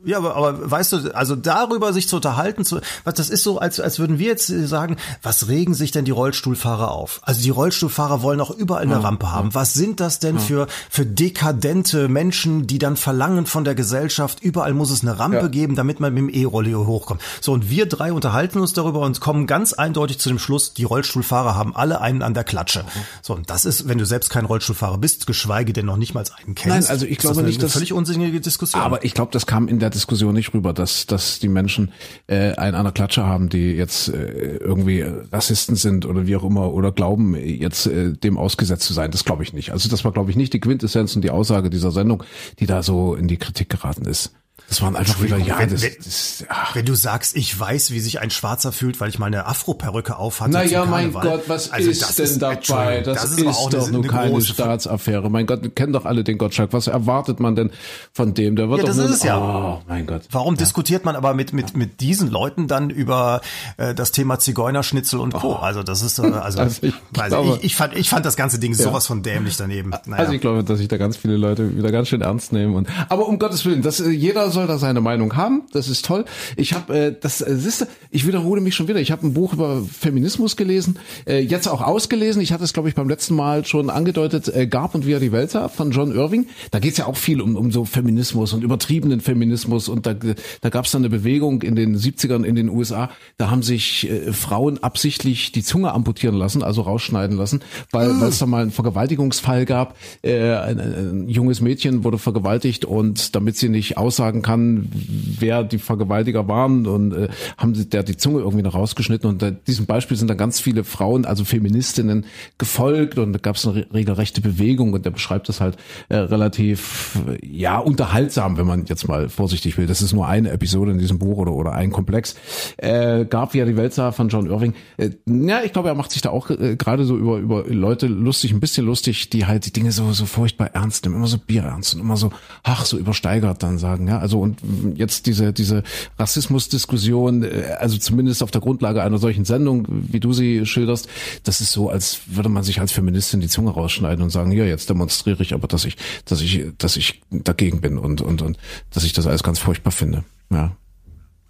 Ja, 0.06 0.18
aber, 0.18 0.36
aber 0.36 0.72
weißt 0.72 0.94
du, 0.94 1.16
also 1.16 1.36
darüber 1.36 1.92
sich 1.92 2.08
zu 2.08 2.16
unterhalten, 2.18 2.64
zu, 2.64 2.80
was 3.04 3.16
das 3.16 3.30
ist 3.30 3.44
so, 3.44 3.60
als, 3.60 3.80
als 3.82 4.00
würden 4.00 4.18
wir 4.18 4.28
jetzt 4.28 4.48
sagen, 4.48 4.96
was 5.24 5.50
regen 5.50 5.74
sich 5.74 5.92
denn 5.92 6.06
die 6.06 6.12
Rollstuhlfahrer 6.12 6.92
auf? 6.92 7.20
Also 7.24 7.42
die 7.42 7.50
Rollstuhlfahrer 7.50 8.22
wollen 8.22 8.40
auch 8.40 8.52
überall 8.52 8.84
eine 8.84 9.04
Rampe 9.04 9.32
haben. 9.32 9.54
Was 9.54 9.74
sind 9.74 10.00
das 10.00 10.20
denn 10.20 10.40
für, 10.40 10.68
für 10.90 11.06
dekadente 11.06 12.08
Menschen, 12.08 12.66
die 12.66 12.78
dann 12.80 12.96
verlangen 12.96 13.46
von 13.46 13.64
der 13.66 13.76
Gesellschaft, 13.76 14.42
überall 14.42 14.74
muss 14.74 14.90
es 14.90 15.02
eine 15.02 15.20
Rampe 15.20 15.38
Ja. 15.38 15.48
geben, 15.48 15.76
damit 15.76 16.00
man 16.00 16.14
mit 16.14 16.24
dem 16.24 16.30
E-Rolli 16.30 16.72
hochkommt. 16.74 17.22
So, 17.42 17.52
und 17.54 17.70
wir 17.70 17.86
drei 17.86 18.14
unterhalten 18.14 18.60
uns 18.60 18.74
darüber 18.74 19.02
und 19.02 19.20
kommen 19.20 19.48
ganz 19.48 19.74
eindeutig 19.74 20.20
zu 20.20 20.30
dem 20.30 20.40
Schluss, 20.40 20.74
die 20.74 20.86
Rollstuhlfahrer 20.86 21.56
haben 21.56 21.76
alle 21.76 22.00
einen 22.02 22.22
an 22.24 22.34
der 22.34 22.44
Klatsche. 22.46 22.86
So, 23.22 23.34
und 23.36 23.50
das 23.50 23.66
ist, 23.66 23.88
wenn 23.88 23.98
du 23.98 24.06
selbst 24.06 24.30
kein 24.30 24.46
Rollstuhlfahrer 24.46 24.98
bist, 24.98 25.28
geschweige 25.28 25.74
denn 25.74 25.86
noch 25.86 25.98
nicht 25.98 26.14
mal 26.14 26.24
einen 26.44 26.56
kennst. 26.56 26.68
Nein, 26.88 26.90
also 26.90 27.06
ich 27.06 27.18
das 27.18 27.22
glaube 27.24 27.40
eine, 27.40 27.48
nicht, 27.50 27.62
dass- 27.62 27.74
völlig 27.74 27.92
unsinnige 27.94 28.40
Diskussion. 28.42 28.82
aber 28.82 29.04
ich 29.04 29.14
glaube, 29.14 29.32
das 29.34 29.46
kam 29.46 29.68
in 29.68 29.80
der 29.80 29.89
Diskussion 29.90 30.34
nicht 30.34 30.54
rüber, 30.54 30.74
dass 30.74 31.06
dass 31.06 31.40
die 31.40 31.50
Menschen 31.50 31.92
äh, 32.28 32.54
einen 32.54 32.76
an 32.76 32.84
der 32.84 32.94
Klatsche 32.94 33.26
haben, 33.26 33.50
die 33.50 33.72
jetzt 33.72 34.10
äh, 34.10 34.58
irgendwie 34.58 35.02
Rassisten 35.02 35.76
sind 35.76 36.06
oder 36.06 36.28
wie 36.28 36.36
auch 36.36 36.44
immer 36.44 36.74
oder 36.74 36.92
glauben 36.92 37.36
jetzt 37.36 37.88
äh, 37.88 38.14
dem 38.14 38.38
ausgesetzt 38.38 38.84
zu 38.84 38.94
sein. 38.94 39.12
Das 39.12 39.26
glaube 39.26 39.44
ich 39.44 39.54
nicht. 39.54 39.72
Also 39.72 39.90
das 39.90 40.04
war 40.06 40.12
glaube 40.12 40.32
ich 40.32 40.38
nicht 40.38 40.54
die 40.54 40.60
Quintessenz 40.60 41.16
und 41.16 41.24
die 41.24 41.32
Aussage 41.32 41.70
dieser 41.70 41.92
Sendung, 41.92 42.24
die 42.60 42.66
da 42.66 42.84
so 42.84 43.16
in 43.16 43.28
die 43.28 43.38
Kritik 43.38 43.70
geraten 43.70 44.06
ist. 44.06 44.34
Das 44.70 44.82
waren 44.84 44.96
einfach 44.96 45.22
wieder 45.22 45.38
ja, 45.38 45.58
wenn, 45.60 45.70
das, 45.72 45.82
wenn, 45.82 45.92
das 46.04 46.46
ach, 46.48 46.76
wenn 46.76 46.86
du 46.86 46.94
sagst, 46.96 47.36
ich 47.36 47.60
weiß, 47.60 47.90
wie 47.92 48.00
sich 48.00 48.20
ein 48.22 48.30
Schwarzer 48.30 48.72
fühlt, 48.72 49.00
weil 49.00 49.10
ich 49.10 49.18
meine 49.20 49.46
Afro-Perücke 49.48 50.16
auf 50.18 50.42
hatte. 50.42 50.52
Na 50.52 50.62
zum 50.62 50.72
ja, 50.72 50.86
mein. 50.86 51.12
Gott, 51.12 51.44
was 51.48 51.72
Also 51.72 51.90
ist 51.90 52.02
das 52.02 52.16
denn 52.16 52.40
dabei? 52.40 52.56
Entschuldigung, 52.56 53.04
Das, 53.16 53.24
ist, 53.32 53.46
auch 53.48 53.70
doch 53.72 53.84
eine- 53.84 53.92
nur 53.94 54.04
eine 54.04 54.12
keine 54.12 54.34
große- 54.36 54.54
Staatsaffäre. 54.54 55.30
Mein 55.32 55.48
Gott, 55.48 55.64
wir 55.64 55.72
kennen 55.72 55.92
doch 55.94 56.06
alle 56.06 56.24
den 56.24 56.38
Gottschalk. 56.38 56.72
Was 56.72 56.88
erwartet 56.88 57.40
man 57.40 57.56
denn 57.56 57.72
von 58.14 58.34
dem? 58.36 58.56
Der 58.56 58.70
wird 58.70 58.80
Ja, 58.80 58.84
doch 58.84 58.90
das 58.90 58.98
nun, 58.98 59.06
ist 59.08 59.16
es 59.18 59.24
ja. 59.24 59.38
Oh, 59.40 59.82
mein 59.88 60.06
Gott. 60.06 60.22
Warum 60.32 60.56
diskutiert 60.56 61.04
man 61.04 61.16
aber 61.16 61.34
mit, 61.34 61.52
mit, 61.52 61.76
mit 61.76 62.00
diesen 62.02 62.30
Leuten 62.30 62.68
dann 62.68 62.90
über 62.92 63.42
äh, 63.78 63.96
das 63.96 64.12
Thema 64.12 64.38
Zigeunerschnitzel 64.38 65.20
und 65.20 65.34
Co.? 65.34 65.56
Also 65.56 65.82
das 65.82 66.04
ist, 66.04 66.20
äh, 66.20 66.22
also, 66.32 66.60
Also 66.60 66.80
ich 66.84 66.94
weiß 67.14 67.30
glaube- 67.30 67.58
ich, 67.58 67.64
ich, 67.64 67.76
fand, 67.76 67.96
ich 67.96 68.10
fand 68.10 68.26
das 68.26 68.36
ganze 68.36 68.60
Ding 68.60 68.74
sowas 68.76 69.08
von 69.08 69.24
dämlich 69.24 69.58
daneben. 69.58 69.90
Naja. 70.06 70.18
Also 70.22 70.34
ich 70.34 70.42
glaube, 70.42 70.64
dass 70.64 70.78
sich 70.78 70.88
da 70.88 70.98
ganz 70.98 71.18
viele 71.18 71.38
Leute 71.38 71.76
wieder 71.76 71.92
ganz 71.92 72.08
schön 72.10 72.22
ernst 72.22 72.54
nehmen. 72.54 72.76
Und 72.76 72.88
aber 73.10 73.28
um 73.28 73.40
Gottes 73.40 73.66
Willen, 73.66 73.82
das, 73.82 74.00
äh, 74.00 74.10
jeder 74.10 74.52
soll 74.60 74.68
da 74.68 74.78
seine 74.78 75.00
Meinung 75.00 75.36
haben. 75.38 75.64
Das 75.72 75.88
ist 75.88 76.06
toll. 76.06 76.26
Ich 76.58 76.74
habe 76.74 76.98
äh, 76.98 77.16
das, 77.18 77.42
äh, 77.42 77.56
siehste, 77.56 77.88
ich 78.12 78.28
wiederhole 78.28 78.60
mich 78.62 78.76
schon 78.76 78.88
wieder. 78.88 79.00
Ich 79.00 79.12
habe 79.12 79.26
ein 79.26 79.34
Buch 79.34 79.54
über 79.54 79.82
Feminismus 79.82 80.58
gelesen, 80.58 81.00
äh, 81.26 81.40
jetzt 81.40 81.68
auch 81.68 81.82
ausgelesen. 81.82 82.42
Ich 82.42 82.52
hatte 82.52 82.66
es, 82.66 82.74
glaube 82.74 82.90
ich, 82.90 82.96
beim 82.96 83.08
letzten 83.08 83.36
Mal 83.36 83.66
schon 83.66 83.90
angedeutet. 83.90 84.54
Äh, 84.54 84.68
Gab 84.68 84.96
und 84.96 85.08
er 85.08 85.20
die 85.20 85.32
Welt 85.32 85.58
von 85.76 85.92
John 85.92 86.14
Irving. 86.14 86.48
Da 86.72 86.80
geht's 86.80 86.98
ja 86.98 87.06
auch 87.06 87.16
viel 87.16 87.42
um, 87.42 87.56
um 87.56 87.72
so 87.72 87.86
Feminismus 87.86 88.54
und 88.54 88.64
übertriebenen 88.64 89.22
Feminismus. 89.22 89.88
Und 89.88 90.06
da, 90.06 90.14
da 90.14 90.70
gab 90.70 90.86
es 90.86 90.92
dann 90.92 91.02
eine 91.02 91.10
Bewegung 91.10 91.62
in 91.62 91.76
den 91.76 91.98
70ern 91.98 92.44
in 92.44 92.56
den 92.56 92.70
USA. 92.70 93.10
Da 93.38 93.50
haben 93.50 93.64
sich 93.64 94.10
äh, 94.10 94.34
Frauen 94.34 94.84
absichtlich 94.84 95.54
die 95.54 95.64
Zunge 95.64 95.94
amputieren 95.94 96.36
lassen, 96.36 96.64
also 96.64 96.82
rausschneiden 96.82 97.38
lassen, 97.38 97.62
weil 97.92 98.20
weil 98.20 98.30
es 98.30 98.40
da 98.40 98.46
mal 98.46 98.62
einen 98.62 98.72
Vergewaltigungsfall 98.72 99.66
gab. 99.66 99.96
Äh, 100.22 100.52
ein, 100.54 100.80
ein 100.80 101.30
junges 101.30 101.62
Mädchen 101.62 102.04
wurde 102.04 102.18
vergewaltigt 102.18 102.84
und 102.84 103.36
damit 103.36 103.56
sie 103.58 103.70
nicht 103.70 103.98
aussagen 103.98 104.40
sagen 104.40 104.42
kann, 104.50 104.90
wer 104.92 105.64
die 105.64 105.78
Vergewaltiger 105.78 106.48
waren 106.48 106.88
und 106.88 107.14
äh, 107.14 107.28
haben 107.56 107.76
sie 107.76 107.88
der 107.88 108.02
die 108.02 108.18
Zunge 108.18 108.40
irgendwie 108.40 108.64
noch 108.64 108.74
rausgeschnitten 108.74 109.30
und 109.30 109.44
äh, 109.44 109.54
diesem 109.68 109.86
Beispiel 109.86 110.18
sind 110.18 110.28
dann 110.28 110.38
ganz 110.38 110.60
viele 110.60 110.84
Frauen, 110.84 111.26
also 111.26 111.46
Feministinnen 111.46 112.26
gefolgt 112.58 113.20
und 113.20 113.34
da 113.34 113.38
gab 113.38 113.58
es 113.58 113.68
eine 113.68 113.86
regelrechte 113.94 114.42
Bewegung 114.42 114.94
und 114.94 115.06
der 115.06 115.12
beschreibt 115.12 115.50
das 115.50 115.62
halt 115.62 115.78
äh, 116.10 116.16
relativ 116.16 117.20
ja 117.44 117.78
unterhaltsam, 117.78 118.58
wenn 118.58 118.66
man 118.66 118.86
jetzt 118.88 119.08
mal 119.08 119.30
vorsichtig 119.30 119.78
will. 119.78 119.86
Das 119.86 120.02
ist 120.02 120.14
nur 120.14 120.28
eine 120.28 120.50
Episode 120.50 120.92
in 120.94 120.98
diesem 120.98 121.20
Buch 121.20 121.38
oder 121.38 121.54
oder 121.54 121.74
ein 121.74 121.92
Komplex. 121.92 122.36
Äh, 122.78 123.26
gab 123.26 123.54
ja 123.54 123.66
die 123.66 123.78
Welt 123.78 123.94
sah 123.94 124.12
von 124.12 124.30
John 124.30 124.48
Irving. 124.48 124.74
Äh, 124.98 125.12
ja, 125.28 125.62
ich 125.64 125.74
glaube, 125.74 125.90
er 125.90 125.96
macht 125.96 126.12
sich 126.12 126.24
da 126.24 126.32
auch 126.32 126.50
äh, 126.50 126.76
gerade 126.76 127.06
so 127.06 127.16
über 127.16 127.38
über 127.38 127.66
Leute 127.68 128.08
lustig, 128.08 128.52
ein 128.52 128.60
bisschen 128.60 128.88
lustig, 128.88 129.30
die 129.30 129.46
halt 129.46 129.68
die 129.68 129.74
Dinge 129.74 129.92
so 129.92 130.12
so 130.12 130.26
furchtbar 130.26 130.72
ernst 130.74 131.06
nehmen, 131.06 131.18
immer 131.18 131.28
so 131.28 131.38
bierernst 131.38 131.94
und 131.94 132.02
immer 132.02 132.18
so 132.18 132.32
ach 132.64 132.86
so 132.86 132.98
übersteigert 132.98 133.62
dann 133.62 133.78
sagen, 133.78 134.08
ja. 134.08 134.18
Also 134.18 134.39
und 134.40 134.60
jetzt 134.96 135.26
diese 135.26 135.54
diese 135.54 135.84
Rassismusdiskussion, 136.18 137.44
äh, 137.44 137.76
also 137.80 137.98
zumindest 137.98 138.44
auf 138.44 138.52
der 138.52 138.62
Grundlage 138.62 139.04
einer 139.04 139.18
solchen 139.18 139.46
Sendung, 139.46 139.88
wie 139.90 140.20
du 140.20 140.34
sie 140.34 140.66
schilderst, 140.66 141.08
das 141.44 141.62
ist 141.62 141.72
so, 141.72 141.90
als 141.90 142.22
würde 142.28 142.50
man 142.50 142.64
sich 142.64 142.80
als 142.80 142.92
Feministin 142.92 143.42
die 143.42 143.48
Zunge 143.48 143.72
rausschneiden 143.72 144.24
und 144.24 144.30
sagen, 144.30 144.52
ja, 144.52 144.66
jetzt 144.66 144.90
demonstriere 144.90 145.44
ich 145.44 145.54
aber, 145.54 145.68
dass 145.68 145.86
ich, 145.86 145.98
dass 146.26 146.42
ich, 146.42 146.66
dass 146.78 146.98
ich 146.98 147.22
dagegen 147.32 147.82
bin 147.82 147.98
und 147.98 148.22
und 148.22 148.42
und 148.42 148.58
dass 148.92 149.04
ich 149.04 149.14
das 149.14 149.28
alles 149.28 149.44
ganz 149.44 149.60
furchtbar 149.60 149.92
finde. 149.92 150.24
Ja. 150.52 150.76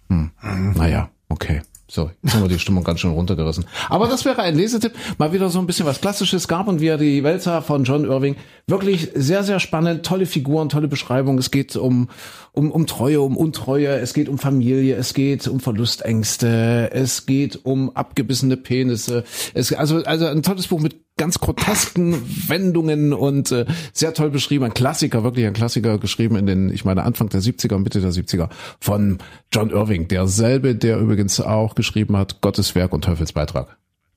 Hm. 0.08 0.30
Naja, 0.74 1.10
okay. 1.28 1.62
So, 1.90 2.08
jetzt 2.22 2.34
haben 2.34 2.42
wir 2.42 2.48
die 2.48 2.60
Stimmung 2.60 2.84
ganz 2.84 3.00
schön 3.00 3.10
runtergerissen. 3.10 3.64
Aber 3.88 4.06
das 4.06 4.24
wäre 4.24 4.40
ein 4.42 4.54
Lesetipp. 4.54 4.92
Mal 5.18 5.32
wieder 5.32 5.50
so 5.50 5.58
ein 5.58 5.66
bisschen 5.66 5.86
was 5.86 6.00
Klassisches 6.00 6.46
gab 6.46 6.68
und 6.68 6.80
wir 6.80 6.98
die 6.98 7.24
Welt 7.24 7.42
von 7.42 7.82
John 7.82 8.04
Irving. 8.04 8.36
Wirklich 8.68 9.08
sehr, 9.16 9.42
sehr 9.42 9.58
spannend. 9.58 10.06
Tolle 10.06 10.26
Figuren, 10.26 10.68
tolle 10.68 10.86
Beschreibung. 10.86 11.36
Es 11.38 11.50
geht 11.50 11.74
um, 11.74 12.08
um, 12.52 12.70
um 12.70 12.86
Treue, 12.86 13.20
um 13.20 13.36
Untreue. 13.36 13.88
Es 13.88 14.14
geht 14.14 14.28
um 14.28 14.38
Familie. 14.38 14.94
Es 14.94 15.14
geht 15.14 15.48
um 15.48 15.58
Verlustängste. 15.58 16.90
Es 16.92 17.26
geht 17.26 17.64
um 17.64 17.90
abgebissene 17.96 18.56
Penisse. 18.56 19.24
Es, 19.54 19.72
also, 19.72 19.96
also 20.04 20.26
ein 20.26 20.44
tolles 20.44 20.68
Buch 20.68 20.78
mit 20.78 20.94
ganz 21.20 21.38
grotesken 21.38 22.14
Wendungen 22.48 23.12
und 23.12 23.52
äh, 23.52 23.66
sehr 23.92 24.14
toll 24.14 24.30
beschrieben. 24.30 24.64
Ein 24.64 24.72
Klassiker, 24.72 25.22
wirklich 25.22 25.46
ein 25.46 25.52
Klassiker 25.52 25.98
geschrieben 25.98 26.36
in 26.36 26.46
den, 26.46 26.72
ich 26.72 26.86
meine, 26.86 27.02
Anfang 27.02 27.28
der 27.28 27.42
70er, 27.42 27.78
Mitte 27.78 28.00
der 28.00 28.10
70er 28.10 28.48
von 28.80 29.18
John 29.52 29.68
Irving. 29.68 30.08
Derselbe, 30.08 30.74
der 30.74 30.98
übrigens 30.98 31.38
auch 31.38 31.74
geschrieben 31.74 32.16
hat, 32.16 32.40
Gottes 32.40 32.74
Werk 32.74 32.94
und 32.94 33.04
Teufelsbeitrag. 33.04 33.76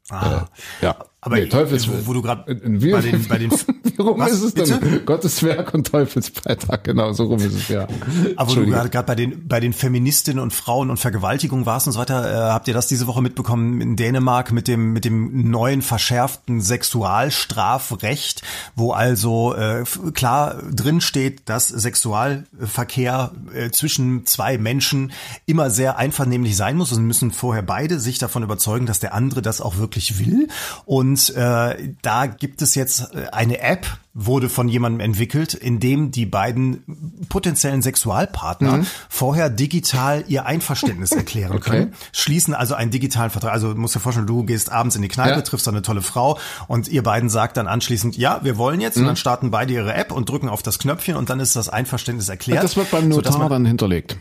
Ah. 0.10 0.47
Äh, 0.82 0.86
ja. 0.86 0.95
Aber 1.26 1.38
nee, 1.38 1.45
Teufels, 1.45 1.88
wo, 1.88 1.93
wo 2.05 2.13
du 2.13 2.21
gerade 2.21 2.43
bei 2.45 2.53
den, 3.01 3.28
bei 3.28 3.38
den 3.38 3.51
Warum 3.97 4.19
Was, 4.19 4.32
ist 4.32 4.43
es 4.43 4.53
denn? 4.53 4.80
bitte? 4.80 4.99
Gottes 5.05 5.43
Werk 5.43 5.74
und 5.74 5.88
Teufelsbeitrag, 5.88 6.84
genau, 6.84 7.13
so 7.13 7.26
rum 7.26 7.39
ist 7.39 7.53
es, 7.53 7.67
ja. 7.67 7.88
Aber 8.36 8.51
wo 8.51 8.55
du 8.55 8.65
gerade 8.65 9.03
bei 9.03 9.15
den 9.15 9.47
bei 9.47 9.59
den 9.59 9.71
Feministinnen 9.71 10.41
und 10.41 10.51
Frauen 10.51 10.89
und 10.89 10.97
Vergewaltigung 10.97 11.65
warst 11.65 11.88
und 11.88 11.93
so 11.93 11.99
weiter, 11.99 12.30
äh, 12.30 12.51
habt 12.51 12.67
ihr 12.67 12.74
das 12.74 12.88
diese 12.88 13.07
Woche 13.07 13.21
mitbekommen 13.21 13.82
in 13.82 13.95
Dänemark 13.95 14.51
mit 14.51 14.67
dem 14.67 14.93
mit 14.93 15.05
dem 15.05 15.49
neuen 15.49 15.82
verschärften 15.82 16.59
Sexualstrafrecht, 16.61 18.41
wo 18.76 18.91
also 18.91 19.53
äh, 19.55 19.84
klar 20.13 20.61
drin 20.71 21.01
steht, 21.01 21.47
dass 21.47 21.67
Sexualverkehr 21.67 23.32
äh, 23.53 23.69
zwischen 23.69 24.26
zwei 24.26 24.57
Menschen 24.57 25.11
immer 25.45 25.69
sehr 25.69 25.97
einvernehmlich 25.97 26.57
sein 26.57 26.78
muss 26.78 26.91
und 26.91 27.05
müssen 27.05 27.32
vorher 27.32 27.63
beide 27.63 27.99
sich 27.99 28.17
davon 28.17 28.43
überzeugen, 28.43 28.86
dass 28.86 28.99
der 28.99 29.13
andere 29.13 29.41
das 29.41 29.61
auch 29.61 29.78
wirklich 29.78 30.19
will 30.19 30.47
und 30.86 31.12
äh, 31.30 31.93
da 32.01 32.26
gibt 32.26 32.61
es 32.61 32.76
jetzt 32.76 33.14
äh, 33.14 33.28
eine 33.32 33.59
App, 33.61 33.86
wurde 34.16 34.47
von 34.47 34.68
jemandem 34.70 34.99
entwickelt, 34.99 35.53
in 35.55 35.80
dem 35.80 36.11
die 36.11 36.26
beiden 36.28 37.26
potenziellen 37.30 37.82
Sexualpartner 37.82 38.78
Mhm. 38.78 38.88
vorher 39.09 39.49
digital 39.49 40.24
ihr 40.28 40.45
Einverständnis 40.45 41.11
erklären 41.14 41.59
können, 41.61 41.93
schließen 42.11 42.53
also 42.53 42.76
einen 42.76 42.91
digitalen 42.91 43.32
Vertrag. 43.32 43.51
Also 43.53 43.74
musst 43.76 43.95
dir 43.95 43.99
vorstellen, 43.99 44.28
du 44.28 44.43
gehst 44.43 44.72
abends 44.72 44.95
in 44.95 45.01
die 45.01 45.07
Kneipe, 45.07 45.32
Ja. 45.38 45.41
triffst 45.41 45.66
da 45.66 45.72
eine 45.72 45.82
tolle 45.82 46.01
Frau 46.03 46.38
und 46.68 46.88
ihr 46.88 47.01
beiden 47.01 47.30
sagt 47.30 47.57
dann 47.57 47.68
anschließend, 47.68 48.16
ja, 48.18 48.41
wir 48.43 48.57
wollen 48.57 48.82
jetzt 48.82 48.97
Mhm. 48.97 49.03
und 49.03 49.07
dann 49.07 49.16
starten 49.16 49.49
beide 49.51 49.74
ihre 49.74 49.93
App 49.95 50.11
und 50.11 50.30
drücken 50.30 50.47
auf 50.49 50.61
das 50.61 50.78
Knöpfchen 50.78 51.16
und 51.16 51.30
dann 51.32 51.39
ist 51.39 51.55
das 51.55 51.70
Einverständnis 51.70 52.30
erklärt. 52.30 52.64
Das 52.64 52.76
wird 52.76 52.91
beim 52.91 53.09
Notar 53.09 53.38
man- 53.39 53.49
dann 53.49 53.66
hinterlegt. 53.66 54.18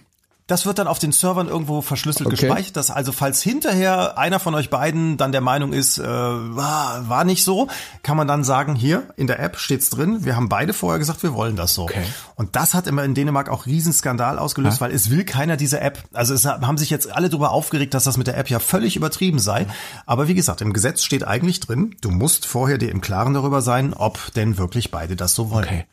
Das 0.49 0.67
wird 0.67 0.79
dann 0.79 0.87
auf 0.89 0.99
den 0.99 1.13
Servern 1.13 1.49
irgendwo 1.49 1.83
verschlüsselt 1.83 2.27
Okay. 2.27 2.37
gespeichert, 2.37 2.77
dass 2.77 2.91
also 2.91 3.13
falls 3.13 3.43
hinterher 3.43 4.19
einer 4.19 4.41
von 4.41 4.55
euch 4.55 4.71
beiden 4.71 5.17
dann 5.17 5.33
der 5.33 5.41
Meinung 5.41 5.73
ist, 5.73 5.99
äh, 5.99 6.05
war, 6.05 7.09
war 7.09 7.25
nicht 7.25 7.45
so, 7.45 7.69
kann 8.03 8.17
man 8.17 8.27
dann 8.29 8.45
sagen, 8.45 8.75
hier 8.75 9.05
in 9.17 9.27
der 9.29 9.39
App 9.41 9.57
steht's 9.59 9.89
drin, 9.91 10.25
wir 10.25 10.37
haben 10.37 10.49
beide 10.49 10.73
vorher 10.73 10.99
gesagt, 10.99 11.23
wir 11.23 11.35
wollen 11.35 11.57
das 11.57 11.75
so. 11.75 11.85
Okay. 11.85 12.05
Und 12.35 12.57
das 12.57 12.75
hat 12.75 12.87
immer 12.87 13.05
in 13.05 13.15
Dänemark 13.15 13.49
auch 13.49 13.67
Riesenskandal 13.67 14.39
ausgelöst, 14.39 14.81
weil 14.81 14.91
es 14.93 15.11
will 15.11 15.25
keiner 15.25 15.57
diese 15.57 15.81
App. 15.81 16.03
Also 16.13 16.35
es 16.35 16.45
haben 16.45 16.77
sich 16.77 16.91
jetzt 16.91 17.11
alle 17.11 17.29
darüber 17.29 17.53
aufgeregt, 17.53 17.95
dass 17.95 18.05
das 18.05 18.17
mit 18.17 18.27
der 18.27 18.37
App 18.37 18.51
ja 18.51 18.59
völlig 18.59 18.97
übertrieben 18.97 19.39
sei. 19.39 19.67
Aber 20.07 20.29
wie 20.29 20.35
gesagt, 20.35 20.61
im 20.61 20.73
Gesetz 20.73 21.03
steht 21.05 21.27
eigentlich 21.27 21.61
drin, 21.61 21.95
du 22.01 22.11
musst 22.11 22.47
vorher 22.47 22.79
dir 22.79 22.91
im 22.91 23.01
Klaren 23.01 23.35
darüber 23.35 23.63
sein, 23.63 23.95
ob 23.95 24.33
denn 24.35 24.59
wirklich 24.59 24.91
beide 24.91 25.17
das 25.17 25.35
so 25.35 25.51
wollen. 25.51 25.65
Okay. 25.65 25.85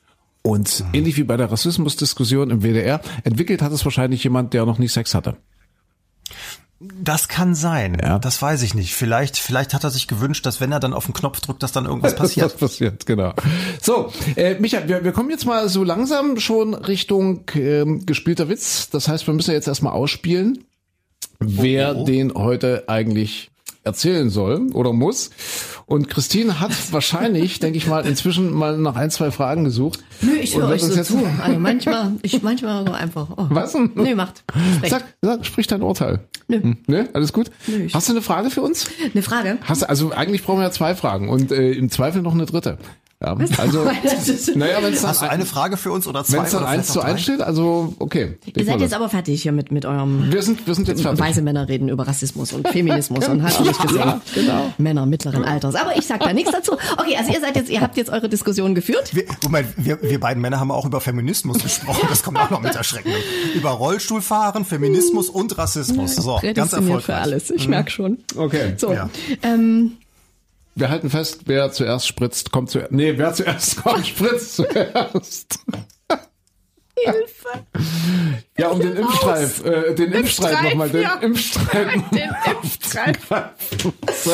Und 0.42 0.84
ähnlich 0.94 1.18
wie 1.18 1.24
bei 1.24 1.38
der 1.38 1.52
Rassismusdiskussion 1.52 2.50
im 2.50 2.62
WDR, 2.62 3.02
entwickelt 3.24 3.62
hat 3.62 3.72
es 3.72 3.84
wahrscheinlich 3.84 4.24
jemand, 4.24 4.54
der 4.54 4.66
noch 4.66 4.78
nie 4.80 4.88
Sex 4.88 5.14
hatte. 5.14 5.36
Das 6.80 7.28
kann 7.28 7.56
sein. 7.56 7.98
Ja. 8.02 8.20
Das 8.20 8.42
weiß 8.42 8.62
ich 8.62 8.74
nicht. 8.74 8.94
Vielleicht, 8.96 9.38
vielleicht 9.38 9.74
hat 9.74 9.84
er 9.84 9.90
sich 9.90 10.08
gewünscht, 10.08 10.46
dass 10.46 10.62
wenn 10.62 10.72
er 10.72 10.80
dann 10.80 10.94
auf 10.94 11.06
den 11.06 11.14
Knopf 11.14 11.42
drückt, 11.42 11.62
dass 11.62 11.74
dann 11.74 11.86
irgendwas 11.86 12.14
Was 12.14 12.20
passiert. 12.20 12.58
passiert, 12.58 13.06
genau. 13.06 13.34
So, 13.82 14.14
äh, 14.38 14.58
Micha, 14.60 14.88
wir, 14.88 15.04
wir 15.04 15.12
kommen 15.12 15.30
jetzt 15.30 15.46
mal 15.46 15.68
so 15.68 15.84
langsam 15.84 16.40
schon 16.40 16.74
Richtung 16.74 17.42
ähm, 17.56 18.06
gespielter 18.06 18.48
Witz. 18.48 18.90
Das 18.92 19.10
heißt, 19.10 19.28
wir 19.28 19.34
müssen 19.34 19.52
jetzt 19.52 19.68
erstmal 19.68 19.92
ausspielen, 19.92 20.64
wer 21.40 21.98
Oh, 21.98 22.02
oh. 22.02 22.06
den 22.06 22.34
heute 22.34 22.86
eigentlich 22.88 23.52
erzählen 23.84 24.30
soll 24.30 24.72
oder 24.72 24.94
muss. 24.94 25.32
Und 25.90 26.08
Christine 26.08 26.60
hat 26.60 26.72
wahrscheinlich, 26.92 27.60
denke 27.60 27.78
ich 27.78 27.88
mal, 27.88 28.06
inzwischen 28.06 28.54
mal 28.54 28.78
nach 28.78 28.96
ein, 28.96 29.10
zwei 29.10 29.32
Fragen 29.32 29.64
gesucht. 29.64 30.00
Nö, 30.22 30.34
ich 30.40 30.56
höre 30.56 30.70
euch 30.70 30.84
so 30.84 30.94
jetzt- 30.94 31.08
zu. 31.08 31.20
Also 31.44 31.60
manchmal, 31.60 32.12
ich 32.22 32.42
manchmal 32.44 32.86
so 32.86 32.94
einfach. 32.94 33.28
Oh. 33.36 33.48
Was? 33.50 33.76
Nee, 33.96 34.14
macht. 34.16 34.44
Sag, 34.88 35.04
sag, 35.22 35.46
sprich 35.46 35.66
dein 35.68 35.82
Urteil. 35.82 36.20
Nö. 36.48 36.62
Hm, 36.62 36.78
Ne? 36.88 37.10
Alles 37.14 37.34
gut? 37.34 37.50
Nö, 37.68 37.88
Hast 37.94 38.08
du 38.08 38.14
eine 38.14 38.22
Frage 38.22 38.52
für 38.52 38.62
uns? 38.62 38.86
Eine 39.14 39.24
Frage. 39.24 39.58
Hast 39.64 39.82
du, 39.82 39.90
also 39.90 40.12
eigentlich 40.12 40.44
brauchen 40.44 40.60
wir 40.60 40.64
ja 40.66 40.72
zwei 40.72 40.94
Fragen 40.96 41.28
und 41.30 41.52
äh, 41.52 41.72
im 41.72 41.90
Zweifel 41.90 42.22
noch 42.22 42.34
eine 42.34 42.46
dritte. 42.46 42.78
Ja, 43.22 43.36
also, 43.58 43.84
naja, 44.56 44.78
wenn 44.82 44.94
es 44.94 45.02
dann, 45.02 45.10
Hast 45.10 45.22
du 45.22 45.30
eine 45.30 45.46
Frage 45.46 45.76
für 45.76 45.92
uns 45.92 46.08
oder 46.08 46.24
zwei? 46.24 46.38
wenn 46.38 46.44
es 46.46 46.52
dann 46.52 46.64
eins 46.64 46.88
zu 46.88 47.02
eins 47.02 47.22
steht, 47.22 47.42
also 47.42 47.94
okay. 48.00 48.38
Ihr 48.56 48.64
seid 48.64 48.80
jetzt 48.80 48.94
aber 48.94 49.10
fertig 49.10 49.42
hier 49.42 49.52
mit, 49.52 49.74
mit 49.74 49.86
eurem 49.86 50.32
wir 50.32 50.42
sind, 50.42 50.66
wir 50.66 50.74
sind 50.74 50.88
jetzt 50.88 51.02
fertig. 51.02 51.20
Weise 51.20 51.42
Männer 51.42 51.68
reden 51.68 51.90
über 51.90 52.08
Rassismus 52.08 52.54
und 52.54 52.66
Feminismus 52.72 53.28
und 53.28 53.44
hast 53.44 53.60
du 53.60 53.64
nicht 53.64 53.82
gesehen. 53.82 54.00
Ja, 54.00 54.22
genau. 54.34 54.74
Männer 54.78 55.06
mittleren 55.06 55.44
Alters. 55.44 55.76
Aber 55.76 55.98
ich 55.98 56.08
sag 56.08 56.22
da 56.22 56.32
nichts 56.32 56.54
dazu. 56.54 56.78
Okay, 56.98 57.18
also 57.18 57.34
ihr 57.34 57.42
seid 57.42 57.58
jetzt, 57.58 57.70
ihr 57.70 57.82
habt 57.82 57.98
jetzt 57.98 58.10
eure 58.10 58.30
Diskussion 58.30 58.74
geführt. 58.74 59.14
Wir, 59.14 59.26
Moment, 59.44 59.68
wir, 59.76 60.02
wir 60.02 60.20
beiden 60.22 60.42
Männer 60.42 60.62
haben 60.62 60.72
auch 60.72 60.86
über 60.86 61.02
Feminismus 61.02 61.62
gesprochen. 61.62 62.08
Das 62.08 62.24
kommt 62.24 62.40
auch 62.40 62.50
noch 62.50 62.62
mit 62.62 62.74
erschreckend. 62.74 63.16
Über 63.54 63.72
Rollstuhlfahren, 63.72 64.64
Feminismus 64.64 65.30
und 65.30 65.58
Rassismus. 65.58 66.16
So, 66.16 66.40
ganz 66.42 66.72
erfolgreich. 66.72 67.04
für 67.04 67.16
alles. 67.16 67.50
Ich 67.50 67.68
merk 67.68 67.92
schon. 67.92 68.20
Okay. 68.38 68.76
So. 68.78 68.94
Ja. 68.94 69.10
Ähm, 69.44 69.98
Wir 70.80 70.90
halten 70.90 71.10
fest, 71.10 71.42
wer 71.46 71.72
zuerst 71.74 72.08
spritzt, 72.08 72.52
kommt 72.52 72.70
zuerst. 72.70 72.94
Nee, 72.94 73.18
wer 73.18 73.34
zuerst 73.34 73.76
kommt, 73.84 74.08
spritzt 74.08 74.56
zuerst. 74.56 75.60
Hilfe. 77.02 77.50
Ja, 78.58 78.70
um 78.70 78.80
den 78.80 78.96
Impfstreif, 78.96 79.64
äh, 79.66 79.94
den 79.96 80.12
Impfstreif 80.12 80.52
Impfstreif, 80.52 80.64
nochmal, 80.70 80.90
den 80.90 81.02
ja. 81.02 81.14
Impfstreif. 81.16 81.94
Den 82.12 82.30
Impfstreif. 82.52 83.18
so. 84.24 84.32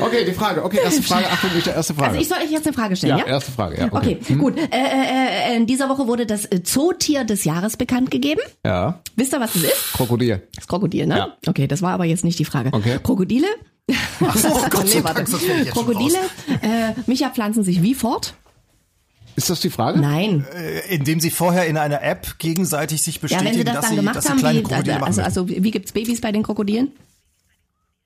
Okay, 0.00 0.24
die 0.24 0.32
Frage. 0.32 0.64
Okay, 0.64 0.78
erste 0.82 1.02
Frage. 1.02 1.26
Achtung, 1.30 1.50
die 1.54 1.68
erste 1.70 1.94
Frage. 1.94 2.08
Also 2.10 2.20
ich 2.20 2.28
soll 2.28 2.38
euch 2.38 2.50
jetzt 2.50 2.66
eine 2.66 2.74
Frage 2.74 2.96
stellen, 2.96 3.18
ja, 3.18 3.24
ja? 3.24 3.32
erste 3.32 3.52
Frage. 3.52 3.78
Ja, 3.78 3.88
Okay, 3.92 4.18
okay. 4.20 4.34
gut. 4.34 4.58
Äh, 4.58 4.62
äh, 4.72 5.52
äh, 5.52 5.56
in 5.56 5.66
dieser 5.66 5.88
Woche 5.88 6.08
wurde 6.08 6.26
das 6.26 6.46
äh, 6.46 6.64
Zootier 6.64 7.24
des 7.24 7.44
Jahres 7.44 7.76
bekannt 7.76 8.10
gegeben. 8.10 8.40
Ja, 8.64 9.00
Wisst 9.14 9.32
ihr, 9.32 9.38
was 9.40 9.52
das 9.52 9.62
ist? 9.62 9.92
Krokodil. 9.92 10.42
Das 10.56 10.66
Krokodil, 10.66 11.06
ne? 11.06 11.16
Ja. 11.18 11.36
Okay, 11.46 11.68
das 11.68 11.80
war 11.82 11.92
aber 11.92 12.06
jetzt 12.06 12.24
nicht 12.24 12.38
die 12.40 12.44
Frage. 12.44 12.70
Okay. 12.72 12.98
Krokodile? 13.02 13.46
Ach 14.20 14.36
so, 14.36 14.48
oh 14.52 14.66
Gott 14.70 14.84
nee, 14.86 15.02
warte. 15.04 15.24
Dank, 15.24 15.70
Krokodile, 15.70 16.18
äh, 16.62 16.92
Micha 17.06 17.30
pflanzen 17.30 17.62
sich 17.64 17.82
wie 17.82 17.94
fort? 17.94 18.34
Ist 19.36 19.50
das 19.50 19.60
die 19.60 19.70
Frage? 19.70 19.98
Nein. 20.00 20.46
Äh, 20.54 20.94
Indem 20.94 21.18
sie 21.20 21.30
vorher 21.30 21.66
in 21.66 21.76
einer 21.76 22.02
App 22.02 22.38
gegenseitig 22.38 23.02
sich 23.02 23.16
Ja, 23.16 23.20
bestätigen, 23.22 23.50
wenn 23.50 23.54
sie 23.58 23.64
das 23.64 23.74
dass, 23.74 23.82
dann 23.82 23.90
sie, 23.90 23.96
gemacht 23.96 24.16
dass 24.16 24.24
sie 24.24 24.30
haben, 24.30 24.38
kleine 24.38 24.58
wie, 24.60 24.62
Krokodile 24.62 25.02
also, 25.02 25.20
machen. 25.20 25.24
also 25.24 25.48
wie 25.48 25.70
gibt's 25.70 25.92
Babys 25.92 26.20
bei 26.20 26.30
den 26.32 26.42
Krokodilen? 26.44 26.92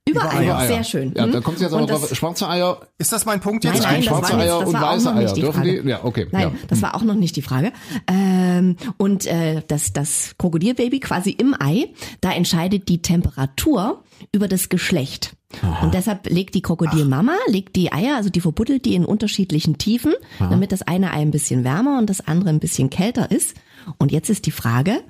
Überall, 0.09 0.43
Ja, 0.43 0.63
ja. 0.63 0.67
sehr 0.67 0.85
schön. 0.85 1.13
Ja, 1.15 1.25
Hm? 1.25 1.33
dann 1.33 1.43
kommt 1.43 1.61
jetzt 1.61 1.71
aber 1.75 1.87
das- 1.87 2.01
drauf, 2.01 2.17
schwarze 2.17 2.49
Eier. 2.49 2.81
ist 2.97 3.13
das 3.13 3.27
mein 3.27 3.41
Punkt 3.41 3.63
jetzt? 3.65 3.83
Nein, 3.83 3.93
nein, 3.93 4.03
schwarze 4.05 4.33
jetzt, 4.33 4.41
Eier 4.41 4.59
das 4.61 4.69
und 4.69 4.75
war 4.75 4.85
auch 4.91 4.95
weiße 4.95 5.05
noch 5.05 5.15
nicht 5.17 5.29
Eier. 5.29 5.35
die 5.35 5.41
Dürfen 5.43 5.63
Frage. 5.63 5.83
die? 5.83 5.89
Ja, 5.91 6.05
okay, 6.05 6.27
Nein, 6.33 6.43
ja. 6.43 6.53
das 6.69 6.81
war 6.81 6.95
auch 6.95 7.03
noch 7.03 7.15
nicht 7.15 7.37
die 7.37 7.43
Frage. 7.43 7.73
Ähm, 8.07 8.77
und 8.97 9.27
äh, 9.27 9.61
das, 9.69 9.93
das 9.93 10.35
Krokodilbaby 10.39 11.01
quasi 11.01 11.29
im 11.33 11.55
Ei, 11.61 11.89
da 12.23 12.33
entscheidet 12.33 12.89
die 12.89 13.03
Temperatur 13.03 14.03
über 14.33 14.49
das 14.49 14.69
Geschlecht. 14.69 15.37
Und 15.83 15.95
deshalb 15.95 16.29
legt 16.29 16.55
die 16.55 16.63
Krokodilmama, 16.63 17.33
legt 17.47 17.77
die 17.77 17.93
Eier, 17.93 18.17
also 18.17 18.29
die 18.31 18.41
verbuddelt 18.41 18.85
die 18.85 18.95
in 18.95 19.05
unterschiedlichen 19.05 19.79
Tiefen, 19.79 20.15
damit 20.39 20.73
das 20.73 20.83
eine 20.83 21.13
Ei 21.13 21.21
ein 21.23 21.31
bisschen 21.31 21.65
wärmer 21.65 21.99
und 21.99 22.09
das 22.11 22.21
andere 22.27 22.51
ein 22.51 22.61
bisschen 22.61 22.91
kälter 22.91 23.31
ist. 23.31 23.57
Und 23.99 24.13
jetzt 24.13 24.29
ist 24.31 24.47
die 24.47 24.51
Frage, 24.53 25.01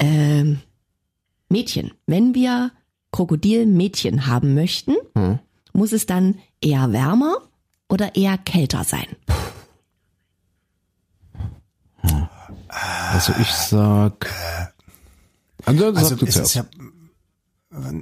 Ähm, 0.00 0.60
Mädchen. 1.48 1.90
Wenn 2.06 2.34
wir 2.34 2.70
Krokodilmädchen 3.10 4.26
haben 4.26 4.54
möchten, 4.54 4.94
Hm. 5.16 5.38
muss 5.72 5.92
es 5.92 6.06
dann 6.06 6.36
eher 6.60 6.92
wärmer 6.92 7.38
oder 7.88 8.14
eher 8.14 8.38
kälter 8.38 8.84
sein? 8.84 9.06
Also 13.10 13.32
ich 13.40 13.50
sag. 13.50 14.30
Also, 15.64 15.86
Also 15.86 16.08
sag 16.10 16.18
du 16.20 16.26
es 16.26 16.36
ist 16.36 16.54
ja. 16.54 16.64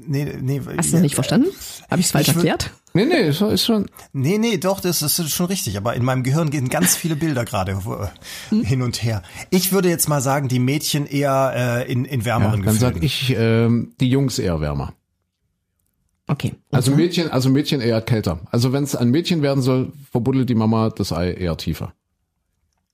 Nee, 0.07 0.37
nee, 0.41 0.61
Hast 0.77 0.93
du 0.93 0.97
noch 0.97 1.03
nicht 1.03 1.15
verstanden? 1.15 1.49
Habe 1.91 2.01
ich 2.01 2.07
es 2.07 2.13
falsch 2.13 2.29
erklärt? 2.29 2.71
Nee, 2.95 3.05
nee, 3.05 3.29
ist, 3.29 3.43
ist 3.43 3.65
schon. 3.65 3.87
Nee, 4.13 4.39
nee, 4.39 4.57
doch, 4.57 4.81
das 4.81 5.03
ist 5.03 5.31
schon 5.31 5.47
richtig. 5.47 5.77
Aber 5.77 5.95
in 5.95 6.05
meinem 6.05 6.23
Gehirn 6.23 6.51
gehen 6.51 6.69
ganz 6.69 6.97
viele 6.97 7.17
Bilder 7.17 7.45
gerade 7.45 7.73
äh, 7.73 8.65
hin 8.65 8.83
und 8.83 9.03
her. 9.03 9.23
Ich 9.51 9.73
würde 9.73 9.89
jetzt 9.89 10.09
mal 10.09 10.21
sagen, 10.21 10.49
die 10.49 10.59
Mädchen 10.59 11.07
eher 11.07 11.85
äh, 11.87 11.93
in, 11.93 12.05
in 12.05 12.21
Ja, 12.21 12.27
wärmeren 12.27 12.63
dann 12.63 12.75
sag 12.75 13.03
ich, 13.03 13.35
ähm, 13.37 13.93
die 14.01 14.09
Jungs 14.09 14.39
eher 14.39 14.61
wärmer. 14.61 14.95
Okay. 16.29 16.55
Also 16.73 16.93
Mädchen, 16.93 17.31
also 17.31 17.51
Mädchen 17.51 17.81
eher 17.81 18.01
kälter. 18.01 18.41
Also 18.51 18.73
wenn 18.73 18.83
es 18.83 18.97
ein 18.97 19.11
Mädchen 19.11 19.43
werden 19.43 19.63
soll, 19.63 19.93
verbuddelt 20.11 20.49
die 20.49 20.55
Mama 20.55 20.91
das 20.91 21.13
Ei 21.13 21.33
eher 21.33 21.57
tiefer. 21.57 21.93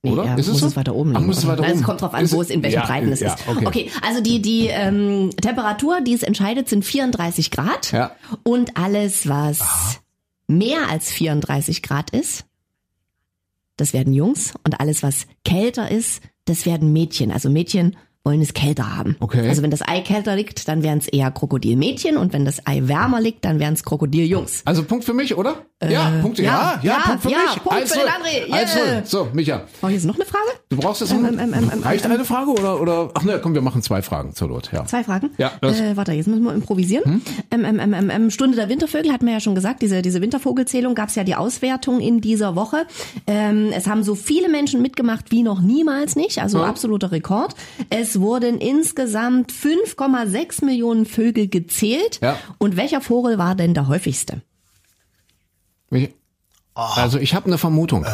Oder? 0.05 0.25
Ja, 0.25 0.35
Ist 0.35 0.47
es 0.47 0.53
muss 0.55 0.61
so? 0.63 0.67
es 0.67 0.77
weiter 0.77 0.95
oben 0.97 1.13
liegen, 1.13 1.27
muss 1.27 1.39
es 1.39 1.45
oder? 1.45 1.53
weiter 1.53 1.63
Nein, 1.63 1.71
oben? 1.73 1.81
Es 1.81 1.87
kommt 1.87 2.01
drauf 2.03 2.15
an, 2.15 2.25
Ist 2.25 2.33
wo 2.33 2.43
es- 2.43 2.51
in 2.51 2.63
welchen 2.63 2.81
ja, 2.81 2.87
Breiten 2.87 3.13
es 3.13 3.21
ja, 3.21 3.35
ist. 3.35 3.47
okay. 3.49 3.91
also 4.05 4.21
die, 4.21 4.43
die 4.43 4.67
ähm, 4.67 5.31
Temperatur, 5.41 6.01
die 6.01 6.13
es 6.15 6.23
entscheidet, 6.25 6.69
sind 6.69 6.85
34 6.85 7.51
Grad. 7.53 7.93
Ja. 7.93 8.11
Und 8.43 8.77
alles, 8.77 9.29
was 9.29 10.01
mehr 10.49 10.89
als 10.89 11.11
34 11.13 11.83
Grad 11.83 12.11
ist, 12.11 12.45
das 13.77 13.93
werden 13.93 14.13
Jungs. 14.13 14.55
Und 14.65 14.81
alles, 14.81 15.03
was 15.05 15.27
kälter 15.45 15.91
ist, 15.91 16.21
das 16.47 16.67
werden 16.67 16.93
Mädchen. 16.93 17.31
Also 17.31 17.49
Mädchen 17.49 17.97
wollen 18.25 18.41
es 18.41 18.55
kälter 18.55 18.97
haben. 18.97 19.17
Okay. 19.21 19.49
Also 19.49 19.63
wenn 19.63 19.71
das 19.71 19.83
Ei 19.83 20.01
kälter 20.01 20.37
liegt, 20.37 20.69
dann 20.69 20.83
wären 20.83 20.99
es 20.99 21.09
eher 21.09 21.31
Krokodilmädchen. 21.31 22.17
Und 22.17 22.33
wenn 22.33 22.45
das 22.45 22.67
Ei 22.67 22.83
wärmer 22.85 23.21
liegt, 23.21 23.45
dann 23.45 23.59
wären 23.59 23.75
es 23.75 23.83
Krokodiljungs. 23.83 24.63
Also 24.65 24.85
Punkt 24.85 25.05
für 25.05 25.15
mich, 25.15 25.37
oder? 25.37 25.57
ja, 25.91 26.13
Punkte, 26.23 26.45
ja, 26.45 26.79
ja, 26.81 26.93
ja, 26.93 26.99
Punkt 27.05 27.23
für 27.23 27.31
ja, 27.31 27.39
mich. 27.39 27.63
Punkt 27.65 27.89
für 27.89 27.99
den 27.99 28.07
1-0. 28.07 28.09
André, 28.09 28.49
yeah. 28.49 29.01
1-0. 29.03 29.05
So, 29.07 29.29
Micha, 29.33 29.63
Oh, 29.83 29.89
hier 29.89 29.97
ist 29.97 30.05
noch 30.05 30.15
eine 30.15 30.25
Frage? 30.25 30.45
du 30.69 30.77
brauchst 30.77 31.01
jetzt 31.01 31.13
noch, 31.13 31.19
Ähm, 31.29 31.39
ähm, 31.41 31.53
ähm, 31.53 31.71
ähm, 31.73 31.83
reicht 31.83 32.05
ähm, 32.05 32.13
eine 32.13 32.25
Frage 32.25 32.51
oder, 32.53 32.81
oder, 32.81 33.11
ach 33.15 33.25
ne, 33.25 33.41
komm, 33.43 33.55
wir 33.55 33.63
machen 33.63 33.83
zwei 33.83 34.01
Fragen 34.01 34.33
zur 34.33 34.47
Not, 34.47 34.71
ja. 34.73 34.85
Zwei 34.87 35.03
Fragen? 35.03 35.31
Ja, 35.39 35.51
Äh, 35.61 35.97
warte, 35.97 36.13
jetzt 36.13 36.29
müssen 36.29 36.45
wir 36.45 36.55
improvisieren. 36.55 37.23
Ähm, 37.51 37.65
ähm, 37.65 37.81
ähm, 37.81 37.95
ähm, 37.95 38.11
ähm, 38.11 38.31
Stunde 38.31 38.55
der 38.57 38.69
Wintervögel 38.69 39.13
hatten 39.13 39.27
wir 39.27 39.33
ja 39.33 39.41
schon 39.41 39.57
gesagt, 39.57 39.83
diese, 39.83 40.03
diese 40.03 40.21
Wintervogelzählung 40.21 40.95
gab 40.95 41.09
es 41.09 41.17
ja 41.17 41.25
die 41.25 41.35
Auswertung 41.35 41.99
in 41.99 42.21
dieser 42.21 42.55
Woche. 42.55 42.87
Ähm, 43.27 43.71
es 43.75 43.89
haben 43.89 44.05
so 44.05 44.15
viele 44.15 44.49
Menschen 44.49 44.81
mitgemacht 44.83 45.33
wie 45.33 45.43
noch 45.43 45.61
niemals 45.61 46.15
nicht, 46.15 46.41
also 46.41 46.59
Ja. 46.59 46.67
absoluter 46.67 47.11
Rekord. 47.11 47.57
Es 47.91 48.12
wurden 48.21 48.59
insgesamt 48.59 49.53
5,6 49.53 50.65
Millionen 50.65 51.07
Vögel 51.07 51.49
gezählt. 51.49 52.21
Ja. 52.23 52.39
Und 52.59 52.77
welcher 52.77 53.01
Vogel 53.01 53.39
war 53.39 53.55
denn 53.55 53.75
der 53.75 53.89
häufigste? 53.89 54.43
Micha, 55.91 56.13
Also 56.75 57.19
ich 57.19 57.35
habe 57.35 57.47
eine 57.47 57.59
Vermutung. 57.59 58.07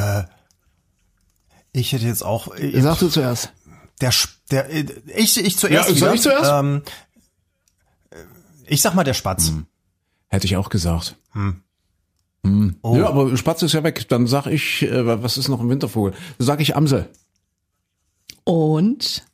Ich 1.72 1.92
hätte 1.92 2.07
jetzt 2.07 2.22
auch. 2.22 2.55
Äh, 2.57 2.80
Sag 2.80 2.99
du 2.99 3.09
zuerst. 3.09 3.53
der, 4.01 4.12
der, 4.51 4.70
äh, 4.70 4.86
ich, 5.16 5.36
ich 5.36 5.57
zuerst. 5.57 5.88
Ja, 5.90 5.94
soll 5.94 6.14
ich 6.14 6.22
zuerst? 6.22 6.51
Ähm, 6.51 6.82
äh, 8.11 8.16
ich 8.66 8.82
sag 8.82 8.94
mal 8.94 9.05
der 9.05 9.14
Spatz. 9.14 9.53
Hätte 10.28 10.46
ich 10.46 10.57
auch 10.57 10.68
gesagt. 10.70 11.16
Hm. 11.32 11.62
Oh. 12.82 12.96
Ja, 12.96 13.09
aber 13.09 13.36
Spatz 13.36 13.62
ist 13.62 13.74
ja 13.74 13.84
weg. 13.84 14.09
Dann 14.09 14.26
sag 14.26 14.46
ich, 14.46 14.82
äh, 14.82 15.22
was 15.22 15.36
ist 15.38 15.49
noch 15.49 15.61
ein 15.61 15.68
Wintervogel? 15.68 16.12
Dann 16.38 16.46
sag 16.46 16.61
ich 16.61 16.76
Amsel. 16.76 17.09
Und 18.44 19.26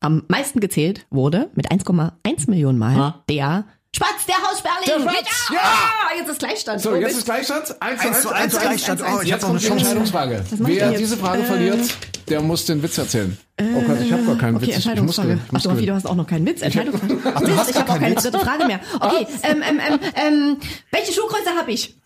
am 0.00 0.24
meisten 0.28 0.60
gezählt 0.60 1.06
wurde 1.10 1.50
mit 1.54 1.70
1,1 1.70 2.48
Millionen 2.50 2.78
Mal 2.78 2.96
Ah. 2.98 3.24
der 3.28 3.64
Spatz, 3.94 4.24
der 4.28 4.36
Haussperling. 4.36 4.84
Der 4.86 5.00
Spatz, 5.00 5.16
Mit- 5.50 5.56
ja! 5.56 5.62
Ah, 5.62 6.16
jetzt 6.16 6.30
ist 6.30 6.38
Gleichstand. 6.38 6.80
So, 6.80 6.90
Oh, 6.92 6.94
jetzt 6.94 7.18
ist 7.18 7.24
Gleichstand. 7.24 7.74
1 7.82 8.00
Eins 8.00 8.22
zu 8.22 8.28
eins, 8.32 8.56
Gleichstand. 8.58 9.00
Oh, 9.02 9.20
ich 9.20 9.28
Jetzt 9.28 9.42
hab 9.42 9.42
noch 9.42 9.48
kommt 9.48 9.62
die 9.62 9.66
eine 9.66 9.80
Chance. 9.80 9.90
Entscheidungsfrage. 9.98 10.44
mach 10.58 10.68
ich 10.68 10.76
Wer 10.76 10.84
denn 10.84 10.90
jetzt? 10.92 11.00
diese 11.00 11.16
Frage 11.16 11.42
Äh, 11.42 11.44
verliert, 11.46 11.80
der 12.28 12.40
muss 12.40 12.64
den 12.66 12.82
Witz 12.84 12.98
erzählen. 12.98 13.36
oh 13.60 13.64
Gott, 13.84 14.00
ich 14.00 14.12
habe 14.12 14.22
gar 14.22 14.36
keinen 14.38 14.56
Okay, 14.56 14.68
Witz. 14.68 14.70
Ich 14.70 14.76
muss, 14.76 14.86
Entscheidungsfrage. 14.86 15.28
gewinnen. 15.28 15.42
ich 15.44 15.48
Ach 15.48 15.52
muss 15.52 15.62
du, 15.64 15.68
Raffi, 15.70 15.80
gewinnen. 15.80 15.86
du 15.88 15.94
hast 15.96 16.06
auch 16.06 16.14
noch 16.14 16.26
keinen 16.28 16.46
Witz. 16.46 16.62
Entscheidungsfrage. 16.62 17.14
du 17.46 17.56
hast 17.56 17.70
ich 17.70 17.76
habe 17.76 17.90
auch 17.92 17.98
keine 17.98 18.14
dritte 18.14 18.38
Frage 18.38 18.66
mehr. 18.66 18.80
Okay, 19.00 19.26
ähm, 19.42 19.62
ähm, 19.68 19.80
ähm, 19.84 19.98
ähm, 20.14 20.56
welche 20.92 21.12
Schuhgröße 21.12 21.50
habe 21.58 21.72
ich? 21.72 21.96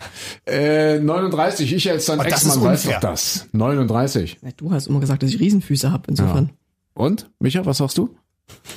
Äh, 0.46 1.00
39. 1.00 1.70
Ich 1.74 1.90
als 1.90 2.06
dein 2.06 2.18
Oh, 2.18 2.22
Ex-Mann 2.22 2.62
weiß 2.64 2.84
doch 2.84 3.00
das. 3.00 3.46
39. 3.52 4.38
Du 4.56 4.72
hast 4.72 4.86
immer 4.86 5.00
gesagt, 5.00 5.22
dass 5.22 5.28
ich 5.28 5.38
Riesenfüße 5.38 5.92
habe, 5.92 6.04
insofern. 6.08 6.50
Und? 6.94 7.30
Micha, 7.40 7.64
was 7.66 7.78
sagst 7.78 7.98
du? 7.98 8.16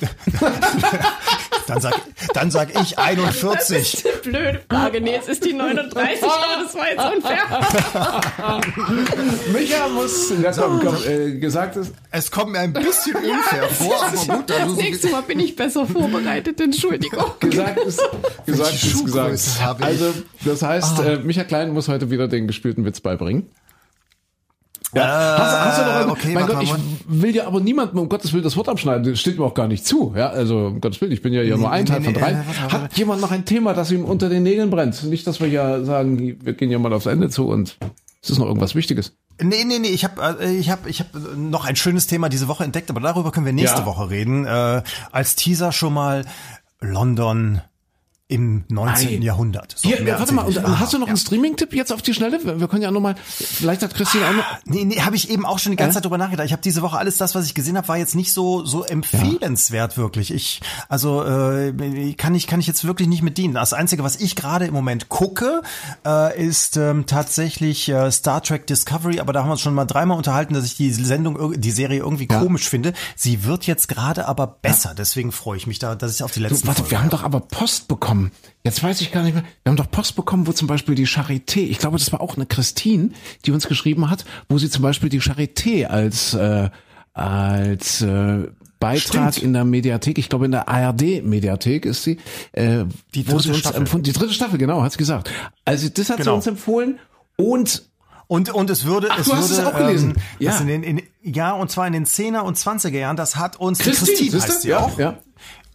Dann 1.68 1.82
sag, 1.82 2.00
dann 2.32 2.50
sag 2.50 2.80
ich 2.80 2.98
41. 2.98 4.02
Blöde 4.22 4.62
Frage. 4.70 5.02
Nee, 5.02 5.16
es 5.20 5.28
ist 5.28 5.44
die 5.44 5.52
39, 5.52 6.22
aber 6.22 6.62
das 6.64 6.74
war 6.74 6.88
jetzt 6.88 7.14
unfair. 7.14 8.60
Micha 9.52 9.88
muss, 9.88 10.32
ja, 10.42 10.50
komm, 10.52 10.80
komm, 10.80 10.96
äh, 11.06 11.32
gesagt 11.38 11.76
ist, 11.76 11.92
Es 12.10 12.30
kommt 12.30 12.52
mir 12.52 12.60
ein 12.60 12.72
bisschen 12.72 13.16
unfair 13.16 13.68
vor, 13.68 14.02
aber 14.02 14.16
gut, 14.16 14.48
da 14.48 14.60
Das 14.60 14.68
so 14.70 14.76
nächste 14.76 15.10
Mal 15.10 15.22
bin 15.22 15.40
ich 15.40 15.56
besser 15.56 15.86
vorbereitet, 15.86 16.58
Entschuldigung. 16.58 17.22
gesagt 17.38 17.80
ist, 17.80 18.00
gesagt 18.46 18.72
ist 18.72 19.04
gesagt. 19.04 19.82
Also, 19.82 20.14
das 20.46 20.62
heißt, 20.62 21.00
äh, 21.00 21.16
Micha 21.18 21.44
Klein 21.44 21.74
muss 21.74 21.88
heute 21.88 22.10
wieder 22.10 22.28
den 22.28 22.46
gespielten 22.46 22.86
Witz 22.86 23.00
beibringen. 23.00 23.50
Ja, 24.94 25.04
hast, 25.38 25.78
hast 25.78 25.78
du 25.78 25.84
noch 25.84 25.94
einen, 25.96 26.08
Äh, 26.08 26.12
okay, 26.12 26.32
mein 26.34 26.46
Gott, 26.46 26.62
ich 26.62 26.72
will 27.06 27.34
ja 27.34 27.46
aber 27.46 27.60
niemandem 27.60 27.98
um 27.98 28.08
Gottes 28.08 28.32
Willen 28.32 28.44
das 28.44 28.56
Wort 28.56 28.68
abschneiden. 28.68 29.04
Das 29.04 29.20
steht 29.20 29.38
mir 29.38 29.44
auch 29.44 29.54
gar 29.54 29.68
nicht 29.68 29.86
zu. 29.86 30.14
Ja, 30.16 30.28
also 30.30 30.68
um 30.68 30.80
Gottes 30.80 31.00
Willen, 31.00 31.12
ich 31.12 31.20
bin 31.22 31.32
ja 31.32 31.42
hier 31.42 31.56
nur 31.58 31.70
ein 31.70 31.84
nee, 31.84 31.90
Teil 31.90 32.00
nee, 32.00 32.04
von 32.06 32.14
nee, 32.14 32.20
drei. 32.20 32.30
äh. 32.32 32.70
Hat 32.72 32.96
jemand 32.96 33.20
noch 33.20 33.30
ein 33.30 33.44
Thema, 33.44 33.74
das 33.74 33.90
ihm 33.90 34.04
unter 34.04 34.28
den 34.28 34.42
Nägeln 34.44 34.70
brennt? 34.70 35.02
Nicht, 35.04 35.26
dass 35.26 35.40
wir 35.40 35.48
ja 35.48 35.84
sagen, 35.84 36.38
wir 36.42 36.52
gehen 36.54 36.70
ja 36.70 36.78
mal 36.78 36.92
aufs 36.92 37.06
Ende 37.06 37.28
zu 37.28 37.48
und 37.48 37.76
es 38.22 38.30
ist 38.30 38.38
noch 38.38 38.46
irgendwas 38.46 38.74
Wichtiges. 38.74 39.12
Nee, 39.40 39.64
nee, 39.64 39.78
nee, 39.78 39.88
ich 39.88 40.04
habe 40.04 40.44
ich 40.44 40.70
hab, 40.70 40.86
ich 40.86 41.00
hab 41.00 41.06
noch 41.36 41.64
ein 41.64 41.76
schönes 41.76 42.06
Thema 42.08 42.28
diese 42.28 42.48
Woche 42.48 42.64
entdeckt, 42.64 42.90
aber 42.90 43.00
darüber 43.00 43.30
können 43.30 43.46
wir 43.46 43.52
nächste 43.52 43.80
Ja. 43.80 43.86
Woche 43.86 44.10
reden. 44.10 44.46
Äh, 44.46 44.82
als 45.12 45.36
Teaser 45.36 45.70
schon 45.70 45.94
mal 45.94 46.24
London 46.80 47.60
im 48.28 48.64
19. 48.68 49.08
Ei. 49.08 49.24
Jahrhundert. 49.24 49.74
So, 49.78 49.88
Hier, 49.88 50.06
warte 50.18 50.34
mal, 50.34 50.44
und, 50.44 50.78
hast 50.78 50.92
du 50.92 50.98
noch 50.98 51.08
einen 51.08 51.16
Streaming-Tipp 51.16 51.72
jetzt 51.72 51.90
auf 51.92 52.02
die 52.02 52.12
Schnelle? 52.12 52.38
Wir, 52.60 52.68
können 52.68 52.82
ja 52.82 52.90
nur 52.90 53.00
mal, 53.00 53.14
vielleicht 53.24 53.82
hat 53.82 53.94
Christine 53.94 54.26
auch 54.28 54.32
noch, 54.34 54.44
Nee, 54.66 54.84
nee, 54.84 55.00
habe 55.00 55.16
ich 55.16 55.30
eben 55.30 55.46
auch 55.46 55.58
schon 55.58 55.72
die 55.72 55.76
ganze 55.76 55.94
Zeit 55.94 56.04
drüber 56.04 56.18
nachgedacht. 56.18 56.44
Ich 56.44 56.52
habe 56.52 56.60
diese 56.60 56.82
Woche 56.82 56.98
alles 56.98 57.16
das, 57.16 57.34
was 57.34 57.46
ich 57.46 57.54
gesehen 57.54 57.78
habe, 57.78 57.88
war 57.88 57.96
jetzt 57.96 58.14
nicht 58.14 58.34
so 58.34 58.66
so 58.66 58.84
empfehlenswert 58.84 59.96
wirklich. 59.96 60.30
Ich 60.32 60.60
also 60.90 61.24
äh, 61.24 62.12
kann 62.18 62.34
ich 62.34 62.46
kann 62.46 62.60
ich 62.60 62.66
jetzt 62.66 62.84
wirklich 62.84 63.08
nicht 63.08 63.22
mit 63.22 63.38
dienen. 63.38 63.54
Das 63.54 63.72
einzige, 63.72 64.04
was 64.04 64.16
ich 64.16 64.36
gerade 64.36 64.66
im 64.66 64.74
Moment 64.74 65.08
gucke, 65.08 65.62
äh, 66.06 66.38
ist 66.46 66.76
ähm, 66.76 67.06
tatsächlich 67.06 67.88
äh, 67.88 68.10
Star 68.10 68.42
Trek 68.42 68.66
Discovery, 68.66 69.20
aber 69.20 69.32
da 69.32 69.40
haben 69.40 69.48
wir 69.48 69.52
uns 69.52 69.62
schon 69.62 69.72
mal 69.74 69.86
dreimal 69.86 70.18
unterhalten, 70.18 70.52
dass 70.52 70.66
ich 70.66 70.76
die 70.76 70.92
Sendung 70.92 71.58
die 71.58 71.70
Serie 71.70 72.00
irgendwie 72.00 72.28
Ja. 72.30 72.40
komisch 72.40 72.68
finde. 72.68 72.92
Sie 73.16 73.44
wird 73.44 73.66
jetzt 73.66 73.88
gerade 73.88 74.28
aber 74.28 74.46
besser, 74.46 74.94
deswegen 74.94 75.32
freue 75.32 75.56
ich 75.56 75.66
mich 75.66 75.78
da, 75.78 75.94
dass 75.94 76.14
ich 76.14 76.22
auf 76.22 76.32
die 76.32 76.40
Du, 76.40 76.48
letzten 76.48 76.66
warte, 76.68 76.80
Folgen 76.82 76.90
wir 76.90 77.00
haben 77.00 77.10
doch 77.10 77.24
aber 77.24 77.40
Post 77.40 77.88
bekommen. 77.88 78.17
Jetzt 78.64 78.82
weiß 78.82 79.00
ich 79.00 79.12
gar 79.12 79.22
nicht 79.22 79.34
mehr. 79.34 79.44
Wir 79.62 79.70
haben 79.70 79.76
doch 79.76 79.90
Post 79.90 80.16
bekommen, 80.16 80.46
wo 80.46 80.52
zum 80.52 80.68
Beispiel 80.68 80.94
die 80.94 81.06
Charité, 81.06 81.60
ich 81.60 81.78
glaube, 81.78 81.98
das 81.98 82.12
war 82.12 82.20
auch 82.20 82.36
eine 82.36 82.46
Christine, 82.46 83.10
die 83.44 83.52
uns 83.52 83.66
geschrieben 83.68 84.10
hat, 84.10 84.24
wo 84.48 84.58
sie 84.58 84.68
zum 84.70 84.82
Beispiel 84.82 85.08
die 85.08 85.20
Charité 85.20 85.84
als, 85.86 86.34
äh, 86.34 86.70
als 87.14 88.02
äh, 88.02 88.48
Beitrag 88.80 89.32
Stimmt. 89.34 89.38
in 89.44 89.52
der 89.54 89.64
Mediathek, 89.64 90.18
ich 90.18 90.28
glaube 90.28 90.44
in 90.44 90.52
der 90.52 90.68
ARD-Mediathek 90.68 91.84
ist 91.84 92.04
sie, 92.04 92.18
äh, 92.52 92.84
Die 93.14 93.26
wo 93.26 93.32
dritte 93.32 93.42
sie 93.42 93.48
uns 93.50 93.58
Staffel. 93.58 93.78
empfunden, 93.78 94.04
die 94.04 94.12
dritte 94.12 94.32
Staffel, 94.32 94.58
genau, 94.58 94.82
hat 94.82 94.92
sie 94.92 94.98
gesagt. 94.98 95.30
Also 95.64 95.88
das 95.88 96.10
hat 96.10 96.18
sie 96.18 96.22
Genau. 96.24 96.36
uns 96.36 96.46
empfohlen 96.46 96.98
und 97.36 97.84
Und, 98.30 98.50
und 98.50 98.68
es 98.68 98.84
würde, 98.84 99.08
Ach, 99.10 99.18
es 99.20 99.24
du 99.26 99.32
hast 99.32 99.48
würde, 99.48 99.62
es 99.62 99.66
auch 99.74 99.78
gelesen. 99.78 100.10
Ähm, 100.10 100.16
Ja. 100.38 100.58
in 100.58 100.66
den, 100.66 100.82
in, 100.82 101.02
ja, 101.22 101.52
und 101.52 101.70
zwar 101.70 101.86
in 101.86 101.94
den 101.94 102.04
10er 102.04 102.40
und 102.40 102.58
20er 102.58 102.90
Jahren, 102.98 103.16
das 103.16 103.36
hat 103.36 103.56
uns, 103.56 103.78
Christine, 103.78 104.30
Christine 104.30 104.42
heißt 104.42 104.62
sie 104.62 104.68
Ja, 104.68 104.80
auch. 104.80 104.98
ja. 104.98 105.18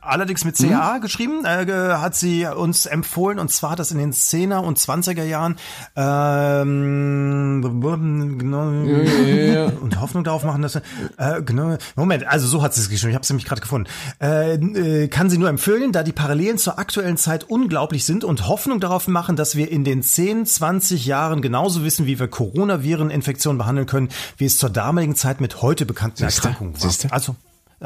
Allerdings 0.05 0.43
mit 0.45 0.57
CA 0.57 0.97
geschrieben, 0.97 1.45
äh, 1.45 1.65
hat 1.95 2.15
sie 2.15 2.45
uns 2.45 2.85
empfohlen, 2.85 3.39
und 3.39 3.51
zwar 3.51 3.71
hat 3.71 3.79
das 3.79 3.91
in 3.91 3.97
den 3.97 4.11
10er 4.11 4.57
und 4.57 4.77
20er 4.77 5.23
Jahren, 5.23 5.55
ähm, 5.95 7.61
genau, 8.37 8.71
ja. 8.71 9.65
und 9.81 9.99
Hoffnung 10.01 10.23
darauf 10.23 10.43
machen, 10.43 10.61
dass, 10.61 10.75
äh, 10.75 10.81
genau, 11.45 11.77
Moment, 11.95 12.27
also 12.27 12.47
so 12.47 12.61
hat 12.61 12.73
sie 12.73 12.81
es 12.81 12.89
geschrieben, 12.89 13.11
ich 13.11 13.15
habe 13.15 13.23
es 13.23 13.29
nämlich 13.29 13.45
gerade 13.45 13.61
gefunden. 13.61 13.89
Äh, 14.21 14.55
äh, 14.55 15.07
kann 15.07 15.29
sie 15.29 15.37
nur 15.37 15.49
empfehlen, 15.49 15.91
da 15.91 16.03
die 16.03 16.11
Parallelen 16.11 16.57
zur 16.57 16.79
aktuellen 16.79 17.17
Zeit 17.17 17.45
unglaublich 17.45 18.05
sind 18.05 18.23
und 18.23 18.47
Hoffnung 18.47 18.79
darauf 18.79 19.07
machen, 19.07 19.35
dass 19.35 19.55
wir 19.55 19.71
in 19.71 19.83
den 19.83 20.03
10, 20.03 20.45
20 20.45 21.05
Jahren 21.05 21.41
genauso 21.41 21.83
wissen, 21.83 22.05
wie 22.05 22.19
wir 22.19 22.27
Coronaviren-Infektionen 22.27 23.57
behandeln 23.57 23.87
können, 23.87 24.09
wie 24.37 24.45
es 24.45 24.57
zur 24.57 24.69
damaligen 24.69 25.15
Zeit 25.15 25.39
mit 25.41 25.61
heute 25.61 25.85
bekannten 25.85 26.17
Siehste? 26.17 26.47
Erkrankungen 26.47 26.73
war. 26.73 26.81
Siehste? 26.81 27.11
Also, 27.11 27.35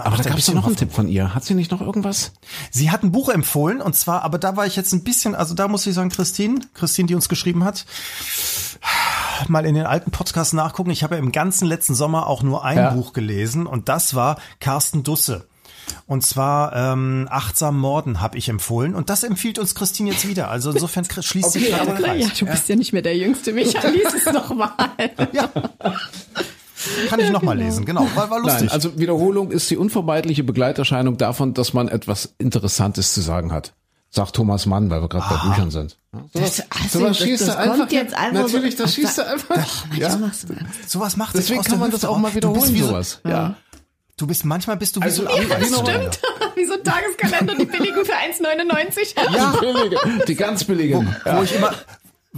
aber 0.04 0.18
da 0.18 0.24
gab 0.30 0.38
es 0.38 0.52
noch 0.54 0.66
einen. 0.66 0.76
Tipp 0.76 0.92
von 0.92 1.08
ihr. 1.08 1.34
Hat 1.34 1.44
sie 1.44 1.54
nicht 1.56 1.72
noch 1.72 1.82
irgendwas? 1.82 2.34
Sie 2.72 2.92
hat 2.92 3.04
ein 3.04 3.12
Buch 3.12 3.30
empfohlen 3.30 3.82
und 3.82 3.96
zwar, 3.96 4.24
aber 4.24 4.38
da 4.38 4.56
war 4.56 4.66
ich 4.66 4.76
jetzt 4.76 4.94
ein 4.94 5.04
bisschen, 5.04 5.36
also 5.36 5.54
da 5.54 5.68
muss 5.68 5.86
ich 5.88 5.94
sagen, 5.94 6.10
Christine, 6.10 6.60
Christine, 6.74 7.08
die 7.08 7.16
uns 7.16 7.30
geschrieben 7.30 7.64
hat, 7.64 7.86
mal 9.48 9.66
in 9.66 9.76
den 9.76 9.86
alten 9.86 10.12
Podcasts 10.12 10.54
nachgucken. 10.54 10.90
Ich 10.92 11.04
habe 11.04 11.16
ja 11.16 11.20
im 11.20 11.32
ganzen 11.32 11.68
letzten 11.68 11.96
Sommer 11.96 12.28
auch 12.28 12.44
nur 12.44 12.64
ein 12.64 12.78
Ja. 12.78 12.90
Buch 12.92 13.14
gelesen 13.14 13.66
und 13.68 13.90
das 13.90 14.14
war 14.16 14.38
Carsten 14.60 15.04
Dusse. 15.04 15.48
Und 16.06 16.26
zwar 16.26 16.76
ähm, 16.76 17.28
achtsam 17.32 17.80
Morden 17.80 18.20
habe 18.20 18.38
ich 18.38 18.50
empfohlen 18.50 18.94
und 18.94 19.10
das 19.10 19.24
empfiehlt 19.24 19.58
uns 19.58 19.74
Christine 19.74 20.12
jetzt 20.12 20.28
wieder. 20.28 20.50
Also 20.50 20.72
insofern 20.72 21.06
schließt 21.22 21.52
sich 21.54 21.70
gerade 21.70 21.86
der 21.86 21.96
Kreis. 21.96 22.24
Ja, 22.24 22.30
du 22.40 22.46
bist 22.46 22.68
ja 22.68 22.76
nicht 22.76 22.92
mehr 22.92 23.02
der 23.02 23.16
Jüngste, 23.18 23.54
Micha. 23.54 23.88
Lies 23.88 24.14
es 24.14 24.26
noch 24.34 24.54
mal. 24.54 24.72
Ja. 25.34 25.50
Kann 27.10 27.20
ich 27.20 27.30
noch 27.32 27.42
mal 27.42 27.58
lesen, 27.58 27.86
genau, 27.86 28.08
war, 28.16 28.30
war 28.30 28.40
lustig. 28.40 28.62
Nein, 28.62 28.70
also 28.70 28.98
Wiederholung 29.00 29.52
ist 29.52 29.70
die 29.70 29.78
unvermeidliche 29.78 30.44
Begleiterscheinung 30.44 31.18
davon, 31.18 31.54
dass 31.54 31.74
man 31.74 31.88
etwas 31.88 32.34
Interessantes 32.38 33.14
zu 33.14 33.22
sagen 33.22 33.52
hat. 33.52 33.74
Sagt 34.10 34.36
Thomas 34.36 34.66
Mann, 34.66 34.90
weil 34.90 35.02
wir 35.02 35.10
gerade 35.10 35.26
bei 35.30 35.50
Büchern 35.50 35.70
sind. 35.70 35.98
Das, 36.34 36.62
also, 36.70 37.00
sowas 37.00 37.18
das, 37.18 37.28
schießt 37.28 37.48
das 37.48 37.56
du 37.56 37.60
einfach. 37.62 37.78
kommt 37.78 37.92
jetzt 37.92 38.14
einfach 38.14 38.42
Natürlich, 38.44 38.78
so, 38.78 38.84
das 38.84 38.94
schießt 38.96 39.18
du 39.18 39.28
einfach. 39.28 39.56
Ach, 39.60 39.86
Mensch, 39.90 40.00
ja. 40.00 40.10
du 40.16 40.18
machst 40.20 40.48
sowas 40.88 41.18
macht 41.18 41.36
Deswegen 41.36 41.62
kann 41.62 41.80
man 41.80 41.92
das 41.92 42.06
auch 42.06 42.18
mal 42.18 42.32
Du 42.32 42.54
bist 42.54 42.70
wiederholen, 42.70 42.74
wie 42.74 42.80
so, 42.80 42.88
sowas. 42.88 43.20
Ja. 43.28 43.56
Du 44.16 44.26
bist 44.26 44.46
manchmal 44.46 44.78
bist 44.78 44.96
du 44.96 45.02
wie 45.02 45.04
Also, 45.06 45.24
so 45.24 45.30
ja, 45.30 45.36
ein 45.36 45.50
das 45.50 45.72
Weißwein. 45.72 46.10
Wie 46.56 46.66
so 46.66 46.74
ein 46.74 46.84
Tageskalender, 46.84 47.56
die 47.56 47.66
billigen 47.66 48.04
für 48.06 48.14
1,99. 48.14 49.36
Ja, 49.36 49.52
Die 49.52 49.60
billige, 49.60 49.98
die 50.28 50.36
ganz 50.36 50.64
billigen. 50.64 51.16
wo 51.26 51.44
ich 51.44 51.54
immer 51.54 51.72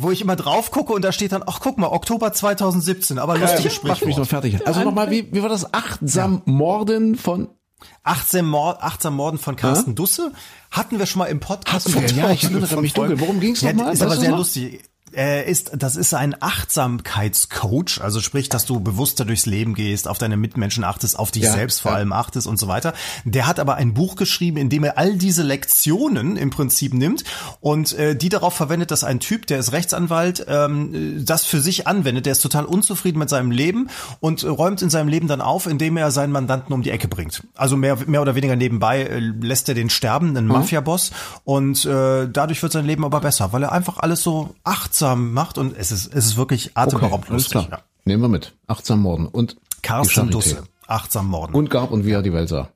wo 0.02 0.12
ich 0.12 0.22
immer 0.22 0.36
drauf 0.36 0.72
gucke 0.72 0.94
und 0.94 1.04
da 1.04 1.12
steht 1.12 1.32
dann, 1.32 1.44
ach 1.46 1.60
guck 1.60 1.78
mal, 1.78 1.88
Oktober 1.88 2.32
2017, 2.32 3.20
aber 3.20 3.38
lustiges 3.38 3.84
Mach 3.84 4.02
mich 4.02 4.18
noch 4.18 4.28
fertig. 4.28 4.66
Also 4.66 4.84
nochmal, 4.84 5.12
wie, 5.12 5.32
wie 5.34 5.42
war 5.42 5.50
das? 5.50 5.74
Achtsam 5.74 6.42
Morden 6.46 7.16
von 7.16 7.50
18 8.04 8.46
Mord, 8.46 8.82
18 8.82 9.14
Morden 9.14 9.38
von 9.38 9.56
Carsten 9.56 9.96
Dusse 9.96 10.32
hatten 10.72 11.00
wir 11.00 11.06
schon 11.06 11.20
mal 11.20 11.26
im 11.26 11.40
Podcast. 11.40 11.88
Hatten 11.88 12.02
wir, 12.02 12.24
ja, 12.24 12.32
ich 12.32 12.44
erinnere 12.44 12.82
mich 12.82 12.94
dunkel. 12.94 13.20
Worum 13.20 13.40
ging's 13.40 13.62
ja, 13.62 13.74
nochmal? 13.74 13.94
Ist 13.94 14.02
aber 14.02 14.18
sehr 14.18 14.36
lustig. 14.36 14.84
Äh, 15.20 15.52
ist, 15.52 15.72
das 15.76 15.98
ist 15.98 16.14
ein 16.14 16.34
Achtsamkeitscoach, 16.40 18.00
also 18.02 18.22
sprich, 18.22 18.48
dass 18.48 18.66
du 18.66 18.80
bewusster 18.80 19.26
durchs 19.26 19.46
Leben 19.46 19.74
gehst, 19.74 20.08
auf 20.08 20.18
deine 20.18 20.38
Mitmenschen 20.38 20.86
achtest, 20.86 21.20
auf 21.20 21.30
dich 21.30 21.44
Ja, 21.44 21.52
selbst 21.52 21.82
vor 21.82 21.92
ja. 21.92 21.98
allem 21.98 22.14
achtest 22.14 22.48
und 22.48 22.58
so 22.58 22.70
weiter. 22.70 22.94
Der 23.26 23.46
hat 23.46 23.60
aber 23.60 23.76
ein 23.76 23.94
Buch 23.94 24.16
geschrieben, 24.16 24.56
in 24.56 24.70
dem 24.70 24.86
er 24.86 24.98
all 24.98 25.18
diese 25.18 25.44
Lektionen 25.44 26.38
im 26.38 26.52
Prinzip 26.52 26.94
nimmt 26.94 27.26
und 27.60 27.92
äh, 28.00 28.16
die 28.16 28.30
darauf 28.30 28.54
verwendet, 28.54 28.92
dass 28.92 29.04
ein 29.04 29.20
Typ, 29.20 29.46
der 29.48 29.60
ist 29.60 29.74
Rechtsanwalt, 29.74 30.46
ähm, 30.48 31.26
das 31.26 31.44
für 31.44 31.60
sich 31.60 31.86
anwendet. 31.86 32.26
Der 32.26 32.32
ist 32.32 32.42
total 32.42 32.64
unzufrieden 32.64 33.20
mit 33.20 33.28
seinem 33.28 33.52
Leben 33.52 33.90
und 34.22 34.46
räumt 34.46 34.82
in 34.82 34.90
seinem 34.90 35.10
Leben 35.10 35.28
dann 35.28 35.42
auf, 35.42 35.68
indem 35.68 35.98
er 35.98 36.12
seinen 36.12 36.32
Mandanten 36.32 36.72
um 36.74 36.82
die 36.82 36.92
Ecke 36.92 37.10
bringt. 37.10 37.44
Also 37.56 37.76
mehr, 37.76 37.98
mehr 38.08 38.22
oder 38.22 38.36
weniger 38.36 38.56
nebenbei 38.56 39.02
äh, 39.02 39.20
lässt 39.20 39.68
er 39.68 39.76
den 39.76 39.90
sterben, 39.90 40.38
einen 40.38 40.48
Mafia-Boss 40.48 41.12
und 41.44 41.84
äh, 41.84 42.30
dadurch 42.32 42.64
wird 42.64 42.72
sein 42.72 42.86
Leben 42.86 43.04
aber 43.04 43.20
besser, 43.20 43.52
weil 43.52 43.64
er 43.64 43.74
einfach 43.74 43.98
alles 43.98 44.24
so 44.24 44.56
achtsam 44.64 45.09
macht 45.16 45.58
und 45.58 45.76
es 45.78 45.92
ist, 45.92 46.14
es 46.14 46.26
ist 46.26 46.38
wirklich 46.38 46.72
atemberaubend 46.76 47.30
alles 47.30 47.52
lustig. 47.52 47.68
klar. 47.68 47.80
Ja. 47.80 47.86
Nehmen 48.06 48.24
wir 48.24 48.30
mit. 48.30 48.56
Achtsam 48.68 49.02
Morden. 49.02 49.28
Und 49.28 49.58
Carsten. 49.82 50.30
Dusse, 50.30 50.64
achtsam 50.88 51.28
morden. 51.28 51.54
Und 51.54 51.70
Gab 51.70 51.92
und 51.92 52.06
wie 52.06 52.12
er 52.12 52.22
die 52.22 52.34
Welt 52.34 52.50
sah. 52.50 52.70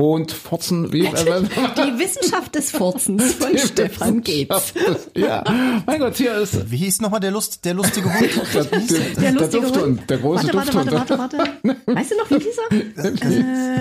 Und 0.00 0.32
Forzen, 0.32 0.92
wie, 0.92 1.04
äh, 1.04 1.12
Die 1.12 1.98
Wissenschaft 1.98 2.54
des 2.54 2.70
Furzens 2.70 3.34
von 3.34 3.56
Stefan 3.58 4.22
Geetz. 4.22 4.72
ja, 5.14 5.44
mein 5.86 5.98
Gott, 6.00 6.16
hier 6.16 6.36
ist 6.38 6.70
Wie 6.70 6.78
hieß 6.78 7.00
nochmal 7.02 7.20
der, 7.20 7.30
Lust, 7.32 7.64
der 7.64 7.74
lustige 7.74 8.12
Hund? 8.12 8.30
der, 8.54 8.64
der, 8.64 8.80
der, 9.20 9.32
lustige 9.32 9.62
Dufthund, 9.62 9.84
Hund. 10.00 10.10
der 10.10 10.18
große 10.18 10.44
warte, 10.54 10.56
warte, 10.56 10.90
Dufthund. 10.90 10.92
warte, 10.92 11.18
warte, 11.18 11.38
warte. 11.38 11.76
Weißt 11.86 12.10
du 12.12 12.16
noch, 12.16 12.30
wie 12.30 12.38
dieser? 12.38 12.62
Äh, 12.70 13.08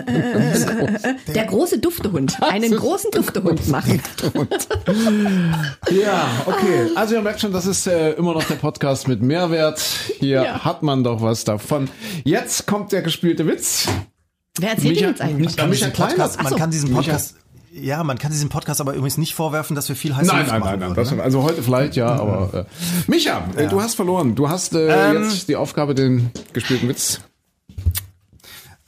äh, 0.08 1.08
äh, 1.08 1.10
äh, 1.12 1.34
der 1.34 1.46
große 1.46 1.78
Duftehund. 1.80 2.42
Einen 2.42 2.76
großen 2.76 3.12
Duftehund 3.12 3.68
machen. 3.70 4.02
Ja, 5.92 6.30
okay. 6.46 6.90
Also 6.96 7.16
ihr 7.16 7.22
merkt 7.22 7.40
schon, 7.42 7.54
das 7.54 7.66
ist 7.66 7.88
äh, 7.88 8.12
immer 8.12 8.34
noch 8.34 8.44
der 8.44 8.56
Podcast 8.56 9.08
mit 9.08 9.22
Mehrwert. 9.22 9.80
Hier 10.20 10.44
Ja. 10.44 10.66
hat 10.66 10.84
man 10.84 11.04
doch 11.04 11.22
was 11.22 11.44
davon. 11.44 11.90
Jetzt 12.24 12.68
kommt 12.68 12.92
der 12.92 13.02
gespielte 13.02 13.48
Witz. 13.48 13.88
Wer 14.62 14.72
erzählt 14.72 14.98
Micha- 14.98 15.08
jetzt 15.08 15.22
eigentlich? 15.22 15.56
Ja, 15.56 15.66
Micha 15.68 15.90
Podcast, 15.90 16.38
hat- 16.38 16.44
man 16.44 16.54
so. 16.54 16.58
kann 16.58 16.72
diesen 16.72 16.90
Micha- 16.90 16.96
Podcast, 16.96 17.36
ja, 17.72 18.04
man 18.04 18.18
kann 18.18 18.32
diesen 18.32 18.50
Podcast 18.50 18.82
aber 18.82 18.94
übrigens 18.94 19.18
nicht 19.18 19.36
vorwerfen, 19.36 19.76
dass 19.76 19.88
wir 19.90 19.96
viel 19.96 20.16
heiße 20.16 20.28
Nein, 20.28 20.40
Luft 20.40 20.52
nein, 20.52 20.60
machen 20.60 20.80
nein, 20.80 20.94
nein. 20.96 21.16
ne? 21.18 21.24
also 21.24 21.44
heute 21.44 21.62
vielleicht 21.64 21.96
ja, 21.96 22.08
aber 22.08 22.66
äh, 22.66 22.66
Micha, 23.10 23.44
äh, 23.56 23.68
du 23.68 23.82
hast 23.82 23.96
verloren. 23.96 24.36
Du 24.36 24.50
hast 24.50 24.74
äh, 24.74 25.12
Ähm. 25.12 25.24
jetzt 25.24 25.48
die 25.50 25.56
Aufgabe, 25.56 25.94
den 25.96 26.32
gespielten 26.54 26.90
Witz. 26.90 27.22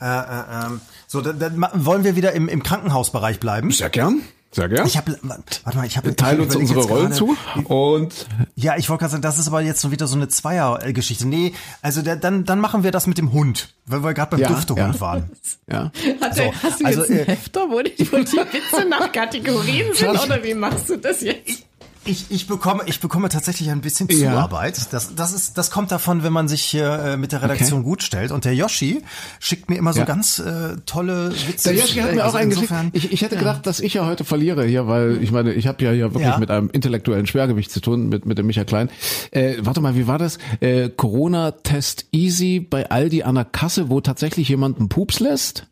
Äh, 0.00 0.04
äh, 0.06 0.66
ähm, 0.66 0.80
so, 1.06 1.20
dann, 1.20 1.38
dann 1.38 1.64
wollen 1.86 2.02
wir 2.04 2.16
wieder 2.16 2.32
im, 2.32 2.48
im 2.48 2.62
Krankenhausbereich 2.62 3.38
bleiben. 3.38 3.70
Sehr 3.70 3.88
gern. 3.90 4.22
Sehr 4.54 4.68
gern. 4.68 4.86
Ich 4.86 4.98
habe, 4.98 5.18
warte 5.22 5.78
mal, 5.78 5.86
ich 5.86 5.96
habe 5.96 6.14
Teil 6.14 6.38
uns 6.38 6.54
unsere 6.54 6.82
Rollen 6.84 7.12
zu. 7.12 7.36
Und 7.64 8.26
Ja, 8.54 8.76
ich 8.76 8.90
wollte 8.90 9.00
gerade 9.00 9.12
sagen, 9.12 9.22
das 9.22 9.38
ist 9.38 9.48
aber 9.48 9.62
jetzt 9.62 9.80
so 9.80 9.90
wieder 9.90 10.06
so 10.06 10.14
eine 10.14 10.28
Zweiergeschichte. 10.28 11.26
Nee, 11.26 11.54
also 11.80 12.02
der, 12.02 12.16
dann, 12.16 12.44
dann 12.44 12.60
machen 12.60 12.84
wir 12.84 12.90
das 12.90 13.06
mit 13.06 13.16
dem 13.16 13.32
Hund, 13.32 13.74
weil 13.86 14.04
wir 14.04 14.12
gerade 14.12 14.32
beim 14.32 14.40
Ja, 14.40 14.48
Duftehund 14.48 14.78
ja. 14.78 15.00
waren. 15.00 15.30
ja. 15.70 15.90
Hat 16.20 16.34
So, 16.36 16.42
der, 16.42 16.62
hast 16.62 16.80
du 16.80 16.84
also, 16.84 17.00
jetzt 17.00 17.10
einen 17.10 17.20
äh, 17.20 17.24
Hefter, 17.24 17.60
wo 17.70 17.80
die, 17.80 18.12
wo 18.12 18.16
die 18.18 18.24
Witze 18.24 18.84
nach 18.88 19.10
Kategorien 19.10 19.86
sind? 19.94 20.10
Oder 20.10 20.44
wie 20.44 20.54
machst 20.54 20.90
du 20.90 20.96
das 20.98 21.22
jetzt? 21.22 21.61
Ich, 22.04 22.26
ich 22.30 22.48
bekomme, 22.48 22.82
ich 22.86 22.98
bekomme 22.98 23.28
tatsächlich 23.28 23.70
ein 23.70 23.80
bisschen 23.80 24.08
Ja. 24.10 24.32
Zuarbeit. 24.32 24.92
Das, 24.92 25.14
das 25.14 25.32
ist, 25.32 25.56
das 25.56 25.70
kommt 25.70 25.92
davon, 25.92 26.24
wenn 26.24 26.32
man 26.32 26.48
sich 26.48 26.62
hier 26.62 26.86
äh, 26.98 27.16
mit 27.16 27.30
der 27.30 27.42
Redaktion 27.42 27.80
Okay. 27.80 27.88
gut 27.88 28.02
stellt. 28.02 28.32
Und 28.32 28.44
der 28.44 28.54
Yoshi 28.56 29.02
schickt 29.38 29.70
mir 29.70 29.76
immer 29.76 29.92
so 29.92 30.00
Ja. 30.00 30.04
ganz 30.04 30.40
äh, 30.40 30.76
tolle 30.84 31.30
Witze. 31.46 31.68
Der 31.72 31.78
Joschke 31.78 32.02
hat 32.02 32.14
mir 32.14 32.26
auch 32.26 32.34
einen 32.34 32.50
geschickt. 32.50 32.72
Ich, 32.92 33.12
ich 33.12 33.22
hätte 33.22 33.36
gedacht, 33.36 33.66
dass 33.66 33.78
ich 33.78 33.94
ja 33.94 34.04
heute 34.04 34.24
verliere 34.24 34.64
hier, 34.64 34.88
weil 34.88 35.22
ich 35.22 35.30
meine, 35.30 35.52
ich 35.52 35.68
habe 35.68 35.82
ja 35.84 35.92
hier 35.92 36.12
wirklich 36.12 36.24
Ja. 36.26 36.38
mit 36.38 36.50
einem 36.50 36.70
intellektuellen 36.70 37.26
Schwergewicht 37.28 37.70
zu 37.70 37.80
tun, 37.80 38.08
mit, 38.08 38.26
mit 38.26 38.36
dem 38.36 38.46
Michael 38.46 38.66
Klein. 38.66 38.90
Äh, 39.30 39.58
warte 39.60 39.80
mal, 39.80 39.94
wie 39.94 40.08
war 40.08 40.18
das? 40.18 40.38
Äh, 40.60 40.88
Corona-Test 40.90 42.06
easy 42.10 42.58
bei 42.58 42.90
Aldi 42.90 43.22
an 43.22 43.36
der 43.36 43.44
Kasse, 43.44 43.90
wo 43.90 44.00
tatsächlich 44.00 44.48
jemand 44.48 44.78
einen 44.78 44.88
Pups 44.88 45.20
lässt? 45.20 45.66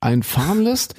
Einen 0.00 0.22
fahren 0.22 0.62
lässt 0.62 0.94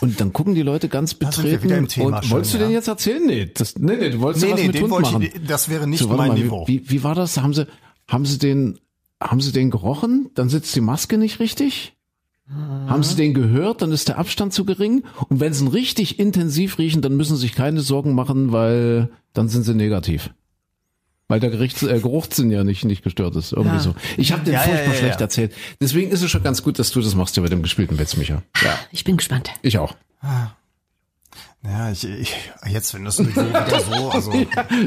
und 0.00 0.20
dann 0.20 0.32
gucken 0.32 0.54
die 0.54 0.62
Leute 0.62 0.88
ganz 0.88 1.14
betreten 1.14 1.88
Thema 1.88 2.16
und 2.16 2.24
schon, 2.24 2.30
wolltest 2.30 2.54
du 2.54 2.58
ja. 2.58 2.64
den 2.64 2.72
jetzt 2.72 2.88
erzählen? 2.88 3.26
Nee, 3.26 3.50
das, 3.52 3.76
nee, 3.76 3.96
nee, 3.96 4.10
du 4.10 4.20
wolltest 4.20 4.44
Nee, 4.44 4.50
ja 4.50 4.56
was 4.56 4.62
nee, 4.62 4.68
mit 4.68 4.80
Hund 4.82 5.02
machen. 5.02 5.22
ich, 5.22 5.32
das 5.46 5.68
wäre 5.68 5.86
nicht 5.86 6.00
So, 6.00 6.08
mein 6.08 6.28
mal, 6.28 6.38
Niveau. 6.38 6.66
Wie, 6.68 6.84
wie, 6.84 6.90
wie 6.90 7.04
war 7.04 7.14
das? 7.14 7.36
Haben 7.38 7.52
sie, 7.52 7.66
haben 8.08 8.24
sie 8.26 8.38
den, 8.38 8.78
haben 9.20 9.40
sie 9.40 9.52
den 9.52 9.70
gerochen? 9.70 10.30
Dann 10.34 10.48
sitzt 10.48 10.74
die 10.76 10.80
Maske 10.80 11.18
nicht 11.18 11.40
richtig? 11.40 11.94
Haben 12.86 13.02
sie 13.02 13.16
den 13.16 13.32
gehört? 13.32 13.80
Dann 13.80 13.90
ist 13.90 14.08
der 14.08 14.18
Abstand 14.18 14.52
zu 14.52 14.66
gering. 14.66 15.04
Und 15.30 15.40
wenn 15.40 15.54
sie 15.54 15.64
ihn 15.64 15.68
richtig 15.68 16.18
intensiv 16.18 16.78
riechen, 16.78 17.00
dann 17.00 17.16
müssen 17.16 17.36
sie 17.36 17.42
sich 17.42 17.54
keine 17.54 17.80
Sorgen 17.80 18.14
machen, 18.14 18.52
weil 18.52 19.08
dann 19.32 19.48
sind 19.48 19.62
sie 19.62 19.74
negativ. 19.74 20.30
Weil 21.28 21.40
der 21.40 21.50
Gerichts, 21.50 21.82
äh, 21.82 21.98
Geruchssinn 22.00 22.50
ja 22.50 22.64
nicht, 22.64 22.84
nicht 22.84 23.02
gestört 23.02 23.34
ist. 23.36 23.52
Irgendwie 23.52 23.76
Ja. 23.76 23.80
so. 23.82 23.94
Ich 24.18 24.32
habe 24.32 24.44
den 24.44 24.52
Ja, 24.54 24.60
furchtbar 24.60 24.84
ja, 24.88 24.92
ja. 24.92 24.98
schlecht 24.98 25.20
erzählt. 25.22 25.54
Deswegen 25.80 26.10
ist 26.10 26.22
es 26.22 26.30
schon 26.30 26.42
ganz 26.42 26.62
gut, 26.62 26.78
dass 26.78 26.90
du 26.90 27.00
das 27.00 27.14
machst 27.14 27.34
hier 27.34 27.42
mit 27.42 27.50
dem 27.52 27.62
gespielten 27.62 27.98
Witz, 27.98 28.16
Micha. 28.16 28.42
Ja, 28.62 28.78
Ich 28.92 29.04
bin 29.04 29.16
gespannt. 29.16 29.50
ich 29.62 29.78
auch. 29.78 29.94
Ja, 31.66 31.90
ich, 31.90 32.04
ich, 32.04 32.34
jetzt, 32.66 32.92
wenn 32.92 33.06
das 33.06 33.18
Niveau 33.18 33.40
wieder 33.48 33.80
so, 33.80 34.10
also, 34.10 34.32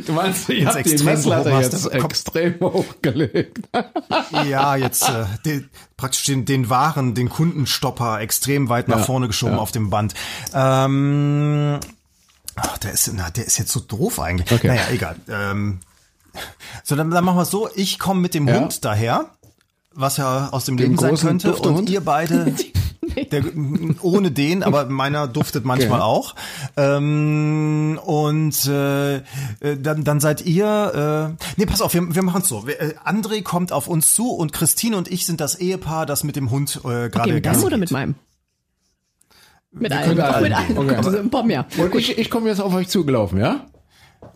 Du 0.06 0.14
meinst, 0.14 0.48
ich 0.50 0.64
habe 0.64 0.84
die 0.84 0.92
Extrem 0.92 1.06
Messlatte 1.06 1.50
jetzt 1.50 1.74
das 1.74 1.88
extrem 1.88 2.60
hochgelegt. 2.60 3.62
ja, 4.48 4.76
jetzt 4.76 5.10
äh, 5.10 5.26
den, 5.44 5.70
praktisch 5.98 6.26
den, 6.26 6.46
den 6.46 6.70
Waren, 6.70 7.16
den 7.16 7.30
Kundenstopper 7.30 8.20
extrem 8.22 8.70
weit 8.70 8.90
nach 8.90 9.00
Ja, 9.00 9.04
vorne 9.06 9.26
geschoben 9.26 9.56
ja. 9.56 9.60
auf 9.60 9.72
dem 9.72 9.90
Band. 9.90 10.14
Ähm, 10.54 11.80
ach, 12.56 12.78
der 12.78 12.92
ist, 12.92 13.12
na, 13.12 13.32
der 13.32 13.46
ist 13.48 13.58
jetzt 13.58 13.72
so 13.72 13.80
doof 13.80 14.20
eigentlich. 14.20 14.52
Okay. 14.52 14.68
Naja, 14.68 14.84
egal. 14.92 15.16
Ähm, 15.30 15.80
so, 16.84 16.96
dann, 16.96 17.10
dann 17.12 17.24
machen 17.24 17.38
wir 17.38 17.46
so, 17.46 17.70
ich 17.76 18.00
komme 18.00 18.22
mit 18.22 18.34
dem 18.34 18.48
Ja. 18.48 18.60
Hund 18.60 18.84
daher, 18.86 19.26
was 19.94 20.18
ja 20.18 20.50
aus 20.52 20.66
dem 20.66 20.78
Dem 20.78 20.92
Leben 20.92 20.98
sein 20.98 21.16
könnte, 21.16 21.50
und 21.54 21.66
Duftehund? 21.66 21.90
ihr 21.90 22.02
beide 22.02 22.54
der, 23.32 23.44
ohne 24.02 24.32
den, 24.32 24.62
aber 24.64 24.86
meiner 24.86 25.28
duftet 25.28 25.66
manchmal 25.66 26.02
Okay. 26.02 26.08
auch. 26.08 26.36
Ähm, 26.76 28.00
und 28.06 28.66
äh, 28.66 29.16
äh, 29.18 29.22
dann, 29.80 30.04
dann 30.04 30.20
seid 30.20 30.46
ihr. 30.46 31.36
Äh, 31.40 31.44
nee, 31.58 31.66
pass 31.66 31.82
auf, 31.82 31.94
wir, 31.94 32.14
wir 32.14 32.22
machen 32.24 32.42
es 32.44 32.48
so. 32.50 32.68
Wir, 32.68 32.80
äh, 32.80 32.94
André 33.06 33.42
kommt 33.44 33.72
auf 33.72 33.88
uns 33.88 34.14
zu 34.14 34.30
und 34.32 34.54
Christine 34.54 34.98
und 34.98 35.08
ich 35.08 35.26
sind 35.26 35.42
das 35.42 35.56
Ehepaar, 35.56 36.06
das 36.06 36.24
mit 36.24 36.36
dem 36.36 36.52
Hund 36.52 36.76
äh, 36.84 37.10
gerade 37.10 37.20
Okay, 37.22 37.34
mit 37.34 37.46
deinem 37.46 37.64
oder 37.64 37.78
mit 37.78 37.92
meinem? 37.92 38.16
Mit 39.72 39.92
können 39.92 40.20
allen. 40.20 40.22
alle 40.22 40.50
Mit 40.50 40.58
allen. 40.58 40.78
Okay. 40.78 40.96
Also 40.96 41.18
ein 41.18 41.30
paar 41.30 41.44
mehr. 41.44 41.66
Und 41.78 41.94
ich, 41.96 42.18
ich 42.18 42.30
komme 42.30 42.50
jetzt 42.50 42.62
auf 42.62 42.74
euch 42.74 42.88
zugelaufen, 42.88 43.40
ja? 43.40 43.66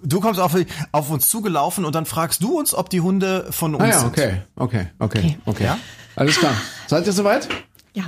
Du 0.03 0.19
kommst 0.19 0.39
auf, 0.39 0.55
auf 0.91 1.09
uns 1.11 1.27
zugelaufen 1.27 1.86
und 1.86 1.93
dann 1.95 2.05
fragst 2.05 2.41
du 2.43 2.57
uns, 2.57 2.73
ob 2.73 2.89
die 2.89 3.01
Hunde 3.01 3.47
von 3.51 3.75
uns 3.75 3.84
Ah 3.84 3.88
ja, 3.88 3.99
sind. 3.99 4.07
okay, 4.09 4.41
okay, 4.55 4.88
okay, 4.99 5.19
Okay. 5.19 5.38
okay. 5.45 5.63
Ja? 5.65 5.77
Alles 6.15 6.38
klar. 6.38 6.53
Seid 6.88 7.05
ihr 7.05 7.13
soweit? 7.13 7.47
Ja. 7.93 8.05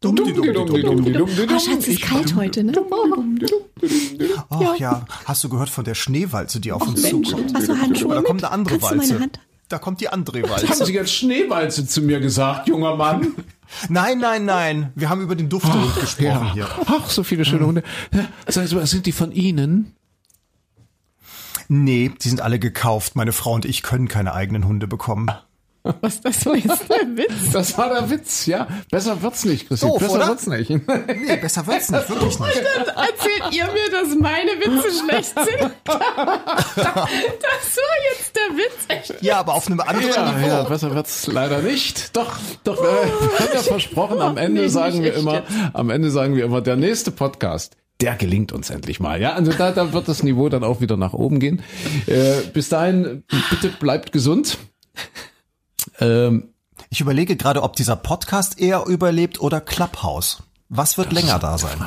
Dumm, 0.00 0.16
dumm, 0.16 0.34
dumm, 0.34 0.52
dumm, 0.52 0.66
dumm, 0.82 1.12
dumm, 1.12 1.28
Ah, 1.50 1.58
Schatz, 1.58 1.86
ist 1.88 2.02
kalt 2.02 2.34
heute, 2.34 2.64
ne? 2.64 2.72
Ach 4.50 4.76
ja. 4.78 5.04
hast 5.24 5.44
du 5.44 5.48
gehört 5.48 5.68
von 5.70 5.84
der 5.84 5.94
Schneewalze, 5.94 6.60
die 6.60 6.72
auf 6.72 6.82
uns 6.86 7.02
Mensch, 7.02 7.28
zukommt? 7.28 7.54
hast 7.54 7.68
du 7.68 7.78
Handschuhe 7.78 8.06
Aber 8.12 8.14
da 8.16 8.22
kommt 8.22 8.44
eine 8.44 8.52
andere 8.52 8.78
Kannst 8.78 8.90
du 8.90 8.96
meine 8.96 9.10
Walze. 9.10 9.20
Hand? 9.22 9.40
Da 9.68 9.78
kommt 9.78 10.00
die 10.00 10.08
andere 10.10 10.42
Haben 10.42 10.50
Walze. 10.50 10.84
Sie 10.84 10.92
jetzt 10.92 11.12
Schneewalze 11.14 11.86
zu 11.86 12.02
mir 12.02 12.20
gesagt, 12.20 12.68
junger 12.68 12.96
Mann? 12.96 13.34
Nein, 13.88 14.18
nein, 14.18 14.44
nein. 14.44 14.92
Wir 14.94 15.08
haben 15.08 15.22
über 15.22 15.34
den 15.34 15.48
Duftehund 15.48 15.94
gesprochen 15.98 16.24
Ja. 16.26 16.52
hier. 16.52 16.68
Ach, 16.86 17.08
so 17.08 17.22
viele 17.24 17.44
schöne 17.46 17.66
Hunde. 17.66 17.82
Ja, 18.12 18.26
Sagen 18.52 18.66
Sie 18.68 18.74
mal, 18.74 18.86
sind 18.86 19.06
die 19.06 19.12
von 19.12 19.32
Ihnen? 19.32 19.94
Nee, 21.82 22.12
die 22.22 22.28
sind 22.28 22.40
alle 22.40 22.58
gekauft. 22.60 23.16
Meine 23.16 23.32
Frau 23.32 23.52
und 23.52 23.64
ich 23.64 23.82
können 23.82 24.06
keine 24.08 24.32
eigenen 24.34 24.66
Hunde 24.66 24.86
bekommen. 24.86 25.30
Was 26.00 26.22
das 26.22 26.46
war 26.46 26.56
jetzt 26.56 26.88
der 26.88 27.00
Witz? 27.16 27.32
Das 27.52 27.76
war 27.76 27.90
der 27.90 28.08
Witz, 28.08 28.46
ja. 28.46 28.66
Besser 28.90 29.20
wird's 29.20 29.44
nicht, 29.44 29.68
Christi. 29.68 29.84
Doof, 29.86 29.98
Besser 29.98 30.14
oder? 30.14 30.28
wird's 30.28 30.46
nicht. 30.46 30.70
Nee, 30.70 31.36
besser 31.36 31.66
wird's 31.66 31.90
nicht, 31.90 32.08
wirklich 32.08 32.38
nicht. 32.40 32.62
Dann 32.86 32.86
erzählt 32.86 33.44
ihr 33.54 33.66
mir, 33.66 33.90
dass 33.90 34.08
meine 34.18 34.52
Witze 34.52 35.04
schlecht 35.04 35.34
sind. 35.34 35.72
Das 35.84 35.96
war 37.76 37.96
jetzt 38.12 38.34
der 38.34 38.56
Witz. 38.56 38.84
Echt. 38.88 39.22
Ja, 39.22 39.40
aber 39.40 39.54
auf 39.54 39.66
einem 39.66 39.80
anderen 39.80 40.08
Ja, 40.08 40.32
Niveau. 40.32 40.46
ja, 40.46 40.62
besser 40.62 40.94
wird's 40.94 41.26
leider 41.26 41.60
nicht. 41.60 42.16
Doch, 42.16 42.32
doch, 42.64 42.78
äh, 42.78 42.82
wir 42.82 43.38
haben 43.40 43.48
ja 43.54 43.60
versprochen, 43.62 44.20
am 44.22 44.36
Ende 44.38 44.62
nee, 44.62 44.68
sagen 44.68 45.02
wir 45.02 45.12
immer, 45.14 45.34
jetzt. 45.40 45.48
am 45.74 45.90
Ende 45.90 46.10
sagen 46.10 46.34
wir 46.36 46.44
immer, 46.46 46.62
der 46.62 46.76
nächste 46.76 47.10
Podcast, 47.10 47.76
der 48.04 48.16
gelingt 48.16 48.52
uns 48.52 48.68
endlich 48.68 49.00
mal. 49.00 49.18
Ja, 49.18 49.32
also 49.32 49.50
da, 49.50 49.72
da 49.72 49.94
wird 49.94 50.08
das 50.08 50.22
Niveau 50.22 50.50
dann 50.50 50.62
auch 50.62 50.82
wieder 50.82 50.98
nach 50.98 51.14
oben 51.14 51.40
gehen. 51.40 51.62
Äh, 52.06 52.42
bis 52.52 52.68
dahin, 52.68 53.24
bitte 53.48 53.70
bleibt 53.80 54.12
gesund. 54.12 54.58
Ähm, 56.00 56.50
Ich 56.90 57.00
überlege 57.00 57.34
gerade, 57.36 57.62
ob 57.62 57.76
dieser 57.76 57.96
Podcast 57.96 58.60
eher 58.60 58.84
überlebt 58.86 59.40
oder 59.40 59.62
Clubhouse. 59.62 60.42
Was 60.68 60.98
wird 60.98 61.12
länger 61.12 61.38
da 61.38 61.56
sein? 61.56 61.78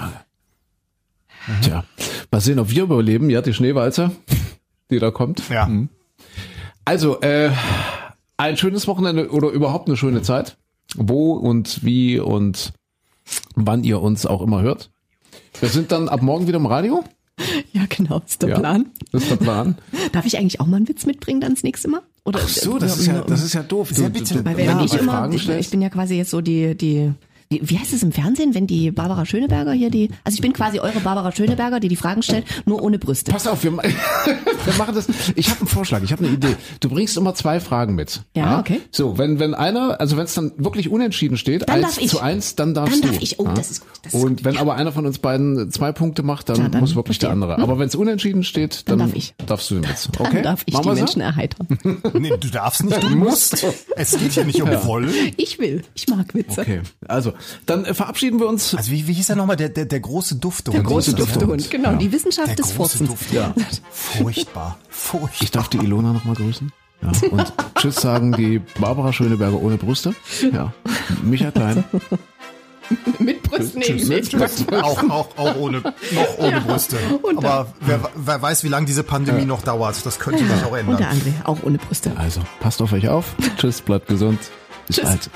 Tja, 1.62 1.84
mal 2.32 2.42
sehen, 2.42 2.58
ob 2.58 2.72
wir 2.72 2.84
überleben. 2.84 3.30
Ja, 3.30 3.44
die 3.44 3.54
Schneewalze, 3.54 4.10
die 4.90 4.98
da 4.98 5.12
kommt. 5.12 5.44
Ja. 5.50 5.70
Also, 6.84 7.22
äh, 7.22 7.52
ein 8.38 8.58
schönes 8.58 8.88
Wochenende 8.88 9.30
oder 9.30 9.50
überhaupt 9.50 9.88
eine 9.88 9.98
schöne 9.98 10.24
Zeit. 10.24 10.58
Wo 10.96 11.34
und 11.34 11.84
wie 11.86 12.18
und 12.20 12.74
wann 13.56 13.84
ihr 13.84 14.02
uns 14.02 14.26
auch 14.26 14.42
immer 14.42 14.62
hört. 14.64 14.90
Wir 15.60 15.70
sind 15.70 15.92
dann 15.92 16.10
ab 16.10 16.22
morgen 16.22 16.48
wieder 16.48 16.58
im 16.58 16.66
Radio. 16.66 17.04
Ja, 17.72 17.84
genau, 17.88 18.22
ist 18.26 18.42
der 18.42 18.50
Ja, 18.50 18.60
Plan. 18.60 18.88
Das 19.12 19.24
ist 19.24 19.32
der 19.32 19.36
Plan. 19.38 19.78
Darf 20.12 20.26
ich 20.26 20.38
eigentlich 20.38 20.60
auch 20.60 20.66
mal 20.66 20.78
einen 20.78 20.88
Witz 20.88 21.06
mitbringen 21.06 21.40
dann 21.40 21.54
das 21.54 21.64
nächste 21.64 21.88
Mal? 21.88 22.02
Oder, 22.26 22.40
Ach 22.44 22.48
so, 22.50 22.78
das 22.78 22.98
ist 22.98 23.08
ja, 23.08 23.22
das 23.22 23.44
ist 23.44 23.54
ja 23.54 23.64
doof. 23.64 23.90
Sehr 23.92 24.10
bitte. 24.10 24.44
Weil 24.44 24.58
wenn 24.58 24.66
ja, 24.66 24.84
ich 24.84 24.92
bei 24.92 24.98
immer, 24.98 25.30
ich, 25.32 25.48
ich 25.48 25.70
bin 25.70 25.82
ja 25.82 25.90
quasi 25.90 26.16
jetzt 26.16 26.32
so 26.32 26.42
die, 26.42 26.76
die, 26.76 27.14
wie, 27.50 27.62
wie 27.70 27.78
heißt 27.80 27.94
es 27.94 28.04
im 28.04 28.12
Fernsehen, 28.12 28.54
wenn 28.56 28.68
die 28.68 28.92
Barbara 28.92 29.26
Schöneberger 29.26 29.72
hier 29.72 29.90
die, 29.90 30.10
also 30.24 30.36
ich 30.36 30.42
bin 30.42 30.54
quasi 30.54 30.80
eure 30.80 31.00
Barbara 31.00 31.32
Schöneberger, 31.32 31.80
die 31.80 31.88
die 31.88 31.96
Fragen 31.96 32.22
stellt, 32.24 32.46
nur 32.66 32.82
ohne 32.84 33.00
Brüste. 33.00 33.32
Pass 33.32 33.48
auf, 33.48 33.64
wir, 33.64 33.72
wir 33.78 34.74
machen 34.78 34.96
das. 34.96 35.08
Ich 35.36 35.50
habe 35.50 35.60
einen 35.62 35.68
Vorschlag, 35.68 36.02
ich 36.04 36.12
habe 36.12 36.26
eine 36.26 36.34
Idee. 36.36 36.56
Du 36.80 36.90
bringst 36.90 37.16
immer 37.18 37.34
zwei 37.36 37.60
Fragen 37.60 37.96
mit. 37.96 38.22
Ja, 38.36 38.60
okay. 38.60 38.82
So, 38.92 39.18
wenn 39.18 39.40
wenn 39.40 39.54
einer, 39.54 40.00
also 40.00 40.18
wenn 40.18 40.26
es 40.26 40.34
dann 40.34 40.52
wirklich 40.58 40.90
unentschieden 40.90 41.38
steht, 41.38 41.68
Dann 41.70 41.76
eins 41.84 41.96
darf 41.96 42.04
ich. 42.04 42.10
zu 42.10 42.20
eins, 42.20 42.56
dann 42.56 42.74
darfst 42.74 42.94
Dann 42.96 43.02
du. 43.02 43.08
darf 43.14 43.22
ich. 43.24 43.40
Oh, 43.40 43.48
das 43.56 43.72
ist 43.72 43.82
gut, 43.82 43.90
das 44.04 44.14
ist 44.14 44.22
Und 44.24 44.30
gut, 44.38 44.46
wenn 44.46 44.56
ja. 44.56 44.62
aber 44.62 44.76
einer 44.76 44.92
von 44.92 45.06
uns 45.06 45.20
beiden 45.20 45.72
zwei 45.72 45.92
Punkte 45.92 46.24
macht, 46.24 46.50
dann, 46.50 46.58
Ja, 46.58 46.70
dann 46.70 46.82
muss 46.82 46.96
wirklich 46.96 47.20
der 47.20 47.30
verstehe. 47.30 47.44
andere. 47.44 47.62
Aber 47.62 47.80
wenn 47.80 47.88
es 47.88 47.96
unentschieden 47.96 48.44
steht, 48.44 48.88
dann, 48.90 49.00
Dann 49.00 49.08
darf 49.10 49.18
ich. 49.18 49.34
darfst 49.46 49.72
du 49.72 49.76
den 49.76 49.90
Witz. 49.90 50.10
Dann 50.18 50.28
Okay? 50.28 50.42
darf 50.42 50.64
ich 50.66 50.74
Machen 50.74 50.84
die 50.84 50.90
wir 50.90 50.96
so? 50.96 51.00
Menschen 51.02 51.22
erheitern. 51.22 51.68
Nee, 52.20 52.30
du 52.40 52.48
darfst 52.50 52.84
nicht, 52.84 53.02
du 53.04 53.10
musst. 53.16 53.66
Es 53.96 54.18
geht 54.18 54.32
hier 54.34 54.46
nicht 54.46 54.62
um 54.62 54.70
Wollen. 54.86 55.12
Ich 55.38 55.60
will. 55.60 55.84
Ich 55.94 56.08
mag 56.08 56.34
Witze. 56.34 56.62
Okay, 56.62 56.82
also 57.08 57.34
dann 57.66 57.86
äh, 57.86 57.94
verabschieden 57.94 58.40
wir 58.40 58.48
uns. 58.48 58.76
Also 58.76 58.92
wie, 58.92 59.08
wie 59.08 59.14
hieß 59.14 59.30
er 59.30 59.36
nochmal? 59.36 59.56
Der, 59.56 59.70
der, 59.70 59.86
der 59.86 60.00
große 60.00 60.36
Duftehund. 60.36 60.76
Der 60.78 60.84
große 60.84 61.12
ja? 61.12 61.18
Duftehund. 61.18 61.70
Genau, 61.70 61.94
die 61.96 62.12
Wissenschaft 62.12 62.50
Der 62.50 62.56
des 62.56 62.76
große 62.76 62.98
Furzens. 62.98 63.10
Duft. 63.10 63.34
Ja. 63.34 63.54
Furchtbar. 63.92 64.78
Furchtbar. 64.90 65.42
Ich 65.42 65.52
darf 65.52 65.68
die 65.70 65.78
Ilona 65.78 66.14
noch 66.14 66.26
mal 66.26 66.36
grüßen. 66.36 66.72
Ja, 67.02 67.12
und 67.30 67.54
Tschüss 67.76 67.98
sagen 67.98 68.32
die 68.32 68.60
Barbara 68.80 69.14
Schöneberger 69.14 69.62
ohne 69.62 69.78
Brüste. 69.78 70.16
Ja, 70.52 70.74
Micha 71.24 71.52
Klein. 71.52 71.84
Mit 73.20 73.44
Brüsten 73.44 73.82
eben 73.82 74.08
nicht. 74.08 74.34
auch, 74.74 75.10
auch, 75.10 75.38
auch 75.38 75.56
ohne, 75.58 75.82
noch 75.82 76.38
ohne 76.38 76.62
Brüste. 76.62 76.98
Und 77.22 77.38
Aber 77.40 77.74
wer, 77.82 78.00
wer 78.16 78.42
weiß, 78.42 78.64
wie 78.64 78.70
lange 78.70 78.86
diese 78.86 79.04
Pandemie 79.04 79.46
noch 79.46 79.62
dauert. 79.62 80.06
Das 80.06 80.20
könnte 80.20 80.44
sich 80.46 80.64
auch 80.64 80.72
Und 80.72 80.72
der 80.72 80.80
ändern. 80.80 81.04
andere 81.04 81.34
auch 81.44 81.58
ohne 81.64 81.78
Brüste. 81.78 82.14
Also, 82.16 82.42
passt 82.62 82.82
auf 82.82 82.94
euch 82.94 83.10
auf. 83.10 83.36
Tschüss, 83.58 83.82
bleibt 83.82 84.08
gesund. 84.08 84.40
Bis 84.88 84.96
Tschüss. 84.98 85.06
bald. 85.06 85.30